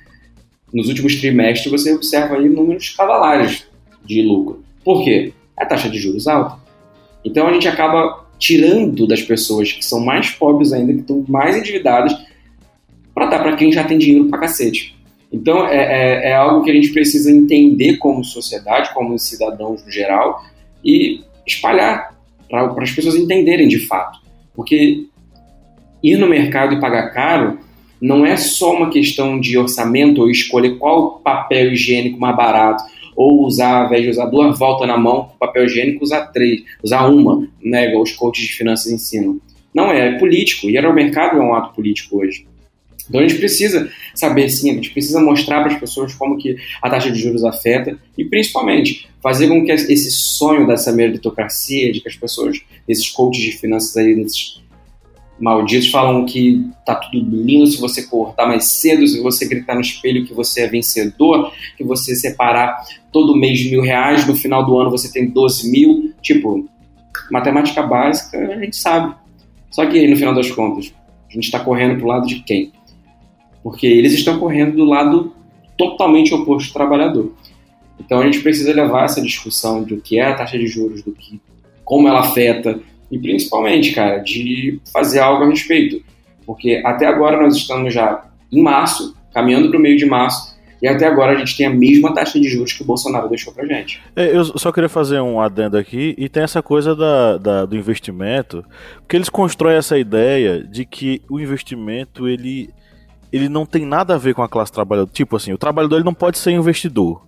Nos 0.74 0.88
últimos 0.88 1.16
trimestres 1.20 1.72
você 1.72 1.94
observa 1.94 2.36
aí 2.36 2.50
números 2.50 2.90
cavalares 2.90 3.66
de 4.06 4.22
lucro. 4.22 4.64
Por 4.84 5.04
quê? 5.04 5.34
A 5.56 5.66
taxa 5.66 5.90
de 5.90 6.00
juros 6.00 6.28
alta. 6.28 6.58
Então 7.24 7.48
a 7.48 7.54
gente 7.54 7.68
acaba 7.68 8.26
tirando 8.38 9.08
das 9.08 9.22
pessoas 9.22 9.72
que 9.72 9.86
são 9.86 10.00
mais 10.04 10.32
pobres 10.32 10.74
ainda, 10.74 10.94
que 10.94 11.00
estão 11.00 11.24
mais 11.28 11.56
endividadas, 11.56 12.14
para 13.14 13.28
dar 13.28 13.40
para 13.40 13.56
quem 13.56 13.72
já 13.72 13.84
tem 13.84 13.98
dinheiro 13.98 14.26
para 14.26 14.40
cacete. 14.40 14.96
Então 15.32 15.66
é, 15.68 15.78
é, 15.78 16.30
é, 16.30 16.36
algo 16.36 16.64
que 16.64 16.72
a 16.72 16.74
gente 16.74 16.92
precisa 16.92 17.32
entender 17.32 17.98
como 17.98 18.24
sociedade, 18.24 18.94
como 18.94 19.18
cidadãos 19.18 19.84
no 19.84 19.92
geral, 19.92 20.44
e 20.84 21.22
espalhar 21.48 22.14
para 22.50 22.84
as 22.84 22.92
pessoas 22.92 23.16
entenderem 23.16 23.68
de 23.68 23.80
fato. 23.88 24.20
Porque 24.56 25.08
ir 26.04 26.18
no 26.18 26.28
mercado 26.28 26.76
e 26.76 26.80
pagar 26.80 27.14
caro 27.14 27.58
não 28.02 28.26
é 28.26 28.36
só 28.36 28.76
uma 28.76 28.90
questão 28.90 29.40
de 29.40 29.58
orçamento 29.58 30.22
ou 30.22 30.30
escolher 30.30 30.78
qual 30.78 31.20
papel 31.20 31.72
higiênico 31.72 32.20
mais 32.20 32.36
barato 32.36 32.84
ou 33.16 33.46
usar, 33.46 33.82
ao 33.82 33.86
invés 33.86 34.04
de 34.04 34.10
usar 34.10 34.26
duas 34.26 34.60
voltas 34.60 34.88
na 34.88 34.98
mão 34.98 35.32
papel 35.40 35.66
higiênico, 35.66 36.04
usar 36.04 36.28
três, 36.28 36.64
usar 36.84 37.08
uma, 37.08 37.48
né, 37.64 37.96
os 37.96 38.12
coaches 38.12 38.48
de 38.48 38.54
finanças 38.54 38.92
ensinam. 38.92 39.40
Não 39.74 39.92
é, 39.92 40.10
é 40.10 40.20
político, 40.20 40.70
e 40.70 40.78
o 40.78 40.94
mercado 40.94 41.38
é 41.38 41.42
um 41.42 41.54
ato 41.54 41.74
político 41.74 42.20
hoje. 42.20 42.46
Então 43.08 43.20
a 43.20 43.28
gente 43.28 43.38
precisa 43.38 43.90
saber 44.16 44.50
sim, 44.50 44.72
a 44.72 44.74
gente 44.74 44.92
precisa 44.92 45.20
mostrar 45.22 45.62
para 45.62 45.74
as 45.74 45.80
pessoas 45.80 46.14
como 46.14 46.38
que 46.38 46.56
a 46.82 46.90
taxa 46.90 47.12
de 47.12 47.20
juros 47.20 47.44
afeta 47.44 47.98
e 48.18 48.24
principalmente 48.24 49.10
fazer 49.22 49.48
com 49.48 49.64
que 49.66 49.72
esse 49.72 50.12
sonho 50.12 50.66
dessa 50.66 50.92
meritocracia, 50.92 51.92
de 51.92 52.00
que 52.00 52.08
as 52.08 52.16
pessoas, 52.16 52.62
esses 52.88 53.10
coaches 53.10 53.44
de 53.44 53.52
finanças 53.52 53.96
aí, 53.98 54.16
desses 54.16 54.62
malditos 55.40 55.90
falam 55.90 56.26
que 56.26 56.70
tá 56.86 56.96
tudo 56.96 57.18
lindo 57.18 57.68
se 57.68 57.80
você 57.80 58.04
cortar 58.04 58.46
mais 58.46 58.66
cedo, 58.66 59.06
se 59.08 59.20
você 59.22 59.48
gritar 59.48 59.76
no 59.76 59.82
espelho 59.82 60.26
que 60.26 60.34
você 60.34 60.62
é 60.62 60.68
vencedor, 60.68 61.52
que 61.78 61.84
você 61.84 62.16
separar 62.16 62.84
todo 63.12 63.36
mês 63.36 63.70
mil 63.70 63.82
reais, 63.82 64.26
no 64.28 64.36
final 64.36 64.66
do 64.66 64.78
ano 64.78 64.92
você 64.92 65.12
tem 65.12 65.30
12 65.30 65.70
mil. 65.70 66.14
Tipo, 66.22 66.68
matemática 67.32 67.82
básica 67.82 68.38
a 68.38 68.60
gente 68.60 68.76
sabe. 68.76 69.16
Só 69.70 69.86
que 69.86 69.98
aí, 69.98 70.08
no 70.08 70.16
final 70.16 70.36
das 70.36 70.52
contas, 70.52 70.94
a 71.30 71.34
gente 71.34 71.46
está 71.46 71.60
correndo 71.60 71.98
pro 71.98 72.08
lado 72.08 72.28
de 72.28 72.42
quem? 72.44 72.72
Porque 73.64 73.88
eles 73.88 74.14
estão 74.14 74.40
correndo 74.40 74.76
do 74.76 74.86
lado 74.86 75.34
totalmente 75.78 76.34
oposto 76.34 76.70
do 76.70 76.74
trabalhador. 76.74 77.34
Então 78.00 78.20
a 78.20 78.26
gente 78.26 78.42
precisa 78.42 78.74
levar 78.74 79.06
essa 79.06 79.22
discussão 79.22 79.84
do 79.84 79.98
que 79.98 80.20
é 80.20 80.28
a 80.28 80.36
taxa 80.36 80.58
de 80.58 80.68
juros, 80.68 81.02
do 81.02 81.12
que 81.12 81.42
como 81.84 82.08
ela 82.08 82.20
afeta, 82.20 82.80
e 83.14 83.20
principalmente, 83.20 83.92
cara, 83.92 84.18
de 84.18 84.82
fazer 84.92 85.20
algo 85.20 85.44
a 85.44 85.48
respeito. 85.48 86.04
Porque 86.48 86.82
até 86.84 87.06
agora 87.06 87.40
nós 87.40 87.56
estamos 87.56 87.94
já 87.94 88.26
em 88.52 88.62
março, 88.62 89.16
caminhando 89.32 89.70
para 89.70 89.78
o 89.78 89.82
meio 89.82 89.98
de 89.98 90.06
março, 90.06 90.54
e 90.82 90.88
até 90.88 91.06
agora 91.06 91.34
a 91.34 91.36
gente 91.36 91.56
tem 91.56 91.68
a 91.68 91.70
mesma 91.70 92.14
taxa 92.14 92.40
de 92.40 92.50
juros 92.50 92.74
que 92.74 92.82
o 92.82 92.86
Bolsonaro 92.86 93.30
deixou 93.30 93.54
pra 93.54 93.66
gente. 93.66 94.02
É, 94.16 94.36
eu 94.36 94.44
só 94.44 94.72
queria 94.72 94.90
fazer 94.90 95.22
um 95.22 95.40
adendo 95.40 95.78
aqui, 95.78 96.16
e 96.18 96.28
tem 96.28 96.42
essa 96.42 96.62
coisa 96.62 96.96
da, 96.96 97.38
da, 97.38 97.66
do 97.66 97.78
investimento, 97.78 98.66
porque 98.98 99.16
eles 99.16 99.30
constroem 99.30 99.78
essa 99.78 99.98
ideia 99.98 100.64
de 100.64 100.86
que 100.86 101.22
o 101.30 101.40
investimento, 101.40 102.28
ele, 102.28 102.72
ele 103.32 103.48
não 103.48 103.66
tem 103.66 103.86
nada 103.86 104.16
a 104.16 104.18
ver 104.18 104.34
com 104.34 104.42
a 104.42 104.50
classe 104.50 104.72
trabalhadora. 104.72 105.14
Tipo 105.14 105.36
assim, 105.36 105.54
o 105.54 105.58
trabalhador 105.58 105.98
ele 105.98 106.06
não 106.06 106.16
pode 106.16 106.40
ser 106.40 106.52
investidor. 106.52 107.26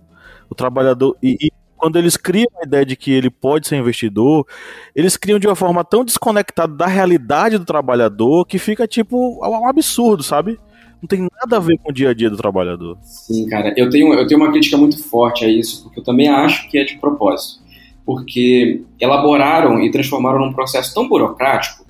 O 0.50 0.54
trabalhador. 0.54 1.16
E, 1.22 1.36
e 1.40 1.50
quando 1.76 1.96
eles 1.96 2.16
criam 2.16 2.48
a 2.60 2.66
ideia 2.66 2.84
de 2.84 2.96
que 2.96 3.12
ele 3.12 3.30
pode 3.30 3.68
ser 3.68 3.76
investidor, 3.76 4.46
eles 4.94 5.16
criam 5.16 5.38
de 5.38 5.46
uma 5.46 5.56
forma 5.56 5.84
tão 5.84 6.04
desconectada 6.04 6.74
da 6.74 6.86
realidade 6.86 7.58
do 7.58 7.64
trabalhador 7.64 8.46
que 8.46 8.58
fica 8.58 8.86
tipo 8.86 9.40
um 9.44 9.68
absurdo, 9.68 10.22
sabe? 10.22 10.58
Não 11.00 11.06
tem 11.06 11.20
nada 11.20 11.56
a 11.56 11.60
ver 11.60 11.78
com 11.78 11.90
o 11.90 11.94
dia 11.94 12.10
a 12.10 12.14
dia 12.14 12.30
do 12.30 12.36
trabalhador. 12.36 12.96
Sim, 13.02 13.46
cara. 13.46 13.74
Eu 13.76 13.90
tenho, 13.90 14.12
eu 14.14 14.26
tenho 14.26 14.40
uma 14.40 14.50
crítica 14.50 14.76
muito 14.76 15.02
forte 15.04 15.44
a 15.44 15.48
isso, 15.48 15.84
porque 15.84 16.00
eu 16.00 16.04
também 16.04 16.28
acho 16.28 16.68
que 16.68 16.78
é 16.78 16.84
de 16.84 16.96
propósito. 16.98 17.62
Porque 18.04 18.82
elaboraram 18.98 19.80
e 19.80 19.90
transformaram 19.90 20.38
num 20.38 20.52
processo 20.52 20.94
tão 20.94 21.08
burocrático 21.08 21.84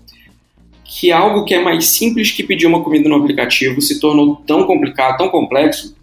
que 0.85 1.13
algo 1.13 1.45
que 1.45 1.55
é 1.55 1.63
mais 1.63 1.89
simples 1.89 2.31
que 2.31 2.43
pedir 2.43 2.67
uma 2.67 2.83
comida 2.83 3.09
no 3.09 3.17
aplicativo 3.17 3.81
se 3.81 4.01
tornou 4.01 4.37
tão 4.47 4.65
complicado, 4.65 5.19
tão 5.19 5.29
complexo, 5.29 5.97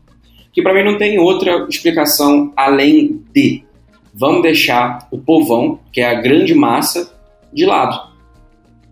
que 0.51 0.61
para 0.61 0.73
mim 0.73 0.83
não 0.83 0.97
tem 0.97 1.17
outra 1.17 1.65
explicação 1.69 2.53
além 2.55 3.21
de 3.33 3.63
vamos 4.13 4.43
deixar 4.43 5.07
o 5.11 5.17
povão, 5.17 5.79
que 5.91 6.01
é 6.01 6.05
a 6.05 6.21
grande 6.21 6.53
massa, 6.53 7.11
de 7.51 7.65
lado. 7.65 8.13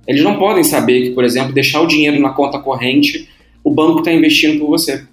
Eles 0.08 0.24
não 0.24 0.38
podem 0.38 0.64
saber 0.64 1.04
que, 1.04 1.10
por 1.12 1.24
exemplo, 1.24 1.54
deixar 1.54 1.82
o 1.82 1.88
dinheiro 1.88 2.20
na 2.20 2.30
conta 2.30 2.60
corrente, 2.60 3.30
o 3.64 3.72
banco 3.72 4.00
está 4.00 4.12
investindo 4.12 4.60
por 4.60 4.68
você. 4.68 5.06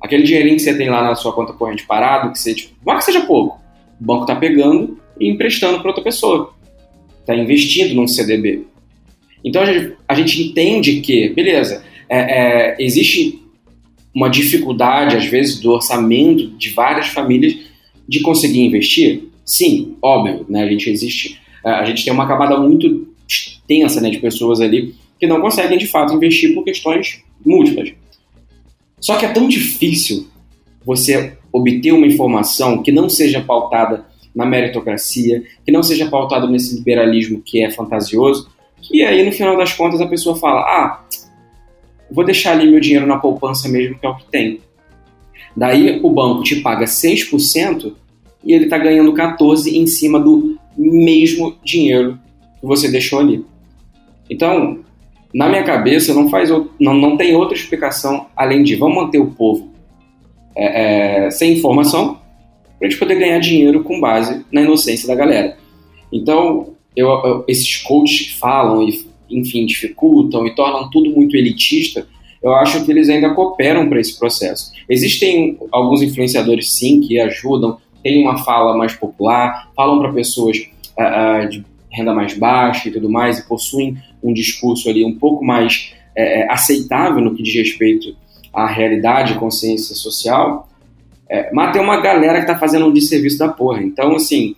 Aquele 0.00 0.24
dinheirinho 0.24 0.56
que 0.56 0.62
você 0.62 0.76
tem 0.76 0.90
lá 0.90 1.02
na 1.02 1.14
sua 1.14 1.32
conta 1.32 1.52
corrente 1.52 1.86
parado, 1.86 2.32
que 2.32 2.38
você, 2.38 2.54
tipo, 2.54 2.74
que 2.84 3.04
seja 3.04 3.22
pouco, 3.22 3.58
o 4.00 4.04
banco 4.04 4.22
está 4.22 4.36
pegando 4.36 4.98
e 5.18 5.28
emprestando 5.30 5.80
para 5.80 5.88
outra 5.88 6.04
pessoa. 6.04 6.54
Está 7.20 7.34
investindo 7.34 7.94
num 7.94 8.06
CDB. 8.06 8.64
Então 9.44 9.62
a 9.62 9.66
gente, 9.66 9.96
a 10.06 10.14
gente 10.14 10.42
entende 10.42 11.00
que, 11.00 11.30
beleza, 11.30 11.82
é, 12.08 12.18
é, 12.18 12.76
existe 12.78 13.42
uma 14.14 14.28
dificuldade, 14.28 15.16
às 15.16 15.26
vezes, 15.26 15.60
do 15.60 15.72
orçamento 15.72 16.48
de 16.56 16.70
várias 16.70 17.08
famílias 17.08 17.56
de 18.08 18.20
conseguir 18.20 18.60
investir. 18.60 19.24
Sim, 19.46 19.96
óbvio, 20.02 20.44
né? 20.48 20.64
A 20.64 20.68
gente 20.68 20.90
existe, 20.90 21.40
a 21.64 21.84
gente 21.84 22.04
tem 22.04 22.12
uma 22.12 22.26
camada 22.26 22.58
muito 22.58 23.06
extensa 23.28 24.00
né, 24.00 24.10
de 24.10 24.18
pessoas 24.18 24.60
ali 24.60 24.94
que 25.18 25.26
não 25.26 25.40
conseguem 25.40 25.78
de 25.78 25.86
fato 25.86 26.12
investir 26.12 26.52
por 26.52 26.64
questões 26.64 27.22
múltiplas. 27.44 27.92
Só 29.00 29.16
que 29.16 29.24
é 29.24 29.32
tão 29.32 29.48
difícil 29.48 30.26
você 30.84 31.36
obter 31.52 31.92
uma 31.92 32.06
informação 32.06 32.82
que 32.82 32.90
não 32.90 33.08
seja 33.08 33.40
pautada 33.40 34.04
na 34.34 34.44
meritocracia, 34.44 35.42
que 35.64 35.72
não 35.72 35.82
seja 35.82 36.10
pautada 36.10 36.46
nesse 36.46 36.76
liberalismo 36.76 37.40
que 37.40 37.62
é 37.62 37.70
fantasioso, 37.70 38.50
que 38.82 39.02
aí 39.02 39.24
no 39.24 39.32
final 39.32 39.56
das 39.56 39.72
contas 39.72 40.00
a 40.00 40.06
pessoa 40.06 40.36
fala: 40.36 40.60
ah, 40.60 41.04
vou 42.10 42.24
deixar 42.24 42.52
ali 42.52 42.70
meu 42.70 42.80
dinheiro 42.80 43.06
na 43.06 43.16
poupança 43.16 43.68
mesmo, 43.68 43.98
que 43.98 44.06
é 44.06 44.08
o 44.08 44.16
que 44.16 44.26
tem. 44.26 44.60
Daí 45.56 46.00
o 46.02 46.10
banco 46.10 46.42
te 46.42 46.56
paga 46.56 46.84
6% 46.84 47.94
e 48.46 48.52
ele 48.52 48.64
está 48.64 48.78
ganhando 48.78 49.12
14% 49.12 49.72
em 49.74 49.86
cima 49.86 50.20
do 50.20 50.56
mesmo 50.76 51.56
dinheiro 51.64 52.18
que 52.60 52.66
você 52.66 52.88
deixou 52.88 53.18
ali. 53.18 53.44
Então, 54.30 54.78
na 55.34 55.48
minha 55.48 55.64
cabeça, 55.64 56.14
não, 56.14 56.30
faz, 56.30 56.48
não, 56.80 56.94
não 56.94 57.16
tem 57.16 57.34
outra 57.34 57.56
explicação 57.56 58.26
além 58.36 58.62
de 58.62 58.76
vamos 58.76 58.96
manter 58.96 59.18
o 59.18 59.32
povo 59.32 59.70
é, 60.54 61.26
é, 61.26 61.30
sem 61.30 61.54
informação 61.54 62.18
para 62.78 62.86
a 62.86 62.90
gente 62.90 62.98
poder 62.98 63.16
ganhar 63.16 63.38
dinheiro 63.38 63.82
com 63.82 64.00
base 64.00 64.44
na 64.52 64.62
inocência 64.62 65.08
da 65.08 65.14
galera. 65.14 65.56
Então, 66.12 66.74
eu, 66.94 67.08
eu, 67.08 67.44
esses 67.48 67.76
coaches 67.78 68.28
que 68.28 68.38
falam 68.38 68.88
e, 68.88 69.06
enfim, 69.28 69.66
dificultam 69.66 70.46
e 70.46 70.54
tornam 70.54 70.88
tudo 70.90 71.10
muito 71.10 71.36
elitista, 71.36 72.06
eu 72.42 72.54
acho 72.54 72.84
que 72.84 72.90
eles 72.90 73.08
ainda 73.08 73.34
cooperam 73.34 73.88
para 73.88 74.00
esse 74.00 74.18
processo. 74.18 74.70
Existem 74.88 75.58
alguns 75.72 76.00
influenciadores, 76.00 76.72
sim, 76.74 77.00
que 77.00 77.18
ajudam, 77.18 77.78
têm 78.06 78.22
uma 78.22 78.38
fala 78.44 78.76
mais 78.76 78.94
popular, 78.94 79.68
falam 79.74 79.98
para 79.98 80.12
pessoas 80.12 80.58
uh, 80.96 81.44
uh, 81.44 81.48
de 81.48 81.64
renda 81.90 82.14
mais 82.14 82.38
baixa 82.38 82.88
e 82.88 82.92
tudo 82.92 83.10
mais, 83.10 83.40
e 83.40 83.48
possuem 83.48 83.96
um 84.22 84.32
discurso 84.32 84.88
ali 84.88 85.04
um 85.04 85.18
pouco 85.18 85.44
mais 85.44 85.92
uh, 86.16 86.52
aceitável 86.52 87.20
no 87.20 87.34
que 87.34 87.42
diz 87.42 87.54
respeito 87.54 88.16
à 88.54 88.66
realidade 88.66 89.32
e 89.32 89.36
consciência 89.36 89.96
social, 89.96 90.68
é, 91.28 91.50
mas 91.52 91.72
tem 91.72 91.82
uma 91.82 92.00
galera 92.00 92.40
que 92.40 92.46
tá 92.46 92.56
fazendo 92.56 92.86
um 92.86 92.92
desserviço 92.92 93.36
da 93.36 93.48
porra. 93.48 93.82
Então, 93.82 94.14
assim, 94.14 94.54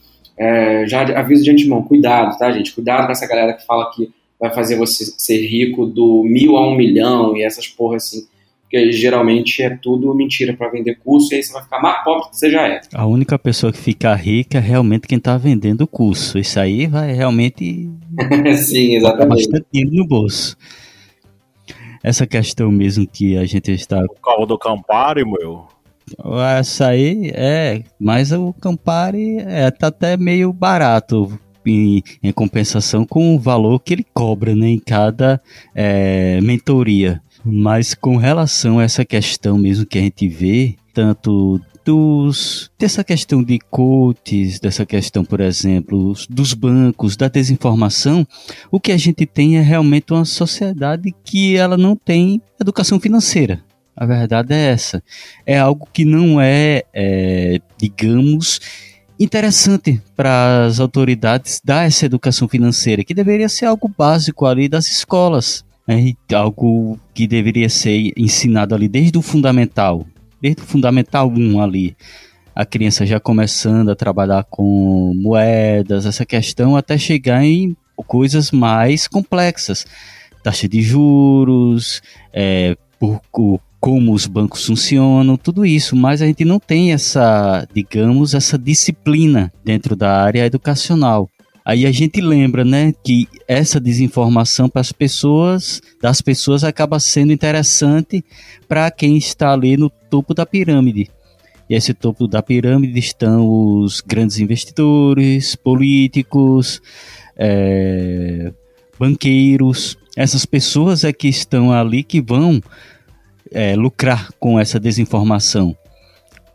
já 0.86 1.00
aviso 1.18 1.42
de 1.42 1.50
antemão, 1.50 1.82
cuidado, 1.82 2.36
tá, 2.38 2.52
gente? 2.52 2.74
Cuidado 2.74 3.06
com 3.06 3.12
essa 3.12 3.26
galera 3.26 3.54
que 3.54 3.64
fala 3.64 3.90
que 3.90 4.10
vai 4.38 4.52
fazer 4.52 4.76
você 4.76 5.06
ser 5.16 5.44
rico 5.46 5.86
do 5.86 6.22
mil 6.24 6.58
a 6.58 6.68
um 6.68 6.76
milhão 6.76 7.34
e 7.34 7.42
essas 7.42 7.66
porras 7.66 8.04
assim. 8.04 8.28
Porque 8.68 8.92
geralmente 8.92 9.62
é 9.62 9.70
tudo 9.70 10.14
mentira 10.14 10.52
para 10.52 10.68
vender 10.68 10.96
curso 10.96 11.32
e 11.32 11.36
aí 11.36 11.42
você 11.42 11.54
vai 11.54 11.62
ficar 11.62 11.80
mais 11.80 12.04
pobre 12.04 12.28
que 12.28 12.36
você 12.36 12.50
já 12.50 12.68
é. 12.68 12.82
A 12.92 13.06
única 13.06 13.38
pessoa 13.38 13.72
que 13.72 13.78
fica 13.78 14.14
rica 14.14 14.58
é 14.58 14.60
realmente 14.60 15.08
quem 15.08 15.18
tá 15.18 15.38
vendendo 15.38 15.80
o 15.80 15.86
curso. 15.86 16.38
Isso 16.38 16.60
aí 16.60 16.86
vai 16.86 17.14
realmente. 17.14 17.90
Sim, 18.58 18.96
exatamente. 18.96 19.48
Bastante 19.48 19.66
dinheiro 19.72 19.96
no 19.96 20.06
bolso. 20.06 20.54
Essa 22.04 22.26
questão 22.26 22.70
mesmo 22.70 23.06
que 23.06 23.38
a 23.38 23.46
gente 23.46 23.72
está. 23.72 24.04
O 24.04 24.20
carro 24.20 24.44
do 24.44 24.58
Campari, 24.58 25.24
meu. 25.24 25.66
Essa 26.58 26.88
aí 26.88 27.30
é, 27.34 27.82
mas 27.98 28.32
o 28.32 28.52
Campari 28.52 29.38
é 29.38 29.70
tá 29.70 29.86
até 29.86 30.16
meio 30.16 30.52
barato 30.52 31.38
em, 31.66 32.02
em, 32.22 32.32
compensação 32.32 33.04
com 33.04 33.34
o 33.34 33.38
valor 33.38 33.80
que 33.80 33.94
ele 33.94 34.06
cobra 34.14 34.54
né, 34.54 34.68
em 34.68 34.78
cada 34.78 35.40
é, 35.74 36.38
mentoria. 36.42 37.22
Mas 37.44 37.94
com 37.94 38.16
relação 38.16 38.78
a 38.78 38.84
essa 38.84 39.04
questão 39.04 39.56
mesmo 39.58 39.86
que 39.86 39.98
a 39.98 40.02
gente 40.02 40.28
vê, 40.28 40.76
tanto 40.92 41.60
dos, 41.84 42.70
dessa 42.78 43.02
questão 43.02 43.42
de 43.42 43.58
coaches, 43.58 44.60
dessa 44.60 44.84
questão, 44.84 45.24
por 45.24 45.40
exemplo, 45.40 46.12
dos 46.28 46.52
bancos, 46.52 47.16
da 47.16 47.28
desinformação, 47.28 48.26
o 48.70 48.78
que 48.78 48.92
a 48.92 48.96
gente 48.98 49.24
tem 49.24 49.56
é 49.56 49.62
realmente 49.62 50.12
uma 50.12 50.26
sociedade 50.26 51.14
que 51.24 51.56
ela 51.56 51.78
não 51.78 51.96
tem 51.96 52.42
educação 52.60 53.00
financeira. 53.00 53.64
A 53.96 54.04
verdade 54.04 54.52
é 54.52 54.66
essa. 54.66 55.02
É 55.46 55.58
algo 55.58 55.88
que 55.92 56.04
não 56.04 56.40
é, 56.40 56.82
é 56.92 57.58
digamos, 57.78 58.60
interessante 59.18 60.00
para 60.14 60.66
as 60.66 60.78
autoridades 60.78 61.60
dar 61.64 61.86
essa 61.86 62.06
educação 62.06 62.46
financeira, 62.46 63.02
que 63.02 63.14
deveria 63.14 63.48
ser 63.48 63.64
algo 63.64 63.90
básico 63.96 64.46
ali 64.46 64.68
das 64.68 64.88
escolas. 64.88 65.64
Né? 65.88 66.12
Algo 66.34 67.00
que 67.14 67.26
deveria 67.26 67.70
ser 67.70 68.12
ensinado 68.14 68.74
ali 68.74 68.86
desde 68.86 69.16
o 69.16 69.22
fundamental, 69.22 70.06
desde 70.40 70.60
o 70.60 70.66
fundamental 70.66 71.28
1 71.28 71.62
ali. 71.62 71.96
A 72.54 72.66
criança 72.66 73.06
já 73.06 73.18
começando 73.18 73.88
a 73.88 73.96
trabalhar 73.96 74.44
com 74.44 75.14
moedas, 75.16 76.04
essa 76.04 76.26
questão, 76.26 76.76
até 76.76 76.98
chegar 76.98 77.42
em 77.42 77.74
coisas 78.06 78.50
mais 78.50 79.08
complexas. 79.08 79.86
Taxa 80.42 80.68
de 80.68 80.82
juros, 80.82 82.02
é, 82.32 82.76
por, 82.98 83.20
como 83.80 84.12
os 84.12 84.26
bancos 84.26 84.66
funcionam, 84.66 85.36
tudo 85.36 85.64
isso, 85.64 85.96
mas 85.96 86.20
a 86.20 86.26
gente 86.26 86.44
não 86.44 86.58
tem 86.58 86.92
essa, 86.92 87.66
digamos, 87.72 88.34
essa 88.34 88.58
disciplina 88.58 89.52
dentro 89.64 89.96
da 89.96 90.22
área 90.22 90.44
educacional. 90.44 91.30
Aí 91.68 91.84
a 91.84 91.92
gente 91.92 92.18
lembra, 92.22 92.64
né, 92.64 92.94
que 93.04 93.28
essa 93.46 93.78
desinformação 93.78 94.70
para 94.70 94.80
as 94.80 94.90
pessoas, 94.90 95.82
das 96.00 96.22
pessoas 96.22 96.64
acaba 96.64 96.98
sendo 96.98 97.30
interessante 97.30 98.24
para 98.66 98.90
quem 98.90 99.18
está 99.18 99.52
ali 99.52 99.76
no 99.76 99.90
topo 99.90 100.32
da 100.32 100.46
pirâmide. 100.46 101.10
E 101.68 101.74
esse 101.74 101.92
topo 101.92 102.26
da 102.26 102.42
pirâmide 102.42 102.98
estão 102.98 103.46
os 103.46 104.00
grandes 104.00 104.38
investidores, 104.38 105.56
políticos, 105.56 106.80
é, 107.36 108.50
banqueiros. 108.98 109.98
Essas 110.16 110.46
pessoas 110.46 111.04
é 111.04 111.12
que 111.12 111.28
estão 111.28 111.70
ali 111.70 112.02
que 112.02 112.22
vão 112.22 112.62
é, 113.52 113.76
lucrar 113.76 114.30
com 114.40 114.58
essa 114.58 114.80
desinformação. 114.80 115.76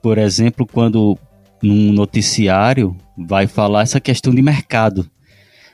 Por 0.02 0.18
exemplo, 0.18 0.66
quando 0.66 1.16
num 1.62 1.94
noticiário 1.94 2.98
vai 3.18 3.48
falar 3.48 3.84
essa 3.84 4.00
questão 4.00 4.34
de 4.34 4.42
mercado. 4.42 5.10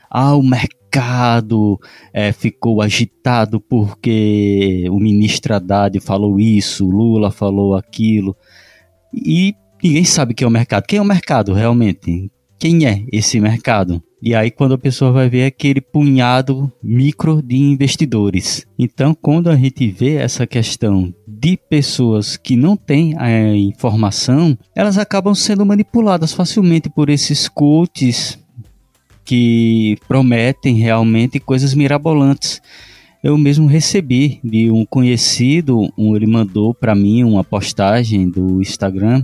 Ah, 0.09 0.35
o 0.35 0.43
mercado 0.43 1.79
é, 2.13 2.31
ficou 2.31 2.81
agitado 2.81 3.59
porque 3.59 4.85
o 4.89 4.99
ministro 4.99 5.53
Haddad 5.53 5.99
falou 5.99 6.39
isso, 6.39 6.89
Lula 6.89 7.31
falou 7.31 7.75
aquilo. 7.75 8.35
E 9.13 9.53
ninguém 9.83 10.03
sabe 10.03 10.33
quem 10.33 10.45
é 10.45 10.47
o 10.47 10.51
mercado. 10.51 10.85
Quem 10.85 10.99
é 10.99 11.01
o 11.01 11.05
mercado 11.05 11.53
realmente? 11.53 12.31
Quem 12.57 12.85
é 12.85 13.05
esse 13.11 13.39
mercado? 13.39 14.03
E 14.21 14.35
aí, 14.35 14.51
quando 14.51 14.73
a 14.73 14.77
pessoa 14.77 15.13
vai 15.13 15.29
ver 15.29 15.45
aquele 15.45 15.79
punhado 15.79 16.71
micro 16.83 17.41
de 17.41 17.55
investidores. 17.55 18.67
Então, 18.77 19.15
quando 19.15 19.49
a 19.49 19.55
gente 19.55 19.87
vê 19.89 20.15
essa 20.15 20.45
questão 20.45 21.13
de 21.25 21.55
pessoas 21.55 22.35
que 22.35 22.57
não 22.57 22.75
têm 22.75 23.15
a 23.17 23.55
informação, 23.55 24.57
elas 24.75 24.97
acabam 24.97 25.33
sendo 25.33 25.65
manipuladas 25.65 26.33
facilmente 26.33 26.89
por 26.89 27.09
esses 27.09 27.47
coaches 27.47 28.37
que 29.23 29.97
prometem 30.05 30.75
realmente 30.75 31.39
coisas 31.39 31.73
mirabolantes. 31.73 32.61
Eu 33.23 33.37
mesmo 33.37 33.67
recebi 33.67 34.39
de 34.43 34.69
um 34.71 34.85
conhecido, 34.85 35.87
um, 35.97 36.15
ele 36.15 36.27
mandou 36.27 36.73
para 36.73 36.95
mim 36.95 37.23
uma 37.23 37.43
postagem 37.43 38.29
do 38.29 38.61
Instagram 38.61 39.23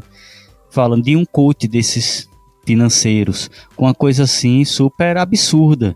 falando 0.69 1.03
de 1.03 1.15
um 1.15 1.25
coach 1.25 1.67
desses 1.67 2.29
financeiros, 2.65 3.49
com 3.75 3.85
uma 3.85 3.93
coisa 3.93 4.23
assim 4.23 4.65
super 4.65 5.17
absurda. 5.17 5.95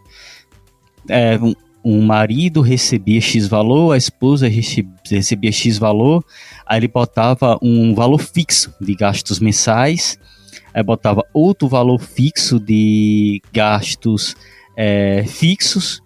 É, 1.07 1.37
um, 1.37 1.53
um 1.83 2.01
marido 2.01 2.61
recebia 2.61 3.21
X 3.21 3.47
valor, 3.47 3.93
a 3.93 3.97
esposa 3.97 4.47
recebia 4.47 5.51
X 5.51 5.77
valor, 5.77 6.23
aí 6.65 6.79
ele 6.79 6.87
botava 6.87 7.57
um 7.61 7.95
valor 7.95 8.19
fixo 8.19 8.73
de 8.79 8.93
gastos 8.93 9.39
mensais, 9.39 10.17
aí 10.73 10.83
botava 10.83 11.23
outro 11.33 11.67
valor 11.67 11.99
fixo 11.99 12.59
de 12.59 13.41
gastos 13.51 14.35
é, 14.75 15.23
fixos, 15.25 16.01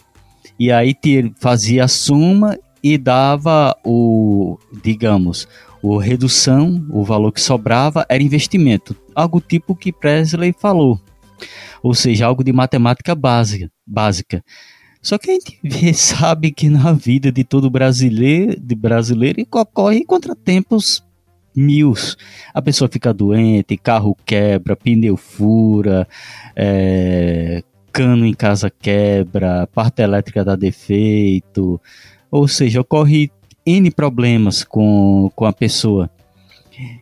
e 0.60 0.72
aí 0.72 0.96
fazia 1.40 1.86
a 1.86 1.88
soma 1.88 2.58
e 2.82 2.98
dava 2.98 3.76
o, 3.84 4.58
digamos, 4.84 5.48
o 5.84 5.98
redução, 5.98 6.88
o 6.90 7.04
valor 7.04 7.34
que 7.34 7.42
sobrava 7.42 8.06
era 8.08 8.24
investimento, 8.24 8.96
algo 9.14 9.42
tipo 9.42 9.76
que 9.76 9.92
Presley 9.92 10.56
falou, 10.58 10.98
ou 11.84 11.94
seja, 11.94 12.26
algo 12.26 12.42
de 12.42 12.54
matemática 12.54 13.14
básica. 13.14 13.70
básica. 13.86 14.42
Só 15.02 15.18
que 15.18 15.30
a 15.30 15.34
gente 15.34 15.60
vê, 15.62 15.94
sabe 15.94 16.52
que 16.52 16.70
na 16.70 16.94
vida 16.94 17.30
de 17.34 17.44
todo 17.44 17.70
brasileiro, 17.70 18.58
de 18.58 18.74
brasileiro 18.74 19.46
ocorre 19.52 20.06
contratempos 20.06 21.04
mil. 21.54 21.94
A 22.54 22.62
pessoa 22.62 22.90
fica 22.90 23.14
doente, 23.14 23.76
carro 23.76 24.16
quebra, 24.26 24.78
pneu 24.78 25.18
fura, 25.18 26.08
é, 26.56 27.62
cano 27.92 28.26
em 28.26 28.34
casa 28.34 28.70
quebra, 28.70 29.68
parte 29.68 30.02
elétrica 30.02 30.46
dá 30.46 30.56
defeito, 30.56 31.80
ou 32.32 32.48
seja, 32.48 32.80
ocorre 32.80 33.30
N 33.66 33.92
problemas 33.92 34.64
com, 34.64 35.32
com 35.36 35.46
a 35.46 35.54
pessoa. 35.54 36.10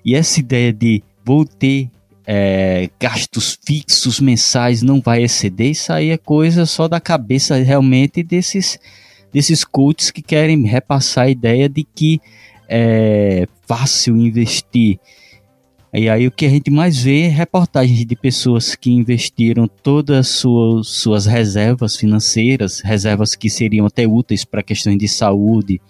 E 0.03 0.15
essa 0.15 0.39
ideia 0.39 0.71
de 0.71 1.03
vou 1.23 1.45
ter 1.45 1.89
é, 2.25 2.89
gastos 2.99 3.57
fixos 3.65 4.19
mensais 4.19 4.81
não 4.81 5.01
vai 5.01 5.23
exceder, 5.23 5.71
isso 5.71 5.91
aí 5.91 6.09
é 6.09 6.17
coisa 6.17 6.65
só 6.65 6.87
da 6.87 6.99
cabeça 6.99 7.55
realmente 7.57 8.23
desses, 8.23 8.79
desses 9.33 9.63
coaches 9.63 10.11
que 10.11 10.21
querem 10.21 10.63
repassar 10.63 11.25
a 11.25 11.29
ideia 11.29 11.67
de 11.67 11.83
que 11.83 12.21
é 12.69 13.47
fácil 13.67 14.15
investir. 14.17 14.99
E 15.93 16.07
aí 16.07 16.25
o 16.25 16.31
que 16.31 16.45
a 16.45 16.49
gente 16.49 16.71
mais 16.71 17.03
vê 17.03 17.23
é 17.23 17.27
reportagens 17.27 18.05
de 18.05 18.15
pessoas 18.15 18.75
que 18.75 18.89
investiram 18.89 19.67
todas 19.67 20.19
as 20.19 20.27
suas, 20.29 20.87
suas 20.87 21.25
reservas 21.25 21.97
financeiras, 21.97 22.79
reservas 22.79 23.35
que 23.35 23.49
seriam 23.49 23.85
até 23.85 24.07
úteis 24.07 24.45
para 24.45 24.63
questões 24.63 24.97
de 24.97 25.07
saúde, 25.09 25.81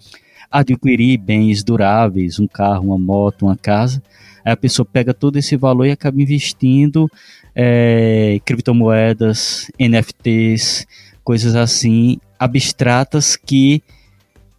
adquirir 0.52 1.18
bens 1.18 1.64
duráveis, 1.64 2.38
um 2.38 2.46
carro, 2.46 2.88
uma 2.88 2.98
moto, 2.98 3.46
uma 3.46 3.56
casa. 3.56 4.02
Aí 4.44 4.52
a 4.52 4.56
pessoa 4.56 4.84
pega 4.84 5.14
todo 5.14 5.36
esse 5.36 5.56
valor 5.56 5.86
e 5.86 5.90
acaba 5.90 6.20
investindo 6.20 7.10
é, 7.54 8.40
criptomoedas, 8.44 9.70
NFTs, 9.78 10.86
coisas 11.24 11.54
assim 11.54 12.18
abstratas 12.38 13.36
que 13.36 13.82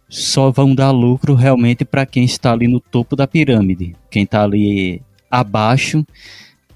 só 0.08 0.50
vão 0.50 0.74
dar 0.74 0.90
lucro 0.90 1.34
realmente 1.34 1.84
para 1.84 2.06
quem 2.06 2.24
está 2.24 2.52
ali 2.52 2.68
no 2.68 2.80
topo 2.80 3.16
da 3.16 3.26
pirâmide. 3.26 3.94
Quem 4.10 4.22
está 4.22 4.42
ali 4.42 5.02
abaixo, 5.30 6.06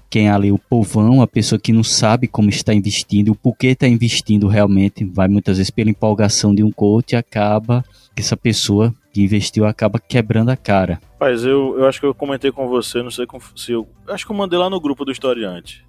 quem 0.09 0.27
é 0.27 0.31
ali 0.31 0.51
o 0.51 0.57
povão, 0.57 1.21
a 1.21 1.27
pessoa 1.27 1.59
que 1.59 1.71
não 1.71 1.83
sabe 1.83 2.27
como 2.27 2.49
está 2.49 2.73
investindo, 2.73 3.31
o 3.31 3.35
porquê 3.35 3.67
está 3.67 3.87
investindo 3.87 4.47
realmente, 4.47 5.05
vai 5.05 5.27
muitas 5.27 5.57
vezes 5.57 5.69
pela 5.69 5.89
empolgação 5.89 6.53
de 6.53 6.63
um 6.63 6.71
coach 6.71 7.13
e 7.13 7.15
acaba 7.15 7.83
que 8.19 8.25
essa 8.25 8.35
pessoa 8.35 8.93
que 9.13 9.23
investiu 9.23 9.65
acaba 9.65 9.97
quebrando 9.97 10.49
a 10.49 10.57
cara. 10.57 10.99
Mas 11.17 11.45
eu, 11.45 11.79
eu 11.79 11.87
acho 11.87 12.01
que 12.01 12.05
eu 12.05 12.13
comentei 12.13 12.51
com 12.51 12.67
você, 12.67 13.01
não 13.01 13.09
sei 13.09 13.25
se 13.55 13.71
eu. 13.71 13.87
Acho 14.07 14.25
que 14.25 14.31
eu 14.31 14.35
mandei 14.35 14.59
lá 14.59 14.69
no 14.69 14.79
grupo 14.79 15.05
do 15.05 15.11
historiante. 15.11 15.85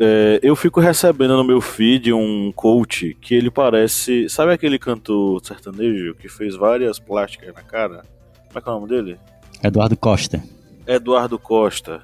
É, 0.00 0.40
eu 0.42 0.56
fico 0.56 0.80
recebendo 0.80 1.36
no 1.36 1.44
meu 1.44 1.60
feed 1.60 2.12
um 2.12 2.50
coach 2.52 3.16
que 3.20 3.34
ele 3.34 3.50
parece. 3.50 4.28
Sabe 4.30 4.52
aquele 4.52 4.78
cantor 4.78 5.44
sertanejo 5.44 6.14
que 6.14 6.28
fez 6.28 6.56
várias 6.56 6.98
plásticas 6.98 7.54
na 7.54 7.62
cara? 7.62 8.02
Como 8.48 8.58
é 8.58 8.60
que 8.60 8.68
é 8.68 8.72
o 8.72 8.74
nome 8.74 8.88
dele? 8.88 9.18
Eduardo 9.62 9.96
Costa. 9.96 10.42
Eduardo 10.86 11.38
Costa. 11.38 12.02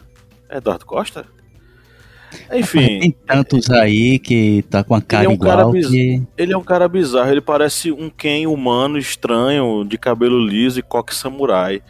É 0.49 0.59
Eduardo 0.59 0.85
Costa? 0.85 1.27
Enfim. 2.53 3.01
Tem 3.01 3.11
tantos 3.27 3.71
aí 3.71 4.19
que 4.19 4.65
tá 4.69 4.83
com 4.85 4.95
a 4.95 5.01
cara 5.01 5.25
ele 5.25 5.27
é 5.27 5.31
um 5.31 5.35
igual. 5.35 5.73
Cara 5.73 5.89
que... 5.89 6.23
Ele 6.37 6.53
é 6.53 6.57
um 6.57 6.65
cara 6.65 6.89
bizarro, 6.89 7.31
ele 7.31 7.41
parece 7.41 7.91
um 7.93 8.11
Ken 8.11 8.47
humano 8.47 8.99
estranho, 8.99 9.85
de 9.85 9.97
cabelo 9.99 10.39
liso 10.39 10.79
e 10.79 10.83
coque 10.83 11.15
samurai. 11.15 11.83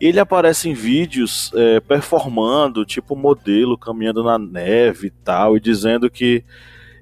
Ele 0.00 0.18
aparece 0.18 0.68
em 0.68 0.74
vídeos 0.74 1.50
é, 1.54 1.80
performando, 1.80 2.84
tipo 2.84 3.16
modelo, 3.16 3.78
caminhando 3.78 4.22
na 4.24 4.38
neve 4.38 5.06
e 5.06 5.10
tal, 5.10 5.56
e 5.56 5.60
dizendo 5.60 6.10
que 6.10 6.44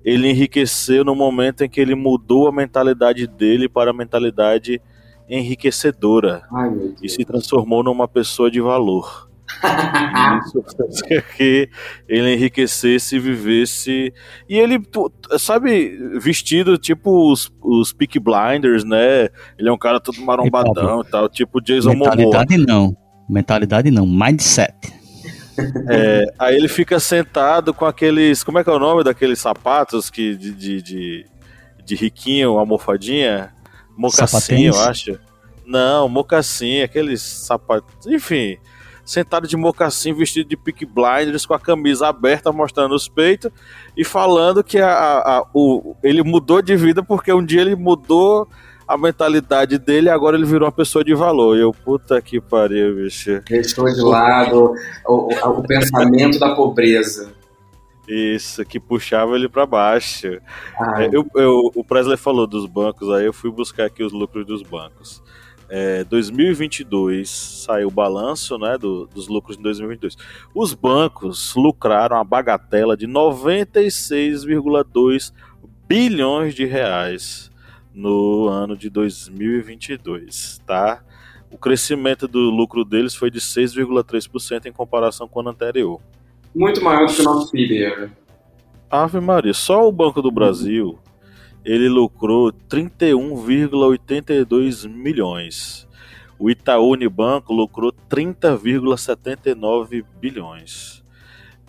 ele 0.05 0.29
enriqueceu 0.29 1.05
no 1.05 1.15
momento 1.15 1.63
em 1.65 1.69
que 1.69 1.81
ele 1.81 1.95
mudou 1.95 2.49
a 2.49 2.53
mentalidade 2.53 3.27
dele 3.27 3.69
para 3.69 3.91
a 3.91 3.95
mentalidade 3.95 4.81
enriquecedora 5.29 6.43
Ai, 6.53 6.95
e 7.03 7.09
se 7.09 7.25
transformou 7.25 7.83
numa 7.83 8.07
pessoa 8.07 8.51
de 8.51 8.61
valor. 8.61 9.32
Isso 10.49 11.05
que 11.37 11.69
ele 12.09 12.35
enriquecesse 12.35 13.17
e 13.17 13.19
vivesse. 13.19 14.13
E 14.49 14.59
ele, 14.59 14.81
sabe, 15.39 15.97
vestido 16.19 16.77
tipo 16.79 17.31
os, 17.31 17.53
os 17.61 17.93
Peak 17.93 18.19
Blinders, 18.19 18.85
né? 18.85 19.29
Ele 19.59 19.69
é 19.69 19.73
um 19.73 19.79
cara 19.79 20.01
todo 20.01 20.21
marombadão 20.21 21.01
e 21.01 21.05
tal, 21.05 21.29
tipo 21.29 21.61
Jason 21.61 21.91
Momoa. 21.91 22.17
Mentalidade 22.17 22.57
não. 22.59 22.97
Mentalidade 23.29 23.91
não, 23.91 24.07
mindset. 24.07 24.75
É, 25.89 26.25
aí 26.39 26.57
ele 26.57 26.69
fica 26.69 26.99
sentado 26.99 27.75
com 27.75 27.85
aqueles. 27.85 28.43
Como 28.43 28.59
é 28.59 28.65
que 28.65 28.71
é 28.71 28.73
o 28.73 28.79
nome 28.79 29.05
daqueles 29.05 29.39
sapatos 29.39 30.11
que 30.11 30.35
de, 30.37 30.53
de, 30.53 30.83
de, 30.83 31.27
de 31.85 31.95
riquinho, 31.95 32.59
almofadinha? 32.59 33.53
Mocassim, 33.97 34.67
eu 34.67 34.81
acho. 34.81 35.19
Não, 35.67 36.09
mocassim, 36.09 36.83
aqueles 36.83 37.23
sapatos. 37.23 38.07
Enfim, 38.07 38.57
sentado 39.05 39.47
de 39.47 39.57
mocassim, 39.57 40.13
vestido 40.13 40.49
de 40.49 40.57
pick 40.57 40.85
blinders, 40.87 41.47
com 41.47 41.55
a 41.55 41.61
camisa 41.61 42.09
aberta, 42.09 42.53
mostrando 42.53 42.95
os 42.95 43.09
peitos 43.09 43.51
e 43.97 44.05
falando 44.05 44.63
que 44.63 44.79
a, 44.79 44.91
a, 44.91 45.47
o, 45.53 45.95
ele 46.03 46.23
mudou 46.23 46.63
de 46.63 46.77
vida 46.77 47.03
porque 47.03 47.33
um 47.33 47.45
dia 47.45 47.61
ele 47.61 47.77
mudou 47.77 48.49
a 48.87 48.97
mentalidade 48.99 49.79
dele 49.79 50.09
e 50.09 50.11
agora 50.11 50.37
ele 50.37 50.45
virou 50.45 50.67
uma 50.67 50.73
pessoa 50.73 51.05
de 51.05 51.15
valor. 51.15 51.57
E 51.57 51.61
eu, 51.61 51.73
puta 51.73 52.21
que 52.21 52.41
pariu, 52.41 52.97
bicho. 52.97 53.41
Deixou 53.49 53.87
de 53.87 54.01
lado 54.01 54.75
o, 55.07 55.33
o, 55.33 55.59
o 55.59 55.63
pensamento 55.63 56.39
da 56.39 56.55
pobreza. 56.55 57.33
Isso, 58.07 58.65
que 58.65 58.81
puxava 58.81 59.37
ele 59.37 59.49
para 59.49 59.65
baixo. 59.65 60.27
É, 60.27 61.09
eu, 61.13 61.25
eu, 61.37 61.71
o 61.75 61.85
Presley 61.85 62.17
falou 62.17 62.47
dos 62.47 62.67
bancos, 62.67 63.09
aí 63.11 63.25
eu 63.25 63.33
fui 63.33 63.51
buscar 63.51 63.87
aqui 63.87 64.03
os 64.03 64.13
lucros 64.13 64.45
dos 64.45 64.63
bancos. 64.63 65.23
É, 65.75 66.05
2022 66.05 67.31
saiu 67.31 67.89
o 67.89 67.91
balanço 67.91 68.59
né, 68.59 68.77
do, 68.77 69.07
dos 69.07 69.27
lucros 69.27 69.57
de 69.57 69.63
2022. 69.63 70.19
Os 70.55 70.75
bancos 70.75 71.55
lucraram 71.57 72.19
a 72.19 72.25
bagatela 72.25 72.95
de 72.95 73.09
96,2 73.09 75.33
bilhões 75.89 76.55
de 76.55 76.67
reais 76.67 77.51
no 77.95 78.49
ano 78.49 78.77
de 78.77 78.91
2022, 78.91 80.61
tá? 80.67 81.03
O 81.51 81.57
crescimento 81.57 82.29
do 82.29 82.51
lucro 82.51 82.85
deles 82.85 83.15
foi 83.15 83.31
de 83.31 83.41
6,3% 83.41 84.67
em 84.67 84.73
comparação 84.73 85.27
com 85.27 85.39
o 85.39 85.41
ano 85.41 85.53
anterior. 85.53 86.03
Muito 86.55 86.85
maior 86.85 87.07
do 87.07 87.15
que 87.15 87.23
o 87.23 87.25
nosso 87.25 87.51
PIB. 87.51 88.11
Ave 88.91 89.21
Maria, 89.21 89.55
só 89.55 89.89
o 89.89 89.93
Banco 89.93 90.21
do 90.21 90.31
Brasil 90.31 90.99
ele 91.65 91.89
lucrou 91.89 92.53
31,82 92.53 94.89
milhões. 94.89 95.89
O 96.39 96.49
Itaú 96.51 96.91
Unibanco 96.91 97.53
lucrou 97.53 97.93
30,79 98.11 100.05
bilhões. 100.21 101.03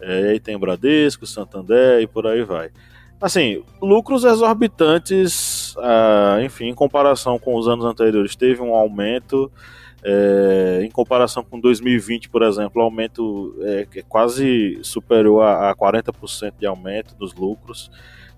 É, 0.01 0.31
aí 0.31 0.39
tem 0.39 0.57
Bradesco, 0.57 1.27
Santander 1.27 2.01
e 2.01 2.07
por 2.07 2.27
aí 2.27 2.43
vai. 2.43 2.71
Assim, 3.21 3.63
lucros 3.81 4.25
exorbitantes, 4.25 5.75
ah, 5.77 6.39
enfim, 6.43 6.65
em 6.65 6.73
comparação 6.73 7.39
com 7.39 7.55
os 7.55 7.69
anos 7.69 7.85
anteriores, 7.85 8.35
teve 8.35 8.61
um 8.61 8.73
aumento. 8.73 9.49
É, 10.05 10.81
em 10.83 10.91
comparação 10.91 11.45
com 11.45 11.57
2020, 11.57 12.27
por 12.27 12.43
exemplo, 12.43 12.81
o 12.81 12.83
aumento 12.83 13.55
é, 13.61 13.87
é 13.95 14.01
quase 14.01 14.77
superou 14.81 15.41
a, 15.41 15.69
a 15.69 15.75
40% 15.75 16.55
de 16.59 16.65
aumento 16.65 17.15
dos 17.15 17.33
lucros. 17.33 17.89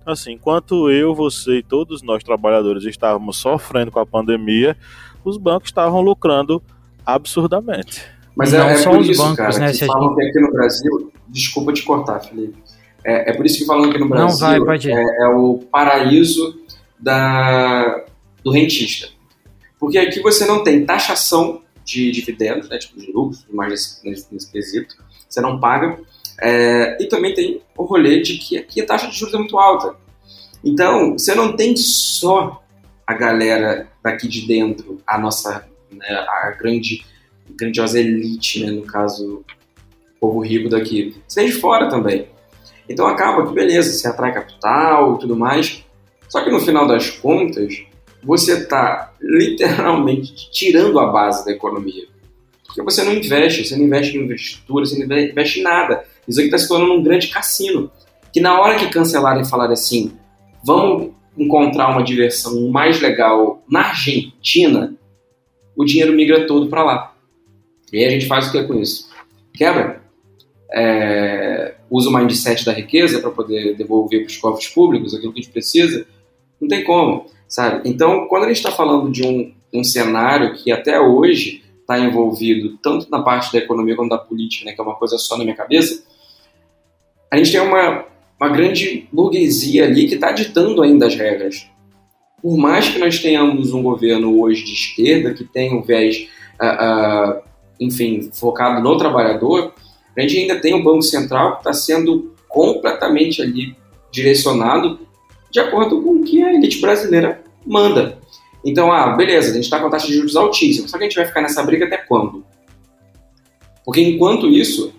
Assim, 0.06 0.34
enquanto 0.34 0.88
eu, 0.88 1.12
você 1.14 1.58
e 1.58 1.62
todos 1.64 2.00
nós 2.00 2.22
trabalhadores 2.22 2.84
estávamos 2.84 3.38
sofrendo 3.38 3.90
com 3.90 3.98
a 3.98 4.06
pandemia, 4.06 4.76
os 5.24 5.36
bancos 5.36 5.68
estavam 5.68 6.00
lucrando 6.00 6.62
absurdamente. 7.04 8.04
Mas 8.36 8.54
é, 8.54 8.58
é 8.58 8.84
por 8.84 9.00
isso, 9.00 9.20
bancos, 9.20 9.36
cara, 9.36 9.58
né, 9.58 9.72
que 9.72 9.84
falam 9.84 10.08
gente... 10.10 10.16
que 10.16 10.28
aqui 10.28 10.40
no 10.40 10.52
Brasil... 10.52 11.12
Desculpa 11.28 11.72
te 11.72 11.82
cortar, 11.82 12.20
Felipe. 12.20 12.56
É, 13.04 13.30
é 13.30 13.34
por 13.34 13.44
isso 13.44 13.58
que 13.58 13.64
falam 13.64 13.90
que 13.90 13.98
no 13.98 14.08
Brasil 14.08 14.48
Não, 14.48 14.64
vai, 14.64 14.78
é, 14.78 15.24
é, 15.24 15.28
o 15.34 15.58
paraíso 15.70 16.60
da, 16.98 18.04
do 18.44 18.52
rentista. 18.52 19.08
Porque 19.78 19.98
aqui 19.98 20.20
você 20.20 20.46
não 20.46 20.62
tem 20.62 20.86
taxação 20.86 21.62
de 21.84 22.12
dividendos, 22.12 22.68
né, 22.68 22.78
tipo 22.78 23.00
de 23.00 23.10
lucros, 23.10 23.44
mais 23.52 24.00
nesse, 24.04 24.32
nesse 24.32 24.52
quesito. 24.52 24.96
Você 25.28 25.40
não 25.40 25.58
paga. 25.58 25.98
É, 26.40 27.02
e 27.02 27.06
também 27.06 27.34
tem 27.34 27.62
o 27.76 27.84
rolê 27.84 28.20
de 28.20 28.36
que 28.38 28.58
aqui 28.58 28.80
a 28.80 28.86
taxa 28.86 29.08
de 29.08 29.16
juros 29.16 29.34
é 29.34 29.38
muito 29.38 29.58
alta. 29.58 29.94
Então, 30.64 31.12
você 31.12 31.34
não 31.34 31.56
tem 31.56 31.76
só 31.76 32.62
a 33.06 33.14
galera 33.14 33.88
daqui 34.02 34.26
de 34.28 34.46
dentro, 34.46 35.00
a 35.06 35.18
nossa, 35.18 35.66
né, 35.90 36.08
a 36.08 36.50
grande, 36.58 37.04
grandiosa 37.50 38.00
elite, 38.00 38.64
né, 38.64 38.72
no 38.72 38.82
caso, 38.82 39.44
o 40.16 40.20
povo 40.20 40.40
rico 40.40 40.68
daqui. 40.68 41.14
Você 41.26 41.40
tem 41.40 41.48
de 41.48 41.56
fora 41.56 41.88
também. 41.88 42.28
Então 42.88 43.06
acaba 43.06 43.46
que, 43.46 43.52
beleza, 43.52 43.92
você 43.92 44.08
atrai 44.08 44.32
capital 44.32 45.16
e 45.16 45.18
tudo 45.18 45.36
mais, 45.36 45.84
só 46.28 46.42
que 46.42 46.50
no 46.50 46.60
final 46.60 46.86
das 46.86 47.10
contas, 47.10 47.82
você 48.22 48.54
está 48.54 49.12
literalmente 49.20 50.50
tirando 50.50 50.98
a 50.98 51.06
base 51.06 51.44
da 51.44 51.52
economia. 51.52 52.06
Porque 52.64 52.82
você 52.82 53.04
não 53.04 53.12
investe, 53.12 53.64
você 53.64 53.76
não 53.76 53.84
investe 53.84 54.16
em 54.16 54.24
infraestrutura, 54.24 54.84
você 54.84 55.04
não 55.04 55.16
investe 55.16 55.60
em 55.60 55.62
nada. 55.62 56.04
Isso 56.28 56.40
aqui 56.40 56.48
está 56.48 56.58
se 56.58 56.68
tornando 56.68 56.94
um 56.94 57.02
grande 57.02 57.28
cassino. 57.28 57.90
Que 58.32 58.40
na 58.40 58.60
hora 58.60 58.78
que 58.78 58.88
cancelarem 58.88 59.42
e 59.42 59.48
falarem 59.48 59.72
assim, 59.72 60.12
vamos 60.64 61.12
encontrar 61.36 61.90
uma 61.90 62.02
diversão 62.02 62.68
mais 62.68 63.00
legal 63.00 63.62
na 63.68 63.88
Argentina, 63.88 64.94
o 65.76 65.84
dinheiro 65.84 66.12
migra 66.12 66.46
todo 66.46 66.68
para 66.68 66.82
lá. 66.82 67.14
E 67.92 67.98
aí 67.98 68.04
a 68.06 68.10
gente 68.10 68.26
faz 68.26 68.48
o 68.48 68.52
que 68.52 68.62
com 68.64 68.74
isso? 68.74 69.08
Quebra. 69.54 70.02
É, 70.72 71.74
usa 71.90 72.08
o 72.08 72.12
mindset 72.12 72.64
da 72.64 72.72
riqueza 72.72 73.20
para 73.20 73.30
poder 73.30 73.76
devolver 73.76 74.20
para 74.20 74.28
os 74.28 74.36
cofres 74.36 74.68
públicos 74.68 75.14
aquilo 75.14 75.32
que 75.32 75.40
a 75.40 75.42
gente 75.42 75.52
precisa. 75.52 76.06
Não 76.60 76.68
tem 76.68 76.82
como, 76.82 77.26
sabe? 77.46 77.88
Então, 77.88 78.26
quando 78.28 78.44
a 78.44 78.48
gente 78.48 78.56
está 78.56 78.72
falando 78.72 79.10
de 79.10 79.24
um, 79.24 79.52
um 79.72 79.84
cenário 79.84 80.54
que 80.54 80.72
até 80.72 80.98
hoje 81.00 81.62
está 81.80 81.98
envolvido 81.98 82.76
tanto 82.82 83.08
na 83.10 83.22
parte 83.22 83.52
da 83.52 83.58
economia 83.58 83.94
quanto 83.94 84.10
da 84.10 84.18
política, 84.18 84.64
né, 84.64 84.72
que 84.72 84.80
é 84.80 84.84
uma 84.84 84.96
coisa 84.96 85.16
só 85.18 85.36
na 85.36 85.44
minha 85.44 85.56
cabeça, 85.56 86.02
a 87.32 87.36
gente 87.36 87.52
tem 87.52 87.60
uma, 87.60 88.04
uma 88.40 88.48
grande 88.48 89.08
burguesia 89.12 89.84
ali 89.84 90.06
que 90.06 90.14
está 90.14 90.32
ditando 90.32 90.82
ainda 90.82 91.06
as 91.06 91.14
regras. 91.14 91.68
Por 92.40 92.56
mais 92.56 92.88
que 92.88 92.98
nós 92.98 93.18
tenhamos 93.18 93.72
um 93.72 93.82
governo 93.82 94.40
hoje 94.40 94.64
de 94.64 94.72
esquerda, 94.72 95.34
que 95.34 95.44
tem 95.44 95.74
um 95.74 95.82
viés, 95.82 96.28
uh, 96.60 97.36
uh, 97.36 97.42
enfim, 97.80 98.30
focado 98.32 98.82
no 98.82 98.96
trabalhador, 98.96 99.74
a 100.16 100.20
gente 100.20 100.38
ainda 100.38 100.60
tem 100.60 100.74
um 100.74 100.82
Banco 100.82 101.02
Central 101.02 101.54
que 101.54 101.58
está 101.58 101.72
sendo 101.72 102.34
completamente 102.48 103.42
ali 103.42 103.76
direcionado 104.12 105.00
de 105.50 105.60
acordo 105.60 106.02
com 106.02 106.16
o 106.16 106.24
que 106.24 106.42
a 106.42 106.54
elite 106.54 106.80
brasileira 106.80 107.42
manda. 107.66 108.18
Então, 108.64 108.92
ah, 108.92 109.16
beleza, 109.16 109.50
a 109.50 109.54
gente 109.54 109.64
está 109.64 109.78
com 109.78 109.86
a 109.86 109.90
taxa 109.90 110.06
de 110.06 110.14
juros 110.14 110.36
altíssima, 110.36 110.88
só 110.88 110.98
que 110.98 111.04
a 111.04 111.06
gente 111.06 111.16
vai 111.16 111.26
ficar 111.26 111.40
nessa 111.40 111.62
briga 111.62 111.86
até 111.86 111.96
quando? 111.96 112.44
Porque 113.84 114.00
enquanto 114.00 114.48
isso, 114.48 114.92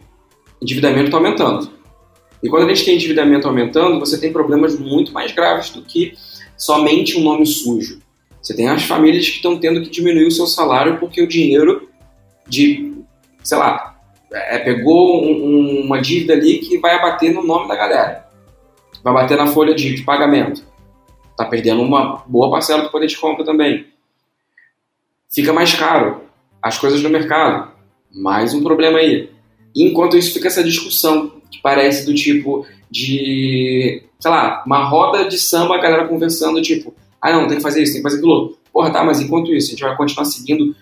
o 0.59 0.63
endividamento 0.63 1.05
está 1.05 1.17
aumentando. 1.17 1.76
E 2.41 2.49
quando 2.49 2.65
a 2.65 2.73
gente 2.73 2.85
tem 2.85 2.95
endividamento 2.95 3.47
aumentando, 3.47 3.99
você 3.99 4.19
tem 4.19 4.31
problemas 4.31 4.77
muito 4.79 5.11
mais 5.11 5.31
graves 5.31 5.69
do 5.69 5.81
que 5.81 6.13
somente 6.55 7.17
um 7.17 7.23
nome 7.23 7.45
sujo. 7.45 7.99
Você 8.41 8.55
tem 8.55 8.69
as 8.69 8.83
famílias 8.83 9.27
que 9.27 9.37
estão 9.37 9.57
tendo 9.57 9.81
que 9.81 9.89
diminuir 9.89 10.27
o 10.27 10.31
seu 10.31 10.47
salário 10.47 10.99
porque 10.99 11.21
o 11.21 11.27
dinheiro 11.27 11.89
de, 12.47 12.93
sei 13.43 13.57
lá, 13.57 13.99
é, 14.31 14.59
pegou 14.59 15.23
um, 15.23 15.31
um, 15.31 15.81
uma 15.85 16.01
dívida 16.01 16.33
ali 16.33 16.59
que 16.59 16.77
vai 16.77 16.95
abater 16.95 17.33
no 17.33 17.43
nome 17.43 17.67
da 17.67 17.75
galera. 17.75 18.27
Vai 19.03 19.13
bater 19.13 19.37
na 19.37 19.47
folha 19.47 19.73
de, 19.73 19.95
de 19.95 20.03
pagamento. 20.03 20.63
Tá 21.35 21.45
perdendo 21.45 21.81
uma 21.81 22.23
boa 22.27 22.49
parcela 22.49 22.83
do 22.83 22.89
poder 22.89 23.07
de 23.07 23.17
compra 23.17 23.45
também. 23.45 23.87
Fica 25.33 25.53
mais 25.53 25.73
caro 25.73 26.21
as 26.61 26.77
coisas 26.77 27.01
no 27.01 27.09
mercado. 27.09 27.71
Mais 28.13 28.53
um 28.53 28.63
problema 28.63 28.99
aí. 28.99 29.29
Enquanto 29.75 30.17
isso 30.17 30.33
fica 30.33 30.47
essa 30.47 30.63
discussão 30.63 31.36
que 31.57 31.61
parece 31.61 32.05
do 32.05 32.13
tipo 32.13 32.65
de, 32.89 34.03
sei 34.19 34.31
lá, 34.31 34.63
uma 34.65 34.85
roda 34.85 35.27
de 35.27 35.37
samba, 35.37 35.75
a 35.75 35.81
galera 35.81 36.07
conversando, 36.07 36.61
tipo, 36.61 36.93
ah 37.21 37.31
não, 37.31 37.47
tem 37.47 37.57
que 37.57 37.63
fazer 37.63 37.83
isso, 37.83 37.93
tem 37.93 38.01
que 38.01 38.09
fazer 38.09 38.17
aquilo. 38.17 38.57
Porra, 38.71 38.91
tá, 38.91 39.03
mas 39.03 39.19
enquanto 39.19 39.53
isso, 39.53 39.67
a 39.67 39.71
gente 39.71 39.81
vai 39.81 39.97
continuar 39.97 40.25
seguindo 40.25 40.75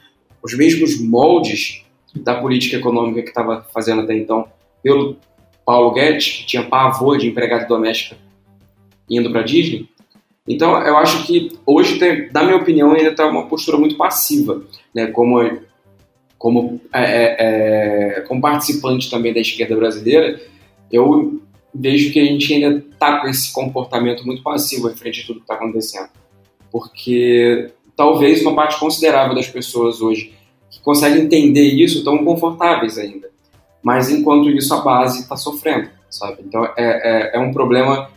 os 0.44 0.54
mesmos 0.56 1.00
moldes 1.00 1.84
da 2.16 2.36
política 2.36 2.78
econômica 2.78 3.22
que 3.22 3.30
estava 3.30 3.66
fazendo 3.74 4.02
até 4.02 4.16
então 4.16 4.48
pelo 4.84 5.18
Paulo 5.66 5.92
Guedes, 5.92 6.38
que 6.38 6.46
tinha 6.46 6.64
pavor 6.64 7.18
de 7.18 7.28
empregada 7.28 7.66
doméstica 7.66 8.18
indo 9.10 9.32
para 9.32 9.42
Disney. 9.42 9.90
Então, 10.48 10.80
eu 10.84 10.96
acho 10.98 11.26
que 11.26 11.58
hoje, 11.66 11.98
tem, 11.98 12.30
na 12.32 12.44
minha 12.44 12.58
opinião, 12.58 12.94
ainda 12.94 13.10
está 13.10 13.26
uma 13.26 13.48
postura 13.48 13.78
muito 13.78 13.98
passiva, 13.98 14.64
né? 14.94 15.08
Como, 15.08 15.42
como, 16.38 16.80
é, 16.94 17.02
é, 17.02 17.36
é, 18.18 18.22
como 18.22 18.42
participante 18.42 19.10
também 19.10 19.34
da 19.34 19.40
esquerda 19.40 19.76
brasileira, 19.76 20.40
eu 20.92 21.42
vejo 21.74 22.12
que 22.14 22.20
a 22.20 22.26
gente 22.26 22.54
ainda 22.54 22.78
está 22.78 23.20
com 23.20 23.28
esse 23.28 23.52
comportamento 23.52 24.26
muito 24.26 24.42
passivo 24.42 24.90
em 24.90 24.96
frente 24.96 25.22
a 25.22 25.26
tudo 25.26 25.38
que 25.38 25.44
está 25.44 25.56
acontecendo. 25.56 26.10
Porque 26.72 27.72
talvez 27.96 28.42
uma 28.42 28.56
parte 28.56 28.80
considerável 28.80 29.36
das 29.36 29.48
pessoas 29.48 30.02
hoje 30.02 30.34
que 30.70 30.80
conseguem 30.82 31.24
entender 31.24 31.64
isso 31.64 32.00
estão 32.00 32.24
confortáveis 32.24 32.98
ainda. 32.98 33.30
Mas 33.84 34.10
enquanto 34.10 34.50
isso, 34.50 34.74
a 34.74 34.82
base 34.82 35.22
está 35.22 35.36
sofrendo, 35.36 35.90
sabe? 36.10 36.38
Então 36.46 36.66
é, 36.66 36.72
é, 36.78 37.32
é, 37.36 37.40
um 37.40 37.54
problema 37.54 38.10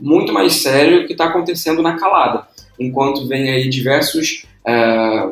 muito 0.00 0.32
mais 0.32 0.54
sério 0.54 1.06
que 1.06 1.12
está 1.12 1.26
acontecendo 1.26 1.80
na 1.80 1.96
calada. 1.96 2.46
Enquanto 2.78 3.26
vem 3.26 3.50
aí 3.50 3.68
diversos 3.68 4.46
é, 4.66 5.30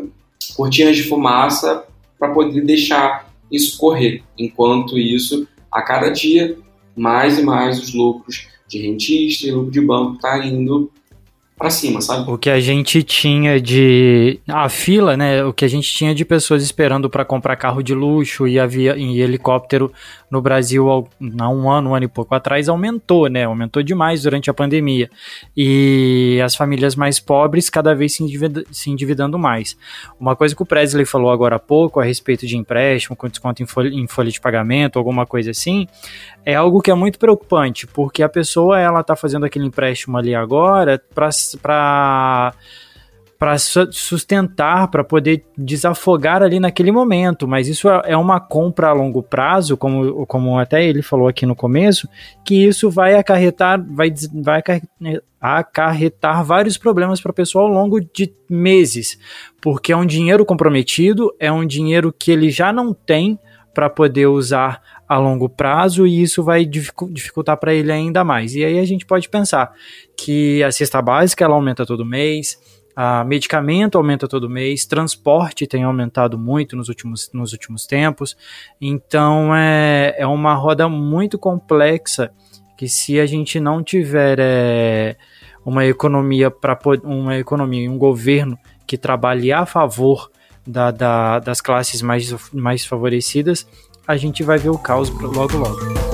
cortinas 0.56 0.96
de 0.96 1.02
fumaça 1.02 1.84
para 2.18 2.32
poder 2.32 2.62
deixar 2.62 3.28
isso 3.50 3.76
correr. 3.76 4.22
Enquanto 4.38 4.98
isso, 4.98 5.46
a 5.70 5.82
cada 5.82 6.08
dia, 6.10 6.56
mais 6.96 7.38
e 7.38 7.42
mais 7.42 7.80
os 7.80 7.94
lucros 7.94 8.48
de 8.68 8.78
rentista 8.78 9.46
e 9.46 9.50
lucro 9.50 9.70
de 9.70 9.80
banco 9.80 10.14
está 10.14 10.44
indo 10.44 10.90
para 11.56 11.70
cima, 11.70 12.00
sabe? 12.00 12.28
O 12.30 12.36
que 12.36 12.50
a 12.50 12.58
gente 12.58 13.02
tinha 13.02 13.60
de 13.60 14.40
a 14.48 14.68
fila, 14.68 15.16
né? 15.16 15.44
O 15.44 15.52
que 15.52 15.64
a 15.64 15.68
gente 15.68 15.88
tinha 15.88 16.14
de 16.14 16.24
pessoas 16.24 16.62
esperando 16.62 17.08
para 17.08 17.24
comprar 17.24 17.54
carro 17.56 17.82
de 17.82 17.94
luxo 17.94 18.48
e 18.48 18.58
havia 18.58 18.96
em 18.96 19.18
helicóptero 19.18 19.92
no 20.34 20.42
Brasil 20.42 20.90
há 20.90 21.48
um 21.48 21.70
ano, 21.70 21.90
um 21.90 21.94
ano 21.94 22.06
e 22.06 22.08
pouco 22.08 22.34
atrás 22.34 22.68
aumentou, 22.68 23.28
né? 23.28 23.44
Aumentou 23.44 23.84
demais 23.84 24.22
durante 24.24 24.50
a 24.50 24.54
pandemia 24.54 25.08
e 25.56 26.40
as 26.44 26.56
famílias 26.56 26.96
mais 26.96 27.20
pobres 27.20 27.70
cada 27.70 27.94
vez 27.94 28.16
se, 28.16 28.24
endivid 28.24 28.64
se 28.72 28.90
endividando 28.90 29.38
mais. 29.38 29.76
Uma 30.18 30.34
coisa 30.34 30.56
que 30.56 30.62
o 30.62 30.66
Presley 30.66 31.04
falou 31.04 31.30
agora 31.30 31.54
há 31.54 31.60
pouco 31.60 32.00
a 32.00 32.04
respeito 32.04 32.48
de 32.48 32.56
empréstimo 32.56 33.14
com 33.14 33.28
desconto 33.28 33.62
em 33.62 33.66
folha, 33.66 33.88
em 33.88 34.08
folha 34.08 34.30
de 34.30 34.40
pagamento, 34.40 34.98
alguma 34.98 35.24
coisa 35.24 35.52
assim, 35.52 35.86
é 36.44 36.56
algo 36.56 36.80
que 36.80 36.90
é 36.90 36.94
muito 36.94 37.16
preocupante 37.16 37.86
porque 37.86 38.20
a 38.20 38.28
pessoa 38.28 38.80
ela 38.80 39.04
tá 39.04 39.14
fazendo 39.14 39.46
aquele 39.46 39.66
empréstimo 39.66 40.18
ali 40.18 40.34
agora 40.34 41.00
para 41.14 41.30
para 41.60 42.54
para 43.44 43.58
sustentar, 43.58 44.88
para 44.88 45.04
poder 45.04 45.44
desafogar 45.58 46.42
ali 46.42 46.58
naquele 46.58 46.90
momento, 46.90 47.46
mas 47.46 47.68
isso 47.68 47.90
é, 47.90 48.02
é 48.06 48.16
uma 48.16 48.40
compra 48.40 48.88
a 48.88 48.92
longo 48.94 49.22
prazo, 49.22 49.76
como, 49.76 50.24
como 50.24 50.58
até 50.58 50.82
ele 50.82 51.02
falou 51.02 51.28
aqui 51.28 51.44
no 51.44 51.54
começo, 51.54 52.08
que 52.42 52.54
isso 52.64 52.90
vai 52.90 53.16
acarretar, 53.16 53.84
vai, 53.86 54.14
vai 54.32 54.62
acarretar 55.38 56.42
vários 56.42 56.78
problemas 56.78 57.20
para 57.20 57.32
a 57.32 57.34
pessoa 57.34 57.64
ao 57.64 57.70
longo 57.70 58.00
de 58.00 58.32
meses, 58.48 59.18
porque 59.60 59.92
é 59.92 59.96
um 59.96 60.06
dinheiro 60.06 60.46
comprometido, 60.46 61.30
é 61.38 61.52
um 61.52 61.66
dinheiro 61.66 62.14
que 62.16 62.30
ele 62.30 62.48
já 62.48 62.72
não 62.72 62.94
tem 62.94 63.38
para 63.74 63.90
poder 63.90 64.26
usar 64.26 64.80
a 65.06 65.18
longo 65.18 65.48
prazo 65.48 66.06
e 66.06 66.22
isso 66.22 66.42
vai 66.42 66.64
dificultar 66.64 67.58
para 67.58 67.74
ele 67.74 67.92
ainda 67.92 68.24
mais. 68.24 68.54
E 68.54 68.64
aí 68.64 68.78
a 68.78 68.84
gente 68.86 69.04
pode 69.04 69.28
pensar 69.28 69.72
que 70.16 70.62
a 70.62 70.70
cesta 70.70 71.00
básica 71.02 71.44
ela 71.44 71.54
aumenta 71.54 71.84
todo 71.84 72.04
mês, 72.04 72.58
a 72.96 73.24
medicamento 73.24 73.98
aumenta 73.98 74.28
todo 74.28 74.48
mês, 74.48 74.86
transporte 74.86 75.66
tem 75.66 75.82
aumentado 75.82 76.38
muito 76.38 76.76
nos 76.76 76.88
últimos, 76.88 77.30
nos 77.32 77.52
últimos 77.52 77.86
tempos, 77.86 78.36
então 78.80 79.54
é, 79.54 80.14
é 80.16 80.26
uma 80.26 80.54
roda 80.54 80.88
muito 80.88 81.38
complexa 81.38 82.30
que 82.76 82.88
se 82.88 83.18
a 83.18 83.26
gente 83.26 83.58
não 83.58 83.82
tiver 83.82 84.38
é, 84.40 85.16
uma 85.64 85.84
economia 85.84 86.50
para 86.50 86.78
uma 87.02 87.36
economia 87.36 87.90
um 87.90 87.98
governo 87.98 88.58
que 88.86 88.98
trabalhe 88.98 89.52
a 89.52 89.64
favor 89.64 90.30
da, 90.66 90.90
da, 90.90 91.38
das 91.38 91.60
classes 91.60 92.02
mais, 92.02 92.34
mais 92.52 92.84
favorecidas, 92.84 93.66
a 94.06 94.16
gente 94.16 94.42
vai 94.42 94.58
ver 94.58 94.70
o 94.70 94.78
caos 94.78 95.10
logo 95.10 95.56
logo. 95.56 96.13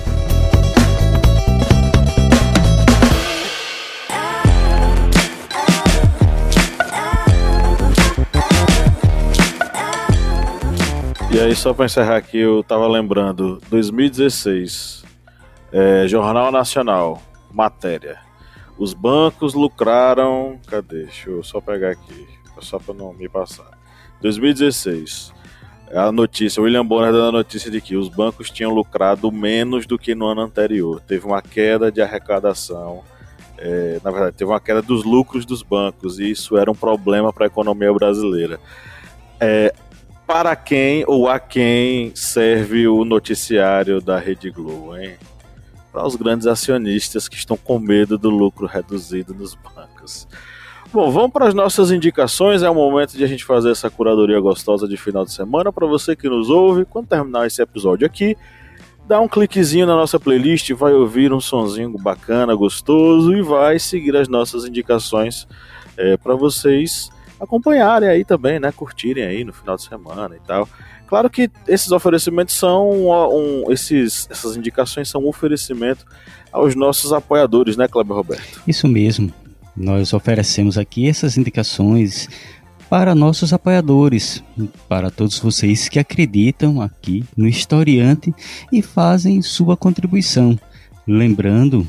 Aí, 11.41 11.55
só 11.55 11.73
para 11.73 11.85
encerrar 11.85 12.17
aqui, 12.17 12.37
eu 12.37 12.63
tava 12.63 12.87
lembrando, 12.87 13.59
2016, 13.69 15.03
é, 15.71 16.07
Jornal 16.07 16.51
Nacional, 16.51 17.21
matéria. 17.51 18.19
Os 18.77 18.93
bancos 18.93 19.53
lucraram. 19.53 20.59
Cadê? 20.67 21.03
Deixa 21.03 21.29
eu 21.29 21.43
só 21.43 21.59
pegar 21.59 21.91
aqui, 21.91 22.27
só 22.61 22.79
para 22.79 22.93
não 22.93 23.13
me 23.13 23.27
passar. 23.27 23.77
2016. 24.21 25.33
A 25.93 26.11
notícia, 26.11 26.61
William 26.61 26.85
Bonner 26.85 27.11
dando 27.11 27.29
a 27.29 27.31
notícia 27.31 27.69
de 27.69 27.81
que 27.81 27.95
os 27.95 28.07
bancos 28.07 28.49
tinham 28.49 28.71
lucrado 28.71 29.31
menos 29.31 29.85
do 29.85 29.97
que 29.97 30.15
no 30.15 30.27
ano 30.27 30.41
anterior. 30.41 31.01
Teve 31.01 31.25
uma 31.25 31.41
queda 31.41 31.91
de 31.91 32.01
arrecadação 32.01 33.03
É, 33.57 33.99
na 34.03 34.09
verdade, 34.09 34.35
teve 34.37 34.49
uma 34.49 34.59
queda 34.59 34.81
dos 34.81 35.03
lucros 35.03 35.45
dos 35.45 35.61
bancos 35.61 36.17
e 36.19 36.31
isso 36.31 36.57
era 36.57 36.71
um 36.71 36.75
problema 36.75 37.31
para 37.31 37.45
a 37.45 37.47
economia 37.47 37.93
brasileira. 37.93 38.59
É, 39.39 39.73
para 40.31 40.55
quem 40.55 41.03
ou 41.07 41.27
a 41.27 41.37
quem 41.41 42.15
serve 42.15 42.87
o 42.87 43.03
noticiário 43.03 43.99
da 43.99 44.17
Rede 44.17 44.49
Globo, 44.49 44.95
hein? 44.95 45.17
Para 45.91 46.07
os 46.07 46.15
grandes 46.15 46.47
acionistas 46.47 47.27
que 47.27 47.35
estão 47.35 47.57
com 47.57 47.77
medo 47.77 48.17
do 48.17 48.29
lucro 48.29 48.65
reduzido 48.65 49.33
nos 49.33 49.55
bancos. 49.55 50.25
Bom, 50.93 51.11
vamos 51.11 51.31
para 51.31 51.49
as 51.49 51.53
nossas 51.53 51.91
indicações. 51.91 52.63
É 52.63 52.69
o 52.69 52.73
momento 52.73 53.17
de 53.17 53.25
a 53.25 53.27
gente 53.27 53.43
fazer 53.43 53.71
essa 53.71 53.89
curadoria 53.89 54.39
gostosa 54.39 54.87
de 54.87 54.95
final 54.95 55.25
de 55.25 55.33
semana. 55.33 55.69
Para 55.69 55.85
você 55.85 56.15
que 56.15 56.29
nos 56.29 56.49
ouve, 56.49 56.85
quando 56.85 57.07
terminar 57.07 57.45
esse 57.45 57.61
episódio 57.61 58.07
aqui, 58.07 58.37
dá 59.05 59.19
um 59.19 59.27
cliquezinho 59.27 59.85
na 59.85 59.95
nossa 59.95 60.17
playlist, 60.17 60.71
vai 60.71 60.93
ouvir 60.93 61.33
um 61.33 61.41
sonzinho 61.41 61.91
bacana, 61.97 62.55
gostoso 62.55 63.35
e 63.35 63.41
vai 63.41 63.79
seguir 63.79 64.15
as 64.15 64.29
nossas 64.29 64.63
indicações 64.63 65.45
é, 65.97 66.15
para 66.15 66.35
vocês 66.35 67.09
acompanharem 67.41 68.07
aí 68.07 68.23
também, 68.23 68.59
né? 68.59 68.71
Curtirem 68.71 69.25
aí 69.25 69.43
no 69.43 69.51
final 69.51 69.75
de 69.75 69.83
semana 69.83 70.35
e 70.35 70.39
tal. 70.47 70.69
Claro 71.07 71.29
que 71.29 71.49
esses 71.67 71.91
oferecimentos 71.91 72.55
são 72.55 72.89
um, 72.89 73.69
esses, 73.71 74.27
essas 74.29 74.55
indicações 74.55 75.09
são 75.09 75.25
um 75.25 75.27
oferecimento 75.27 76.05
aos 76.53 76.75
nossos 76.75 77.11
apoiadores, 77.11 77.75
né, 77.75 77.87
Cleber 77.87 78.15
Roberto? 78.15 78.61
Isso 78.65 78.87
mesmo. 78.87 79.33
Nós 79.75 80.13
oferecemos 80.13 80.77
aqui 80.77 81.09
essas 81.09 81.37
indicações 81.37 82.29
para 82.89 83.15
nossos 83.15 83.53
apoiadores, 83.53 84.43
para 84.87 85.09
todos 85.09 85.39
vocês 85.39 85.89
que 85.89 85.97
acreditam 85.97 86.81
aqui 86.81 87.23
no 87.35 87.47
historiante 87.47 88.33
e 88.71 88.81
fazem 88.81 89.41
sua 89.41 89.75
contribuição. 89.75 90.57
Lembrando 91.07 91.87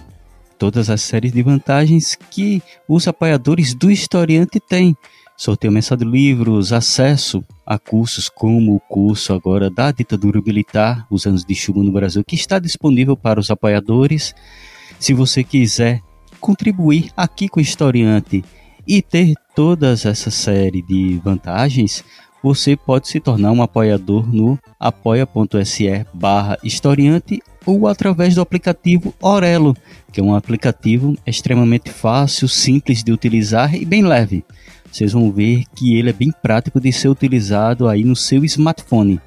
todas 0.58 0.88
as 0.88 1.02
séries 1.02 1.32
de 1.32 1.42
vantagens 1.42 2.16
que 2.30 2.62
os 2.88 3.08
apoiadores 3.08 3.74
do 3.74 3.90
historiante 3.90 4.60
têm 4.60 4.96
sorteio 5.42 5.72
mensal 5.72 5.96
de 5.96 6.04
livros, 6.04 6.72
acesso 6.72 7.42
a 7.66 7.76
cursos 7.76 8.28
como 8.28 8.76
o 8.76 8.78
curso 8.78 9.32
agora 9.32 9.68
da 9.68 9.90
ditadura 9.90 10.40
militar, 10.40 11.04
os 11.10 11.26
anos 11.26 11.44
de 11.44 11.52
chumbo 11.52 11.82
no 11.82 11.90
Brasil, 11.90 12.22
que 12.22 12.36
está 12.36 12.60
disponível 12.60 13.16
para 13.16 13.40
os 13.40 13.50
apoiadores. 13.50 14.36
Se 15.00 15.12
você 15.12 15.42
quiser 15.42 16.00
contribuir 16.40 17.10
aqui 17.16 17.48
com 17.48 17.58
o 17.58 17.62
historiante 17.62 18.44
e 18.86 19.02
ter 19.02 19.34
todas 19.52 20.06
essa 20.06 20.30
série 20.30 20.80
de 20.80 21.20
vantagens, 21.24 22.04
você 22.40 22.76
pode 22.76 23.08
se 23.08 23.18
tornar 23.18 23.50
um 23.50 23.62
apoiador 23.62 24.32
no 24.32 24.56
apoia.se 24.78 26.06
barra 26.14 26.56
historiante 26.62 27.42
ou 27.66 27.88
através 27.88 28.36
do 28.36 28.40
aplicativo 28.40 29.12
Orelo, 29.20 29.76
que 30.12 30.20
é 30.20 30.22
um 30.22 30.36
aplicativo 30.36 31.16
extremamente 31.26 31.90
fácil, 31.90 32.46
simples 32.46 33.02
de 33.02 33.10
utilizar 33.10 33.74
e 33.74 33.84
bem 33.84 34.04
leve 34.04 34.44
vocês 34.92 35.12
vão 35.12 35.32
ver 35.32 35.64
que 35.74 35.96
ele 35.96 36.10
é 36.10 36.12
bem 36.12 36.30
prático 36.30 36.78
de 36.78 36.92
ser 36.92 37.08
utilizado 37.08 37.88
aí 37.88 38.04
no 38.04 38.14
seu 38.14 38.44
smartphone. 38.44 39.18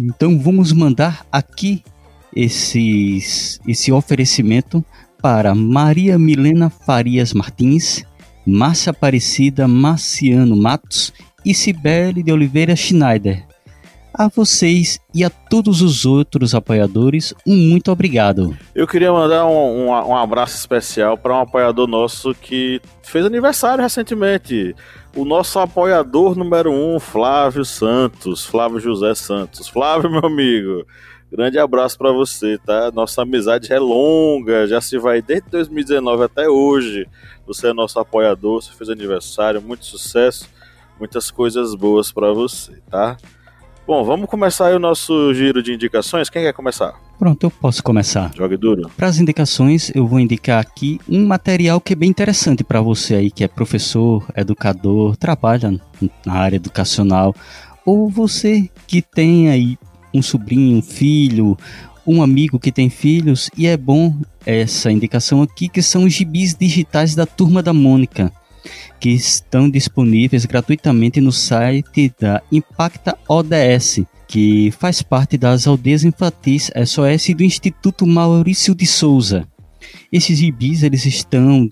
Então 0.00 0.38
vamos 0.38 0.72
mandar 0.72 1.26
aqui 1.30 1.84
esses, 2.34 3.60
esse 3.68 3.92
oferecimento 3.92 4.82
para 5.20 5.54
Maria 5.54 6.18
Milena 6.18 6.70
Farias 6.70 7.34
Martins, 7.34 8.04
Márcia 8.46 8.90
Aparecida 8.90 9.68
Marciano 9.68 10.56
Matos 10.56 11.12
e 11.44 11.54
Cibele 11.54 12.22
de 12.22 12.32
Oliveira 12.32 12.74
Schneider. 12.74 13.46
A 14.14 14.28
vocês 14.28 15.00
e 15.14 15.24
a 15.24 15.30
todos 15.30 15.80
os 15.80 16.04
outros 16.04 16.54
apoiadores, 16.54 17.32
um 17.46 17.56
muito 17.56 17.90
obrigado. 17.90 18.54
Eu 18.74 18.86
queria 18.86 19.10
mandar 19.10 19.46
um, 19.46 19.86
um, 19.86 19.88
um 19.88 20.16
abraço 20.16 20.54
especial 20.56 21.16
para 21.16 21.34
um 21.34 21.40
apoiador 21.40 21.86
nosso 21.86 22.34
que 22.34 22.78
fez 23.02 23.24
aniversário 23.24 23.82
recentemente. 23.82 24.76
O 25.16 25.24
nosso 25.24 25.58
apoiador 25.58 26.36
número 26.36 26.70
um, 26.70 27.00
Flávio 27.00 27.64
Santos, 27.64 28.44
Flávio 28.44 28.78
José 28.80 29.14
Santos. 29.14 29.66
Flávio, 29.66 30.10
meu 30.10 30.26
amigo, 30.26 30.86
grande 31.30 31.58
abraço 31.58 31.96
para 31.96 32.12
você, 32.12 32.58
tá? 32.58 32.90
Nossa 32.92 33.22
amizade 33.22 33.72
é 33.72 33.78
longa, 33.78 34.66
já 34.66 34.82
se 34.82 34.98
vai 34.98 35.22
desde 35.22 35.48
2019 35.48 36.24
até 36.24 36.46
hoje. 36.50 37.08
Você 37.46 37.68
é 37.68 37.72
nosso 37.72 37.98
apoiador, 37.98 38.62
você 38.62 38.72
fez 38.72 38.90
aniversário, 38.90 39.62
muito 39.62 39.86
sucesso, 39.86 40.50
muitas 40.98 41.30
coisas 41.30 41.74
boas 41.74 42.12
para 42.12 42.30
você, 42.30 42.72
tá? 42.90 43.16
Bom, 43.84 44.04
vamos 44.04 44.30
começar 44.30 44.68
aí 44.68 44.76
o 44.76 44.78
nosso 44.78 45.34
giro 45.34 45.60
de 45.60 45.72
indicações. 45.72 46.30
Quem 46.30 46.42
quer 46.42 46.52
começar? 46.52 46.94
Pronto, 47.18 47.44
eu 47.44 47.50
posso 47.50 47.82
começar. 47.82 48.30
Jogue 48.36 48.56
duro. 48.56 48.88
Para 48.96 49.08
as 49.08 49.18
indicações, 49.18 49.90
eu 49.92 50.06
vou 50.06 50.20
indicar 50.20 50.60
aqui 50.60 51.00
um 51.08 51.26
material 51.26 51.80
que 51.80 51.92
é 51.92 51.96
bem 51.96 52.08
interessante 52.08 52.62
para 52.62 52.80
você 52.80 53.16
aí 53.16 53.30
que 53.30 53.42
é 53.42 53.48
professor, 53.48 54.24
educador, 54.36 55.16
trabalha 55.16 55.80
na 56.24 56.32
área 56.32 56.56
educacional, 56.56 57.34
ou 57.84 58.08
você 58.08 58.70
que 58.86 59.02
tem 59.02 59.50
aí 59.50 59.76
um 60.14 60.22
sobrinho, 60.22 60.78
um 60.78 60.82
filho, 60.82 61.58
um 62.06 62.22
amigo 62.22 62.60
que 62.60 62.70
tem 62.70 62.88
filhos, 62.88 63.50
e 63.56 63.66
é 63.66 63.76
bom 63.76 64.14
essa 64.46 64.92
indicação 64.92 65.42
aqui 65.42 65.68
que 65.68 65.82
são 65.82 66.04
os 66.04 66.12
gibis 66.12 66.54
digitais 66.54 67.16
da 67.16 67.26
Turma 67.26 67.62
da 67.62 67.72
Mônica 67.72 68.32
que 69.00 69.10
estão 69.10 69.68
disponíveis 69.68 70.44
gratuitamente 70.44 71.20
no 71.20 71.32
site 71.32 72.12
da 72.20 72.42
Impacta 72.50 73.18
ODS, 73.28 74.02
que 74.28 74.70
faz 74.72 75.02
parte 75.02 75.36
das 75.36 75.66
aldeias 75.66 76.04
infantis 76.04 76.70
SOS 76.86 77.34
do 77.36 77.42
Instituto 77.42 78.06
Maurício 78.06 78.74
de 78.74 78.86
Souza. 78.86 79.46
Esses 80.10 80.38
gibis 80.38 80.82
eles 80.82 81.04
estão 81.04 81.68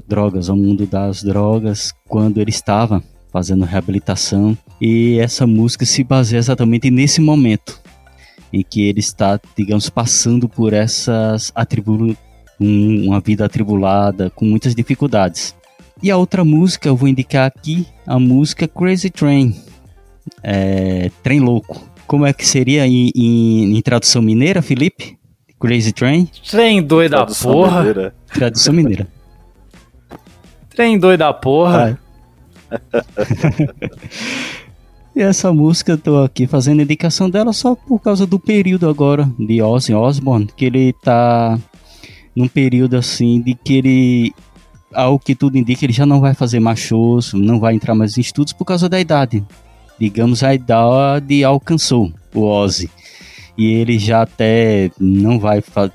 drogas, 0.08 0.50
ao 0.50 0.56
mundo 0.56 0.86
das 0.86 1.24
drogas, 1.24 1.94
quando 2.08 2.40
ele 2.40 2.50
estava 2.50 3.04
fazendo 3.32 3.66
reabilitação. 3.66 4.58
E 4.80 5.18
essa 5.20 5.46
música 5.46 5.86
se 5.86 6.04
baseia 6.04 6.40
exatamente 6.40 6.90
nesse 6.90 7.20
momento 7.20 7.82
em 8.52 8.64
que 8.64 8.82
ele 8.82 9.00
está, 9.00 9.40
digamos, 9.58 9.90
passando 9.90 10.48
por 10.48 10.74
essas 10.74 11.52
atribuições 11.56 12.18
um, 12.64 13.07
uma 13.07 13.20
vida 13.20 13.45
atribulada, 13.45 14.30
com 14.30 14.45
muitas 14.45 14.74
dificuldades. 14.74 15.53
E 16.01 16.09
a 16.09 16.18
outra 16.18 16.45
música 16.45 16.88
eu 16.88 16.95
vou 16.95 17.09
indicar 17.09 17.45
aqui, 17.45 17.86
a 18.07 18.18
música 18.18 18.68
Crazy 18.68 19.09
Train, 19.09 19.55
é, 20.41 21.11
Trem 21.22 21.39
Louco. 21.39 21.82
Como 22.07 22.26
é 22.26 22.34
que 22.34 22.45
seria 22.45 22.88
em, 22.88 23.11
em, 23.16 23.78
em 23.78 23.82
tradução 23.82 24.22
mineira, 24.22 24.61
Felipe? 24.61 25.18
Crazy 25.59 25.91
Train? 25.91 26.30
Trem 26.49 26.82
doido 26.82 27.11
da 27.11 27.26
porra. 27.26 27.80
Mineira. 27.80 28.16
Tradução 28.34 28.74
mineira. 28.74 29.07
Trem 30.70 30.97
doido 30.97 31.20
da 31.20 31.34
porra. 31.34 31.99
e 35.16 35.22
essa 35.22 35.53
música, 35.53 35.93
eu 35.93 35.97
tô 35.97 36.24
aqui 36.24 36.47
fazendo 36.47 36.82
indicação 36.82 37.30
dela 37.30 37.53
só 37.53 37.76
por 37.76 37.99
causa 37.99 38.26
do 38.26 38.39
período 38.39 38.89
agora 38.89 39.30
de 39.39 39.61
Ozzy 39.61 39.93
Osbourne, 39.93 40.49
que 40.57 40.66
ele 40.66 40.93
tá 41.01 41.57
num 42.36 42.48
período 42.48 42.96
assim 42.96 43.42
de 43.42 43.54
que 43.54 43.78
ele 43.78 44.34
ao 44.94 45.18
que 45.18 45.34
tudo 45.36 45.58
indica, 45.58 45.86
ele 45.86 45.94
já 45.94 46.06
não 46.06 46.22
vai 46.22 46.34
fazer 46.34 46.60
mais 46.60 46.80
shows, 46.80 47.34
não 47.34 47.60
vai 47.60 47.74
entrar 47.74 47.96
mais 47.96 48.18
em 48.18 48.22
estudos 48.22 48.54
por 48.54 48.66
causa 48.66 48.88
da 48.88 49.00
idade. 49.00 49.44
Digamos, 50.00 50.44
a 50.44 50.54
idade 50.54 51.44
alcançou 51.44 52.12
o 52.34 52.42
Ozzy. 52.42 52.90
E 53.58 53.74
ele 53.74 54.00
já 54.00 54.22
até 54.24 54.92
não 55.00 55.40
vai 55.40 55.62
fazer 55.62 55.94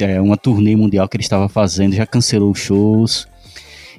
é, 0.00 0.20
uma 0.20 0.36
turnê 0.36 0.74
mundial 0.74 1.08
que 1.08 1.16
ele 1.16 1.24
estava 1.24 1.48
fazendo, 1.48 1.94
já 1.94 2.06
cancelou 2.06 2.54
shows. 2.54 3.26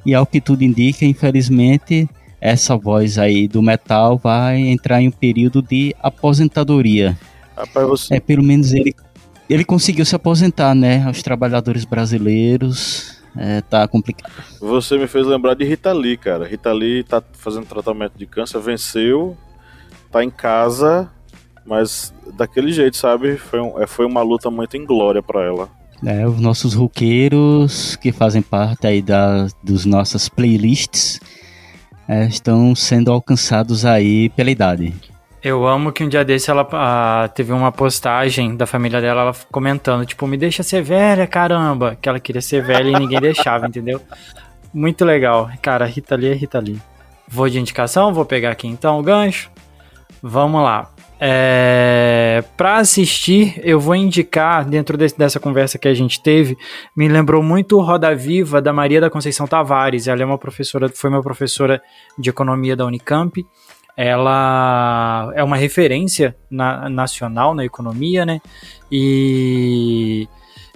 E 0.05 0.13
ao 0.13 0.25
que 0.25 0.41
tudo 0.41 0.63
indica, 0.63 1.05
infelizmente, 1.05 2.09
essa 2.41 2.75
voz 2.75 3.17
aí 3.17 3.47
do 3.47 3.61
metal 3.61 4.17
vai 4.17 4.59
entrar 4.59 5.01
em 5.01 5.09
um 5.09 5.11
período 5.11 5.61
de 5.61 5.95
aposentadoria. 6.01 7.17
Rapaz, 7.55 7.87
você... 7.87 8.15
É, 8.15 8.19
pelo 8.19 8.41
menos 8.41 8.73
ele, 8.73 8.95
ele 9.49 9.65
conseguiu 9.65 10.05
se 10.05 10.15
aposentar, 10.15 10.75
né? 10.75 11.03
Aos 11.03 11.23
trabalhadores 11.23 11.83
brasileiros 11.85 13.19
é, 13.35 13.61
tá 13.61 13.87
complicado. 13.87 14.31
Você 14.59 14.97
me 14.97 15.07
fez 15.07 15.25
lembrar 15.25 15.55
de 15.55 15.63
Rita 15.63 15.91
Lee, 15.91 16.17
cara. 16.17 16.47
Rita 16.47 16.71
Lee 16.71 17.03
tá 17.03 17.23
fazendo 17.33 17.65
tratamento 17.65 18.17
de 18.17 18.25
câncer, 18.25 18.59
venceu, 18.59 19.37
tá 20.11 20.23
em 20.23 20.29
casa, 20.29 21.09
mas 21.65 22.13
daquele 22.35 22.71
jeito, 22.71 22.97
sabe? 22.97 23.37
Foi, 23.37 23.59
um, 23.59 23.81
é, 23.81 23.87
foi 23.87 24.05
uma 24.05 24.21
luta 24.21 24.49
muito 24.49 24.77
inglória 24.77 25.21
para 25.21 25.43
ela. 25.43 25.69
É, 26.05 26.25
os 26.25 26.39
nossos 26.39 26.73
roqueiros 26.73 27.95
que 27.97 28.11
fazem 28.11 28.41
parte 28.41 28.87
aí 28.87 29.01
da, 29.01 29.47
dos 29.61 29.85
nossas 29.85 30.29
playlists 30.29 31.19
é, 32.07 32.25
estão 32.25 32.73
sendo 32.73 33.11
alcançados 33.11 33.85
aí 33.85 34.29
pela 34.29 34.49
idade. 34.49 34.93
Eu 35.41 35.65
amo 35.65 35.93
que 35.93 36.03
um 36.03 36.09
dia 36.09 36.25
desse 36.25 36.51
ela 36.51 37.27
teve 37.29 37.53
uma 37.53 37.71
postagem 37.71 38.57
da 38.57 38.65
família 38.65 38.99
dela 38.99 39.21
ela 39.21 39.35
comentando, 39.49 40.05
tipo, 40.05 40.27
me 40.27 40.35
deixa 40.35 40.63
ser 40.63 40.81
velha, 40.81 41.25
caramba. 41.25 41.97
Que 42.01 42.09
ela 42.09 42.19
queria 42.19 42.41
ser 42.41 42.61
velha 42.61 42.89
e 42.89 42.99
ninguém 42.99 43.21
deixava, 43.21 43.65
entendeu? 43.65 44.01
Muito 44.73 45.05
legal. 45.05 45.49
Cara, 45.61 45.85
Rita 45.85 46.15
Lee 46.15 46.31
é 46.31 46.33
Rita 46.33 46.59
Lee. 46.59 46.81
Vou 47.27 47.47
de 47.47 47.59
indicação, 47.59 48.13
vou 48.13 48.25
pegar 48.25 48.51
aqui 48.51 48.67
então 48.67 48.99
o 48.99 49.03
gancho. 49.03 49.49
Vamos 50.21 50.61
lá. 50.61 50.91
É, 51.21 52.43
para 52.55 52.77
assistir, 52.77 53.59
eu 53.63 53.79
vou 53.79 53.95
indicar, 53.95 54.65
dentro 54.65 54.97
desse, 54.97 55.17
dessa 55.17 55.39
conversa 55.39 55.77
que 55.77 55.87
a 55.87 55.93
gente 55.93 56.21
teve, 56.21 56.57
me 56.95 57.09
lembrou 57.09 57.43
muito 57.43 57.79
Roda 57.81 58.13
Viva 58.15 58.61
da 58.61 58.73
Maria 58.73 59.01
da 59.01 59.09
Conceição 59.09 59.47
Tavares. 59.47 60.07
Ela 60.07 60.21
é 60.21 60.25
uma 60.25 60.37
professora, 60.37 60.89
foi 60.89 61.09
uma 61.09 61.21
professora 61.21 61.81
de 62.17 62.29
economia 62.29 62.75
da 62.75 62.85
Unicamp 62.85 63.45
ela 64.01 65.29
é 65.35 65.43
uma 65.43 65.57
referência 65.57 66.33
na, 66.49 66.87
nacional 66.87 67.53
na 67.53 67.65
economia, 67.65 68.25
né? 68.25 68.39
E 68.89 70.25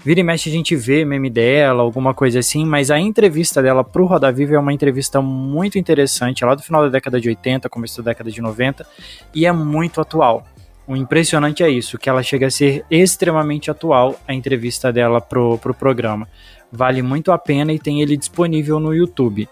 vira 0.04 0.20
e 0.20 0.24
mexe 0.24 0.50
a 0.50 0.52
gente 0.52 0.76
vê 0.76 1.06
meme 1.06 1.30
dela, 1.30 1.84
alguma 1.84 2.14
coisa 2.14 2.40
assim, 2.40 2.66
mas 2.66 2.92
a 2.92 3.00
entrevista 3.00 3.64
dela 3.64 3.82
pro 3.82 4.06
Roda 4.06 4.30
Viva 4.30 4.56
é 4.56 4.60
uma 4.60 4.74
entrevista 4.74 5.22
muito 5.22 5.80
interessante, 5.80 6.44
lá 6.44 6.54
do 6.54 6.62
final 6.62 6.82
da 6.82 6.90
década 6.90 7.22
de 7.22 7.30
80, 7.30 7.70
começo 7.70 8.04
da 8.04 8.12
década 8.12 8.30
de 8.30 8.42
90, 8.42 8.86
e 9.34 9.46
é 9.46 9.52
muito 9.54 10.02
atual. 10.02 10.46
O 10.86 10.94
impressionante 10.94 11.64
é 11.64 11.70
isso, 11.70 11.98
que 11.98 12.10
ela 12.10 12.22
chega 12.22 12.48
a 12.48 12.52
ser 12.52 12.84
extremamente 12.92 13.72
atual, 13.72 14.20
a 14.28 14.34
entrevista 14.34 14.92
dela 14.92 15.22
pro, 15.22 15.58
pro 15.60 15.74
programa. 15.74 16.28
Vale 16.70 17.02
muito 17.02 17.32
a 17.32 17.38
pena 17.38 17.72
e 17.72 17.80
tem 17.80 18.02
ele 18.02 18.18
disponível 18.18 18.82
no 18.82 18.94
YouTube. 18.94 19.48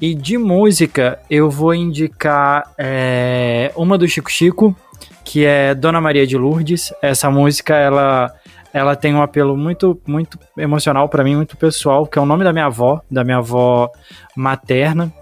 E 0.00 0.14
de 0.14 0.36
música, 0.36 1.20
eu 1.30 1.48
vou 1.48 1.72
indicar 1.74 2.72
é, 2.76 3.72
uma 3.76 3.96
do 3.96 4.08
Chico 4.08 4.30
Chico, 4.30 4.76
que 5.24 5.44
é 5.44 5.74
Dona 5.74 6.00
Maria 6.00 6.26
de 6.26 6.36
Lourdes. 6.36 6.92
Essa 7.00 7.30
música, 7.30 7.74
ela, 7.76 8.34
ela 8.72 8.96
tem 8.96 9.14
um 9.14 9.22
apelo 9.22 9.56
muito, 9.56 10.00
muito 10.06 10.38
emocional 10.58 11.08
para 11.08 11.22
mim, 11.22 11.36
muito 11.36 11.56
pessoal, 11.56 12.06
que 12.06 12.18
é 12.18 12.22
o 12.22 12.26
nome 12.26 12.42
da 12.42 12.52
minha 12.52 12.66
avó, 12.66 13.00
da 13.08 13.22
minha 13.22 13.38
avó 13.38 13.88
materna, 14.36 15.12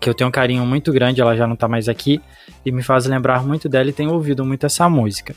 que 0.00 0.08
eu 0.08 0.14
tenho 0.14 0.28
um 0.28 0.32
carinho 0.32 0.64
muito 0.64 0.90
grande, 0.90 1.20
ela 1.20 1.36
já 1.36 1.46
não 1.46 1.54
tá 1.54 1.68
mais 1.68 1.88
aqui, 1.88 2.20
e 2.64 2.72
me 2.72 2.82
faz 2.82 3.04
lembrar 3.04 3.44
muito 3.44 3.68
dela 3.68 3.90
e 3.90 3.92
tenho 3.92 4.12
ouvido 4.12 4.44
muito 4.44 4.64
essa 4.64 4.88
música. 4.88 5.34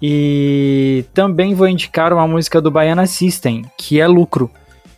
E 0.00 1.04
também 1.12 1.54
vou 1.54 1.66
indicar 1.66 2.12
uma 2.12 2.26
música 2.28 2.60
do 2.60 2.70
Baiana 2.70 3.06
System, 3.06 3.64
que 3.76 4.00
é 4.00 4.06
Lucro 4.06 4.48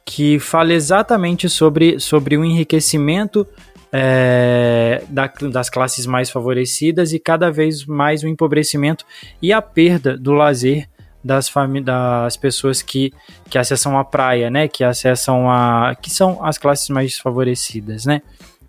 que 0.04 0.38
fala 0.38 0.72
exatamente 0.72 1.48
sobre, 1.48 1.98
sobre 2.00 2.36
o 2.36 2.44
enriquecimento 2.44 3.46
é, 3.92 5.02
da, 5.08 5.30
das 5.50 5.68
classes 5.68 6.06
mais 6.06 6.30
favorecidas 6.30 7.12
e 7.12 7.18
cada 7.18 7.50
vez 7.50 7.84
mais 7.84 8.22
o 8.22 8.28
empobrecimento 8.28 9.04
e 9.42 9.52
a 9.52 9.60
perda 9.60 10.16
do 10.16 10.32
lazer 10.32 10.88
das, 11.22 11.52
das 11.84 12.36
pessoas 12.36 12.82
que, 12.82 13.12
que 13.48 13.58
acessam 13.58 13.98
a 13.98 14.04
praia, 14.04 14.50
né? 14.50 14.68
Que 14.68 14.82
acessam 14.82 15.50
a. 15.50 15.94
que 16.00 16.10
são 16.10 16.44
as 16.44 16.56
classes 16.56 16.88
mais 16.88 17.18
favorecidas, 17.18 18.06
né? 18.06 18.22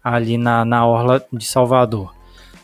Ali 0.04 0.38
na, 0.38 0.66
na 0.66 0.86
Orla 0.86 1.24
de 1.32 1.46
Salvador. 1.46 2.14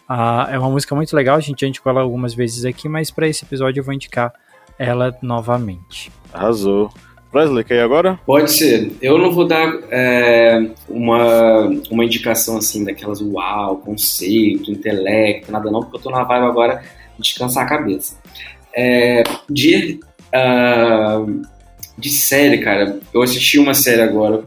Ah, 0.10 0.48
é 0.52 0.58
uma 0.58 0.70
música 0.70 0.96
muito 0.96 1.14
legal, 1.16 1.36
a 1.36 1.42
gente 1.42 1.62
já 1.62 1.68
indicou 1.68 1.90
ela 1.92 2.02
algumas 2.02 2.34
vezes 2.34 2.64
aqui, 2.64 2.88
mas 2.88 3.12
para 3.12 3.28
esse 3.28 3.44
episódio 3.44 3.82
eu 3.82 3.84
vou 3.84 3.94
indicar 3.94 4.34
ela 4.80 5.16
novamente. 5.22 6.12
Arrasou. 6.34 6.90
Wesley, 7.34 7.64
quer 7.64 7.76
ir 7.76 7.82
agora? 7.82 8.20
Pode 8.26 8.52
ser. 8.52 8.92
Eu 9.02 9.18
não 9.18 9.32
vou 9.32 9.46
dar 9.46 9.74
é, 9.92 10.70
uma, 10.88 11.66
uma 11.90 12.06
indicação 12.06 12.58
assim 12.58 12.84
daquelas 12.84 13.22
uau, 13.22 13.78
conceito, 13.78 14.72
intelecto, 14.72 15.52
nada 15.52 15.70
não, 15.70 15.82
porque 15.82 15.98
eu 15.98 16.02
tô 16.02 16.10
na 16.10 16.24
vibe 16.24 16.46
agora 16.46 16.82
de 17.18 17.24
descansar 17.24 17.66
a 17.66 17.70
cabeça. 17.70 18.18
É, 18.76 19.24
de, 19.50 20.00
uh, 20.34 21.42
de 21.98 22.10
série, 22.10 22.60
cara, 22.60 23.00
eu 23.14 23.22
assisti 23.22 23.60
uma 23.60 23.74
série 23.74 24.02
agora, 24.02 24.44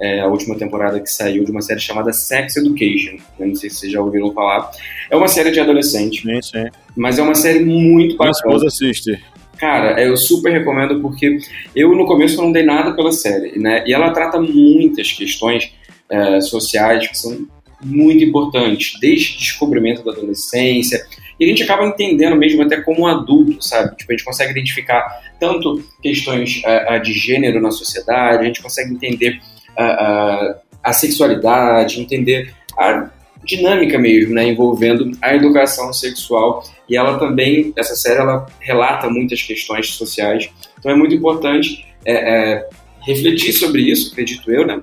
é, 0.00 0.20
a 0.20 0.26
última 0.26 0.56
temporada 0.56 0.98
que 1.00 1.10
saiu, 1.10 1.44
de 1.44 1.50
uma 1.50 1.62
série 1.62 1.80
chamada 1.80 2.12
Sex 2.12 2.56
Education. 2.56 3.18
Eu 3.38 3.48
não 3.48 3.54
sei 3.54 3.70
se 3.70 3.76
vocês 3.76 3.92
já 3.92 4.00
ouviram 4.00 4.32
falar. 4.32 4.70
É 5.10 5.16
uma 5.16 5.28
série 5.28 5.50
de 5.50 5.60
adolescente. 5.60 6.22
Sim, 6.22 6.42
sim. 6.42 6.64
Mas 6.96 7.18
é 7.18 7.22
uma 7.22 7.34
série 7.34 7.64
muito 7.64 8.16
bacana. 8.16 8.32
Minha 8.44 8.56
esposa 8.56 8.66
assiste. 8.66 9.22
Cara, 9.58 10.02
eu 10.02 10.16
super 10.16 10.52
recomendo 10.52 11.00
porque 11.00 11.38
eu 11.74 11.94
no 11.94 12.06
começo 12.06 12.40
não 12.40 12.50
dei 12.50 12.64
nada 12.64 12.94
pela 12.94 13.12
série, 13.12 13.58
né? 13.58 13.84
E 13.86 13.92
ela 13.92 14.10
trata 14.10 14.40
muitas 14.40 15.12
questões 15.12 15.72
é, 16.10 16.40
sociais 16.40 17.06
que 17.06 17.16
são 17.16 17.46
muito 17.80 18.24
importantes, 18.24 18.98
desde 19.00 19.34
o 19.34 19.38
descobrimento 19.38 20.04
da 20.04 20.12
adolescência, 20.12 21.04
e 21.38 21.44
a 21.44 21.48
gente 21.48 21.62
acaba 21.62 21.84
entendendo 21.84 22.36
mesmo 22.36 22.62
até 22.62 22.80
como 22.80 23.06
adulto, 23.06 23.62
sabe? 23.64 23.96
Tipo, 23.96 24.12
a 24.12 24.16
gente 24.16 24.24
consegue 24.24 24.52
identificar 24.52 25.20
tanto 25.40 25.82
questões 26.00 26.62
uh, 26.64 27.02
de 27.02 27.12
gênero 27.12 27.60
na 27.60 27.72
sociedade, 27.72 28.42
a 28.42 28.46
gente 28.46 28.62
consegue 28.62 28.94
entender 28.94 29.40
uh, 29.76 30.52
uh, 30.52 30.54
a 30.82 30.92
sexualidade, 30.92 32.00
entender 32.00 32.54
a 32.78 33.10
dinâmica 33.44 33.98
mesmo, 33.98 34.34
né, 34.34 34.48
envolvendo 34.48 35.10
a 35.20 35.34
educação 35.34 35.92
sexual 35.92 36.62
e 36.88 36.96
ela 36.96 37.18
também, 37.18 37.72
essa 37.76 37.94
série, 37.94 38.20
ela 38.20 38.46
relata 38.60 39.08
muitas 39.08 39.42
questões 39.42 39.88
sociais, 39.88 40.48
então 40.78 40.90
é 40.90 40.94
muito 40.94 41.14
importante 41.14 41.84
é, 42.04 42.12
é, 42.12 42.68
refletir 43.06 43.52
sobre 43.52 43.82
isso, 43.82 44.12
acredito 44.12 44.50
eu, 44.50 44.66
né, 44.66 44.80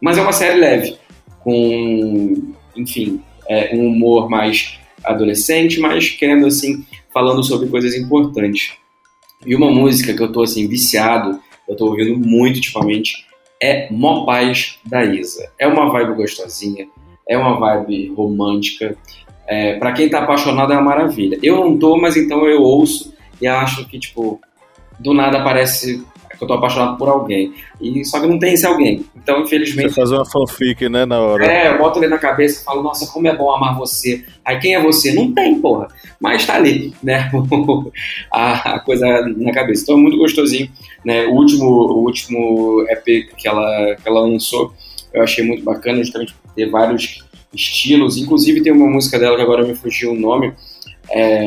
mas 0.00 0.18
é 0.18 0.22
uma 0.22 0.32
série 0.32 0.58
leve, 0.58 0.96
com, 1.40 2.52
enfim, 2.76 3.20
é, 3.48 3.74
um 3.74 3.88
humor 3.88 4.28
mais 4.28 4.78
adolescente, 5.04 5.80
mas 5.80 6.10
querendo, 6.10 6.46
assim, 6.46 6.84
falando 7.12 7.42
sobre 7.42 7.68
coisas 7.68 7.94
importantes. 7.94 8.72
E 9.44 9.54
uma 9.54 9.70
música 9.70 10.14
que 10.14 10.22
eu 10.22 10.30
tô, 10.30 10.42
assim, 10.42 10.68
viciado, 10.68 11.40
eu 11.68 11.76
tô 11.76 11.86
ouvindo 11.86 12.16
muito 12.18 12.56
ultimamente, 12.56 13.26
é 13.62 13.90
Mó 13.90 14.24
Paz 14.24 14.78
da 14.84 15.04
Isa. 15.04 15.50
É 15.58 15.66
uma 15.66 15.90
vibe 15.90 16.14
gostosinha, 16.14 16.86
é 17.30 17.38
uma 17.38 17.56
vibe 17.58 18.12
romântica. 18.16 18.96
É, 19.46 19.74
para 19.78 19.92
quem 19.92 20.10
tá 20.10 20.18
apaixonado 20.18 20.72
é 20.72 20.76
uma 20.76 20.82
maravilha. 20.82 21.38
Eu 21.40 21.56
não 21.56 21.78
tô, 21.78 21.96
mas 21.96 22.16
então 22.16 22.44
eu 22.44 22.60
ouço 22.60 23.14
e 23.40 23.46
acho 23.46 23.86
que, 23.86 24.00
tipo, 24.00 24.40
do 24.98 25.14
nada 25.14 25.42
parece 25.42 26.04
que 26.36 26.44
eu 26.44 26.48
tô 26.48 26.54
apaixonado 26.54 26.98
por 26.98 27.08
alguém. 27.08 27.52
E 27.80 28.04
só 28.04 28.20
que 28.20 28.26
não 28.26 28.38
tem 28.38 28.54
esse 28.54 28.66
alguém. 28.66 29.04
Então, 29.14 29.42
infelizmente. 29.42 29.90
Você 29.90 30.00
fazer 30.00 30.16
uma 30.16 30.26
fanfic, 30.26 30.88
né, 30.88 31.06
na 31.06 31.20
hora. 31.20 31.46
É, 31.46 31.72
eu 31.72 31.78
boto 31.78 32.00
ali 32.00 32.08
na 32.08 32.18
cabeça 32.18 32.60
e 32.60 32.64
falo, 32.64 32.82
nossa, 32.82 33.06
como 33.12 33.28
é 33.28 33.36
bom 33.36 33.52
amar 33.52 33.78
você. 33.78 34.24
Aí 34.44 34.58
quem 34.58 34.74
é 34.74 34.82
você? 34.82 35.12
Não 35.12 35.32
tem, 35.32 35.60
porra. 35.60 35.86
Mas 36.20 36.44
tá 36.44 36.56
ali, 36.56 36.92
né? 37.00 37.30
a, 38.32 38.74
a, 38.74 38.80
coisa 38.80 39.06
na 39.36 39.52
cabeça. 39.52 39.84
Então 39.84 39.96
é 39.96 40.00
muito 40.00 40.18
gostosinho. 40.18 40.68
Né? 41.04 41.26
O 41.26 41.34
último, 41.34 41.66
o 41.66 42.04
último 42.04 42.84
EP 42.88 43.34
que 43.36 43.46
ela, 43.46 43.94
que 43.96 44.08
ela 44.08 44.20
lançou 44.20 44.72
eu 45.12 45.22
achei 45.22 45.44
muito 45.44 45.64
bacana, 45.64 45.98
justamente 45.98 46.34
ter 46.60 46.70
vários 46.70 47.24
estilos. 47.52 48.16
Inclusive 48.18 48.62
tem 48.62 48.72
uma 48.72 48.86
música 48.86 49.18
dela 49.18 49.36
que 49.36 49.42
agora 49.42 49.66
me 49.66 49.74
fugiu 49.74 50.12
o 50.12 50.18
nome. 50.18 50.52
É, 51.10 51.44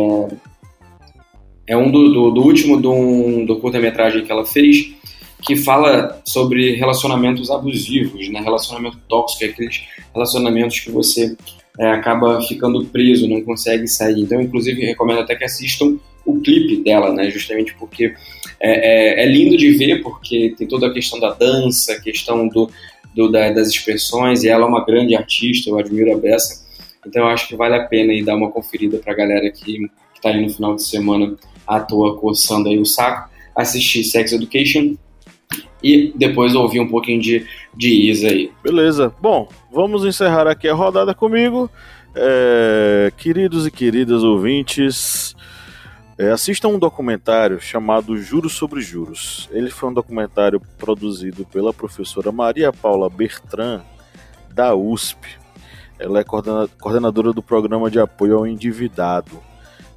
é 1.68 1.78
um 1.78 1.92
do, 1.92 2.12
do, 2.12 2.32
do 2.32 2.42
último 2.42 2.80
do, 2.80 3.46
do 3.46 3.58
curta-metragem 3.58 4.26
que 4.26 4.32
ela 4.32 4.46
fez, 4.46 4.94
que 5.42 5.56
fala 5.56 6.22
sobre 6.26 6.76
relacionamentos 6.76 7.52
abusivos, 7.52 8.30
né? 8.30 8.42
relacionamento 8.42 8.98
tóxico, 9.08 9.46
aqueles 9.46 9.84
relacionamentos 10.14 10.80
que 10.80 10.92
você 10.92 11.36
é, 11.80 11.92
acaba 11.92 12.42
ficando 12.42 12.86
preso, 12.86 13.28
não 13.28 13.42
consegue 13.42 13.88
sair. 13.88 14.22
Então, 14.22 14.42
inclusive, 14.42 14.86
recomendo 14.86 15.20
até 15.20 15.36
que 15.36 15.44
assistam 15.44 15.98
o 16.26 16.40
clipe 16.40 16.84
dela, 16.84 17.14
né? 17.14 17.30
justamente 17.30 17.76
porque 17.76 18.14
é, 18.60 19.22
é, 19.22 19.24
é 19.24 19.26
lindo 19.26 19.58
de 19.58 19.72
ver, 19.72 20.02
porque 20.02 20.54
tem 20.58 20.68
toda 20.68 20.88
a 20.88 20.94
questão 20.94 21.20
da 21.20 21.32
dança, 21.32 22.00
questão 22.02 22.48
do, 22.48 22.70
do 23.16 23.32
da, 23.32 23.52
das 23.52 23.68
expressões, 23.68 24.44
e 24.44 24.50
ela 24.50 24.66
é 24.66 24.68
uma 24.68 24.86
grande 24.86 25.16
artista, 25.16 25.70
eu 25.70 25.78
admiro 25.78 26.14
a 26.14 26.18
Bessa. 26.18 26.64
Então, 27.06 27.24
eu 27.24 27.30
acho 27.30 27.48
que 27.48 27.56
vale 27.56 27.76
a 27.76 27.84
pena 27.84 28.14
aí 28.14 28.24
dar 28.24 28.36
uma 28.36 28.50
conferida 28.50 28.98
para 28.98 29.14
a 29.14 29.16
galera 29.16 29.52
que 29.52 29.90
está 30.16 30.30
aí 30.30 30.42
no 30.42 30.50
final 30.50 30.76
de 30.76 30.84
semana 30.84 31.36
à 31.68 31.80
toa 31.80 32.18
coçando 32.18 32.70
aí 32.70 32.80
o 32.80 32.86
saco, 32.86 33.30
assistir 33.56 34.04
Sex 34.04 34.32
Education 34.32 34.96
e 35.84 36.14
depois 36.16 36.56
ouvir 36.56 36.80
um 36.80 36.88
pouquinho 36.88 37.22
de, 37.22 37.46
de 37.76 38.10
Isa 38.10 38.30
aí. 38.30 38.52
Beleza. 38.64 39.14
Bom, 39.22 39.50
vamos 39.72 40.06
encerrar 40.06 40.48
aqui 40.48 40.68
a 40.68 40.74
rodada 40.74 41.14
comigo. 41.14 41.70
É, 42.16 43.12
queridos 43.18 43.68
e 43.68 43.72
queridas 43.72 44.24
ouvintes, 44.24 45.36
é, 46.18 46.30
assistam 46.30 46.70
um 46.70 46.80
documentário 46.80 47.60
chamado 47.60 48.18
Juros 48.18 48.54
sobre 48.54 48.82
Juros. 48.82 49.50
Ele 49.52 49.70
foi 49.70 49.90
um 49.90 49.94
documentário 49.94 50.62
produzido 50.78 51.46
pela 51.46 51.74
professora 51.74 52.32
Maria 52.32 52.72
Paula 52.72 53.10
Bertrand, 53.10 53.82
da 54.52 54.76
USP. 54.76 55.40
Ela 55.98 56.20
é 56.20 56.24
coordenadora 56.24 57.34
do 57.34 57.42
programa 57.42 57.90
de 57.90 58.00
apoio 58.00 58.38
ao 58.38 58.48
endividado 58.48 59.42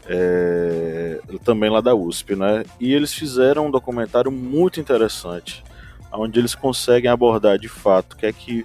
é, 0.08 1.20
também 1.44 1.68
lá 1.68 1.80
da 1.80 1.94
USP, 1.94 2.36
né? 2.36 2.64
E 2.80 2.92
eles 2.92 3.12
fizeram 3.12 3.66
um 3.66 3.70
documentário 3.70 4.30
muito 4.30 4.80
interessante, 4.80 5.64
onde 6.12 6.38
eles 6.38 6.54
conseguem 6.54 7.10
abordar 7.10 7.58
de 7.58 7.68
fato 7.68 8.12
o 8.12 8.16
que 8.16 8.26
é 8.26 8.32
que 8.32 8.64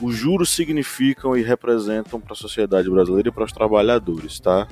os 0.00 0.16
juros 0.16 0.50
significam 0.50 1.36
e 1.36 1.42
representam 1.42 2.20
para 2.20 2.32
a 2.32 2.36
sociedade 2.36 2.90
brasileira 2.90 3.28
e 3.28 3.32
para 3.32 3.44
os 3.44 3.52
trabalhadores, 3.52 4.40
tá? 4.40 4.66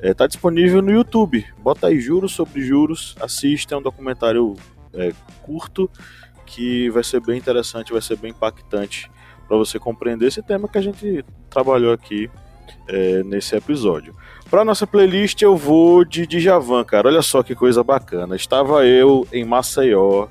É, 0.00 0.14
tá 0.14 0.26
disponível 0.26 0.80
no 0.80 0.92
YouTube. 0.92 1.44
Bota 1.58 1.88
aí 1.88 2.00
juros 2.00 2.32
sobre 2.32 2.60
juros, 2.60 3.16
assista, 3.20 3.74
é 3.74 3.78
um 3.78 3.82
documentário 3.82 4.54
é, 4.94 5.12
curto 5.42 5.90
que 6.46 6.88
vai 6.90 7.04
ser 7.04 7.20
bem 7.20 7.36
interessante, 7.36 7.92
vai 7.92 8.00
ser 8.00 8.16
bem 8.16 8.30
impactante 8.30 9.10
para 9.46 9.56
você 9.56 9.78
compreender 9.78 10.26
esse 10.26 10.42
tema 10.42 10.68
que 10.68 10.78
a 10.78 10.82
gente 10.82 11.24
trabalhou 11.50 11.92
aqui 11.92 12.30
é, 12.86 13.22
nesse 13.22 13.56
episódio. 13.56 14.14
Para 14.50 14.64
nossa 14.64 14.86
playlist 14.86 15.42
eu 15.42 15.56
vou 15.56 16.04
de 16.04 16.26
Djavan, 16.26 16.84
cara. 16.84 17.08
Olha 17.08 17.22
só 17.22 17.42
que 17.42 17.54
coisa 17.54 17.82
bacana. 17.82 18.36
Estava 18.36 18.86
eu 18.86 19.26
em 19.32 19.44
Maceió, 19.44 20.28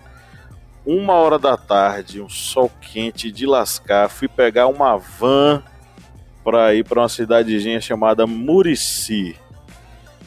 uma 0.86 1.13
hora 1.13 1.38
da 1.38 1.57
tarde, 1.57 2.22
um 2.22 2.30
sol 2.30 2.72
quente 2.82 3.32
de 3.32 3.45
lascar. 3.45 4.09
Fui 4.09 4.28
pegar 4.28 4.68
uma 4.68 4.97
van 4.97 5.61
para 6.43 6.74
ir 6.74 6.84
para 6.84 7.01
uma 7.01 7.09
cidadezinha 7.09 7.82
chamada 7.82 8.26
Murici. 8.26 9.36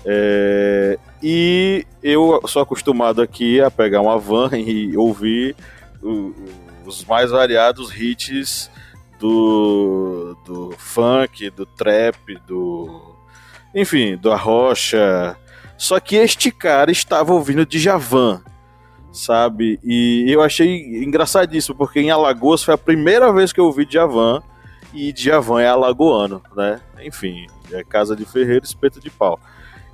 É, 0.05 0.99
e 1.23 1.87
eu 2.03 2.41
sou 2.47 2.63
acostumado 2.63 3.21
aqui 3.21 3.61
a 3.61 3.71
pegar 3.71 4.01
uma 4.01 4.19
van 4.19 4.51
e 4.57 4.97
ouvir 4.97 5.55
os 6.85 7.05
mais 7.05 7.31
variados 7.31 7.95
hits 7.95 8.71
do, 9.19 10.37
do 10.47 10.75
funk, 10.79 11.51
do 11.51 11.67
trap, 11.67 12.39
do 12.47 13.15
enfim, 13.75 14.17
do 14.17 14.33
Arrocha. 14.33 15.37
Só 15.77 16.01
que 16.01 16.17
este 16.17 16.51
cara 16.51 16.91
estava 16.91 17.33
ouvindo 17.33 17.65
Djavan, 17.65 18.43
sabe? 19.13 19.79
E 19.85 20.25
eu 20.29 20.43
achei 20.43 21.03
engraçadíssimo, 21.03 21.77
porque 21.77 22.01
em 22.01 22.11
Alagoas 22.11 22.63
foi 22.63 22.75
a 22.75 22.79
primeira 22.79 23.33
vez 23.33 23.53
que 23.53 23.61
eu 23.61 23.67
ouvi 23.67 23.85
Djavan, 23.87 24.43
e 24.93 25.13
Djavan 25.13 25.63
é 25.63 25.69
alagoano, 25.69 26.43
né? 26.57 26.81
Enfim, 27.03 27.47
é 27.71 27.85
casa 27.85 28.17
de 28.17 28.25
ferreiro, 28.25 28.65
espeto 28.65 29.01
de 29.01 29.09
pau. 29.09 29.39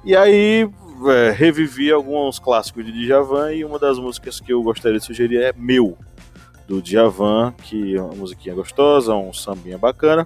E 0.07 0.15
aí 0.15 0.71
é, 1.09 1.31
revivi 1.33 1.91
alguns 1.91 2.39
clássicos 2.39 2.87
de 2.87 2.93
Djavan 2.93 3.53
e 3.53 3.65
uma 3.65 3.77
das 3.77 3.99
músicas 3.99 4.39
que 4.39 4.53
eu 4.53 4.63
gostaria 4.63 5.01
de 5.01 5.05
sugerir 5.05 5.43
é 5.43 5.53
Meu, 5.57 5.99
do 6.69 6.81
Djavan, 6.81 7.53
que 7.65 7.97
é 7.97 8.01
uma 8.01 8.15
musiquinha 8.15 8.55
gostosa, 8.55 9.17
um 9.17 9.33
sambinha 9.33 9.77
bacana. 9.77 10.25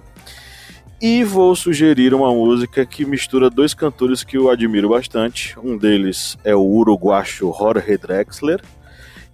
E 1.01 1.23
vou 1.23 1.55
sugerir 1.55 2.13
uma 2.13 2.31
música 2.31 2.85
que 2.85 3.03
mistura 3.05 3.49
dois 3.49 3.73
cantores 3.73 4.23
que 4.23 4.37
eu 4.37 4.51
admiro 4.51 4.89
bastante. 4.89 5.57
Um 5.59 5.75
deles 5.75 6.37
é 6.43 6.53
o 6.53 6.61
uruguacho 6.61 7.51
Jorge 7.51 7.97
Drexler 7.97 8.61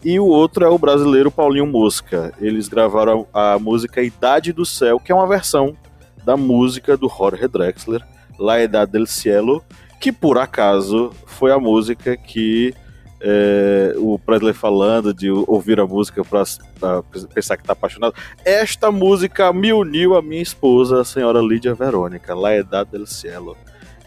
e 0.02 0.18
o 0.18 0.26
outro 0.28 0.64
é 0.64 0.70
o 0.70 0.78
brasileiro 0.78 1.30
Paulinho 1.30 1.68
Mosca. 1.68 2.34
Eles 2.40 2.70
gravaram 2.70 3.28
a 3.34 3.60
música 3.60 4.02
Idade 4.02 4.54
do 4.54 4.66
Céu, 4.66 4.98
que 4.98 5.12
é 5.12 5.16
uma 5.16 5.28
versão 5.28 5.76
da 6.24 6.38
música 6.38 6.96
do 6.96 7.10
Jorge 7.10 7.50
Drexler, 7.50 8.02
La 8.40 8.62
Edad 8.62 8.90
del 8.90 9.06
Cielo, 9.06 9.62
que 10.00 10.12
por 10.12 10.38
acaso 10.38 11.12
foi 11.26 11.52
a 11.52 11.60
música 11.60 12.16
que 12.16 12.74
é, 13.20 13.96
o 13.98 14.20
Presley 14.20 14.54
falando 14.54 15.14
de 15.14 15.30
ouvir 15.30 15.80
a 15.80 15.88
música 15.88 16.24
para 16.24 17.04
pensar 17.34 17.58
que 17.58 17.64
está 17.64 17.74
apaixonado. 17.74 18.14
Esta 18.46 18.92
música 18.92 19.52
me 19.52 19.74
uniu 19.74 20.16
a 20.16 20.22
minha 20.22 20.42
esposa, 20.42 21.02
a 21.02 21.06
senhora 21.06 21.42
Lídia 21.42 21.74
Verônica, 21.74 22.36
La 22.36 22.56
Edad 22.56 22.88
del 22.88 23.08
Cielo. 23.08 23.58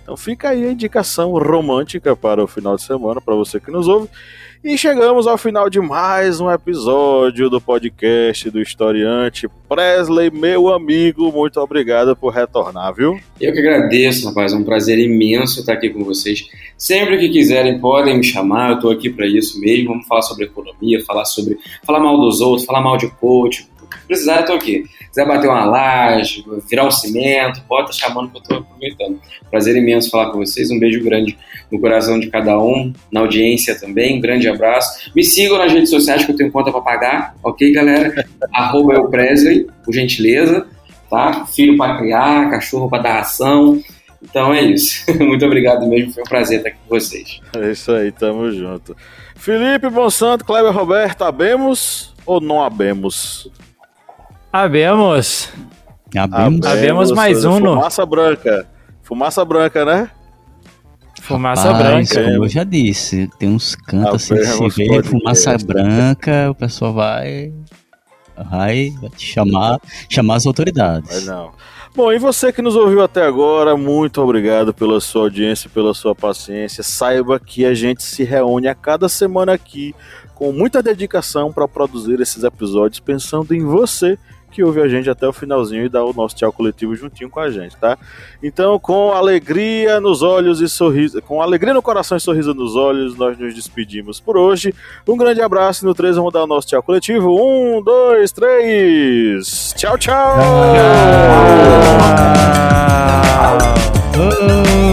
Então 0.03 0.17
fica 0.17 0.51
aí 0.51 0.65
a 0.65 0.73
indicação 0.73 1.33
romântica 1.33 2.17
para 2.17 2.43
o 2.43 2.47
final 2.47 2.77
de 2.77 2.83
semana, 2.83 3.21
para 3.21 3.35
você 3.35 3.61
que 3.61 3.71
nos 3.71 3.87
ouve. 3.87 4.09
E 4.63 4.77
chegamos 4.77 5.27
ao 5.27 5.39
final 5.39 5.71
de 5.71 5.81
mais 5.81 6.39
um 6.39 6.51
episódio 6.51 7.49
do 7.49 7.63
podcast 7.63 8.51
do 8.51 8.61
Historiante. 8.61 9.49
Presley, 9.67 10.31
meu 10.31 10.69
amigo, 10.69 11.33
muito 11.33 11.59
obrigado 11.59 12.15
por 12.15 12.29
retornar, 12.29 12.93
viu? 12.93 13.19
Eu 13.41 13.55
que 13.55 13.59
agradeço, 13.59 14.29
rapaz. 14.29 14.53
É 14.53 14.57
um 14.57 14.63
prazer 14.63 14.99
imenso 14.99 15.61
estar 15.61 15.73
aqui 15.73 15.89
com 15.89 16.05
vocês. 16.05 16.47
Sempre 16.77 17.17
que 17.17 17.31
quiserem, 17.31 17.81
podem 17.81 18.19
me 18.19 18.23
chamar. 18.23 18.73
Eu 18.73 18.75
estou 18.75 18.91
aqui 18.91 19.09
para 19.09 19.27
isso 19.27 19.59
mesmo. 19.59 19.93
Vamos 19.93 20.07
falar 20.07 20.21
sobre 20.21 20.45
economia, 20.45 21.03
falar 21.07 21.25
sobre. 21.25 21.59
falar 21.83 22.01
mal 22.01 22.21
dos 22.21 22.43
outros, 22.43 22.67
falar 22.67 22.83
mal 22.83 22.99
de 22.99 23.09
coach. 23.13 23.67
Precisar, 24.07 24.37
eu 24.37 24.41
estou 24.41 24.57
aqui 24.57 24.85
quiser 25.11 25.27
bater 25.27 25.49
uma 25.49 25.65
laje, 25.65 26.45
virar 26.69 26.87
um 26.87 26.91
cimento, 26.91 27.61
pode 27.69 27.91
estar 27.91 28.09
chamando 28.09 28.31
que 28.31 28.39
eu 28.39 28.43
estou 28.43 28.59
aproveitando. 28.59 29.21
Prazer 29.51 29.77
imenso 29.77 30.09
falar 30.09 30.31
com 30.31 30.39
vocês, 30.39 30.71
um 30.71 30.79
beijo 30.79 31.03
grande 31.05 31.37
no 31.71 31.81
coração 31.81 32.19
de 32.19 32.29
cada 32.29 32.59
um, 32.59 32.93
na 33.13 33.21
audiência 33.21 33.79
também, 33.79 34.17
um 34.17 34.21
grande 34.21 34.49
abraço. 34.49 35.11
Me 35.15 35.25
sigam 35.25 35.59
nas 35.59 35.73
redes 35.73 35.91
sociais 35.91 36.25
que 36.25 36.31
eu 36.31 36.37
tenho 36.37 36.51
conta 36.51 36.71
para 36.71 36.81
pagar, 36.81 37.35
ok, 37.43 37.73
galera? 37.73 38.25
Arroba 38.55 39.09
Presley, 39.09 39.67
por 39.85 39.93
gentileza, 39.93 40.67
tá? 41.11 41.45
Filho 41.47 41.77
para 41.77 41.99
criar, 41.99 42.49
cachorro 42.51 42.89
para 42.89 43.03
dar 43.03 43.13
ração. 43.15 43.83
Então 44.23 44.55
é 44.55 44.63
isso. 44.63 45.05
Muito 45.19 45.45
obrigado 45.45 45.87
mesmo, 45.89 46.13
foi 46.13 46.23
um 46.23 46.27
prazer 46.27 46.59
estar 46.59 46.69
aqui 46.69 46.79
com 46.89 46.95
vocês. 46.95 47.41
É 47.57 47.73
isso 47.73 47.91
aí, 47.91 48.13
tamo 48.13 48.51
junto. 48.53 48.97
Felipe 49.35 49.89
Bonsanto, 49.89 50.45
Kleber 50.45 50.73
Roberto, 50.73 51.25
abemos 51.25 52.15
ou 52.27 52.41
não 52.41 52.63
abemos? 52.63 53.51
Abemos. 54.53 55.49
Abemos. 56.17 56.67
Abemos 56.67 57.13
mais 57.13 57.45
um 57.45 57.61
no. 57.61 57.75
Fumaça 57.75 58.05
branca. 58.05 58.67
Fumaça 59.03 59.45
branca, 59.45 59.85
né? 59.85 60.11
Fumaça 61.21 61.73
Rapaz, 61.73 62.09
branca. 62.09 62.33
Como 62.33 62.45
eu 62.45 62.49
já 62.49 62.65
disse, 62.65 63.31
tem 63.39 63.49
uns 63.49 63.77
cantos 63.77 64.33
assim, 64.33 64.45
se 64.45 64.53
Abemos 64.53 64.77
vê 64.77 65.03
fumaça 65.03 65.57
branca, 65.59 66.51
o 66.51 66.55
pessoal 66.55 66.93
vai. 66.93 67.53
Vai, 68.51 68.95
chamar, 69.19 69.79
chamar 70.09 70.37
as 70.37 70.45
Mas 70.45 70.47
autoridades. 70.47 71.27
não. 71.27 71.53
Bom, 71.95 72.13
e 72.13 72.19
você 72.19 72.53
que 72.53 72.63
nos 72.63 72.75
ouviu 72.75 73.03
até 73.03 73.23
agora, 73.23 73.77
muito 73.77 74.23
obrigado 74.23 74.73
pela 74.73 75.01
sua 75.01 75.23
audiência, 75.23 75.69
pela 75.69 75.93
sua 75.93 76.15
paciência. 76.15 76.83
Saiba 76.83 77.39
que 77.39 77.67
a 77.67 77.75
gente 77.75 78.03
se 78.03 78.25
reúne 78.25 78.69
a 78.69 78.75
cada 78.75 79.09
semana 79.09 79.53
aqui 79.53 79.95
com 80.35 80.53
muita 80.53 80.83
dedicação 80.83 81.53
para 81.53 81.69
produzir 81.69 82.19
esses 82.21 82.45
episódios, 82.45 82.99
pensando 82.99 83.53
em 83.55 83.63
você 83.63 84.17
que 84.51 84.63
ouve 84.63 84.81
a 84.81 84.89
gente 84.89 85.09
até 85.09 85.27
o 85.27 85.33
finalzinho 85.33 85.85
e 85.85 85.89
dá 85.89 86.05
o 86.05 86.13
nosso 86.13 86.37
tchau 86.37 86.53
coletivo 86.53 86.95
juntinho 86.95 87.31
com 87.31 87.41
a 87.41 87.51
gente, 87.51 87.77
tá? 87.77 87.97
Então, 88.43 88.79
com 88.79 89.13
alegria 89.13 90.01
nos 90.01 90.23
olhos 90.23 90.61
e 90.61 90.69
sorriso, 90.69 91.23
com 91.23 91.41
alegria 91.41 91.73
no 91.73 91.83
coração 91.83 92.17
e 92.17 92.21
sorriso 92.21 92.53
nos 92.53 92.77
olhos, 92.77 93.17
nós 93.17 93.39
nos 93.39 93.55
despedimos 93.55 94.21
por 94.21 94.37
hoje. 94.37 94.75
Um 95.09 95.17
grande 95.17 95.41
abraço 95.41 95.85
e 95.85 95.87
no 95.87 95.95
3 95.95 96.17
vamos 96.17 96.33
dar 96.33 96.45
o 96.45 96.47
nosso 96.47 96.67
tchau 96.67 96.83
coletivo. 96.83 97.31
Um, 97.31 97.83
dois, 97.83 98.33
três. 98.33 99.75
Tchau, 99.77 99.97
tchau! 99.97 100.37
tchau. 100.37 100.75
tchau. 103.47 103.59
tchau. 104.13 104.90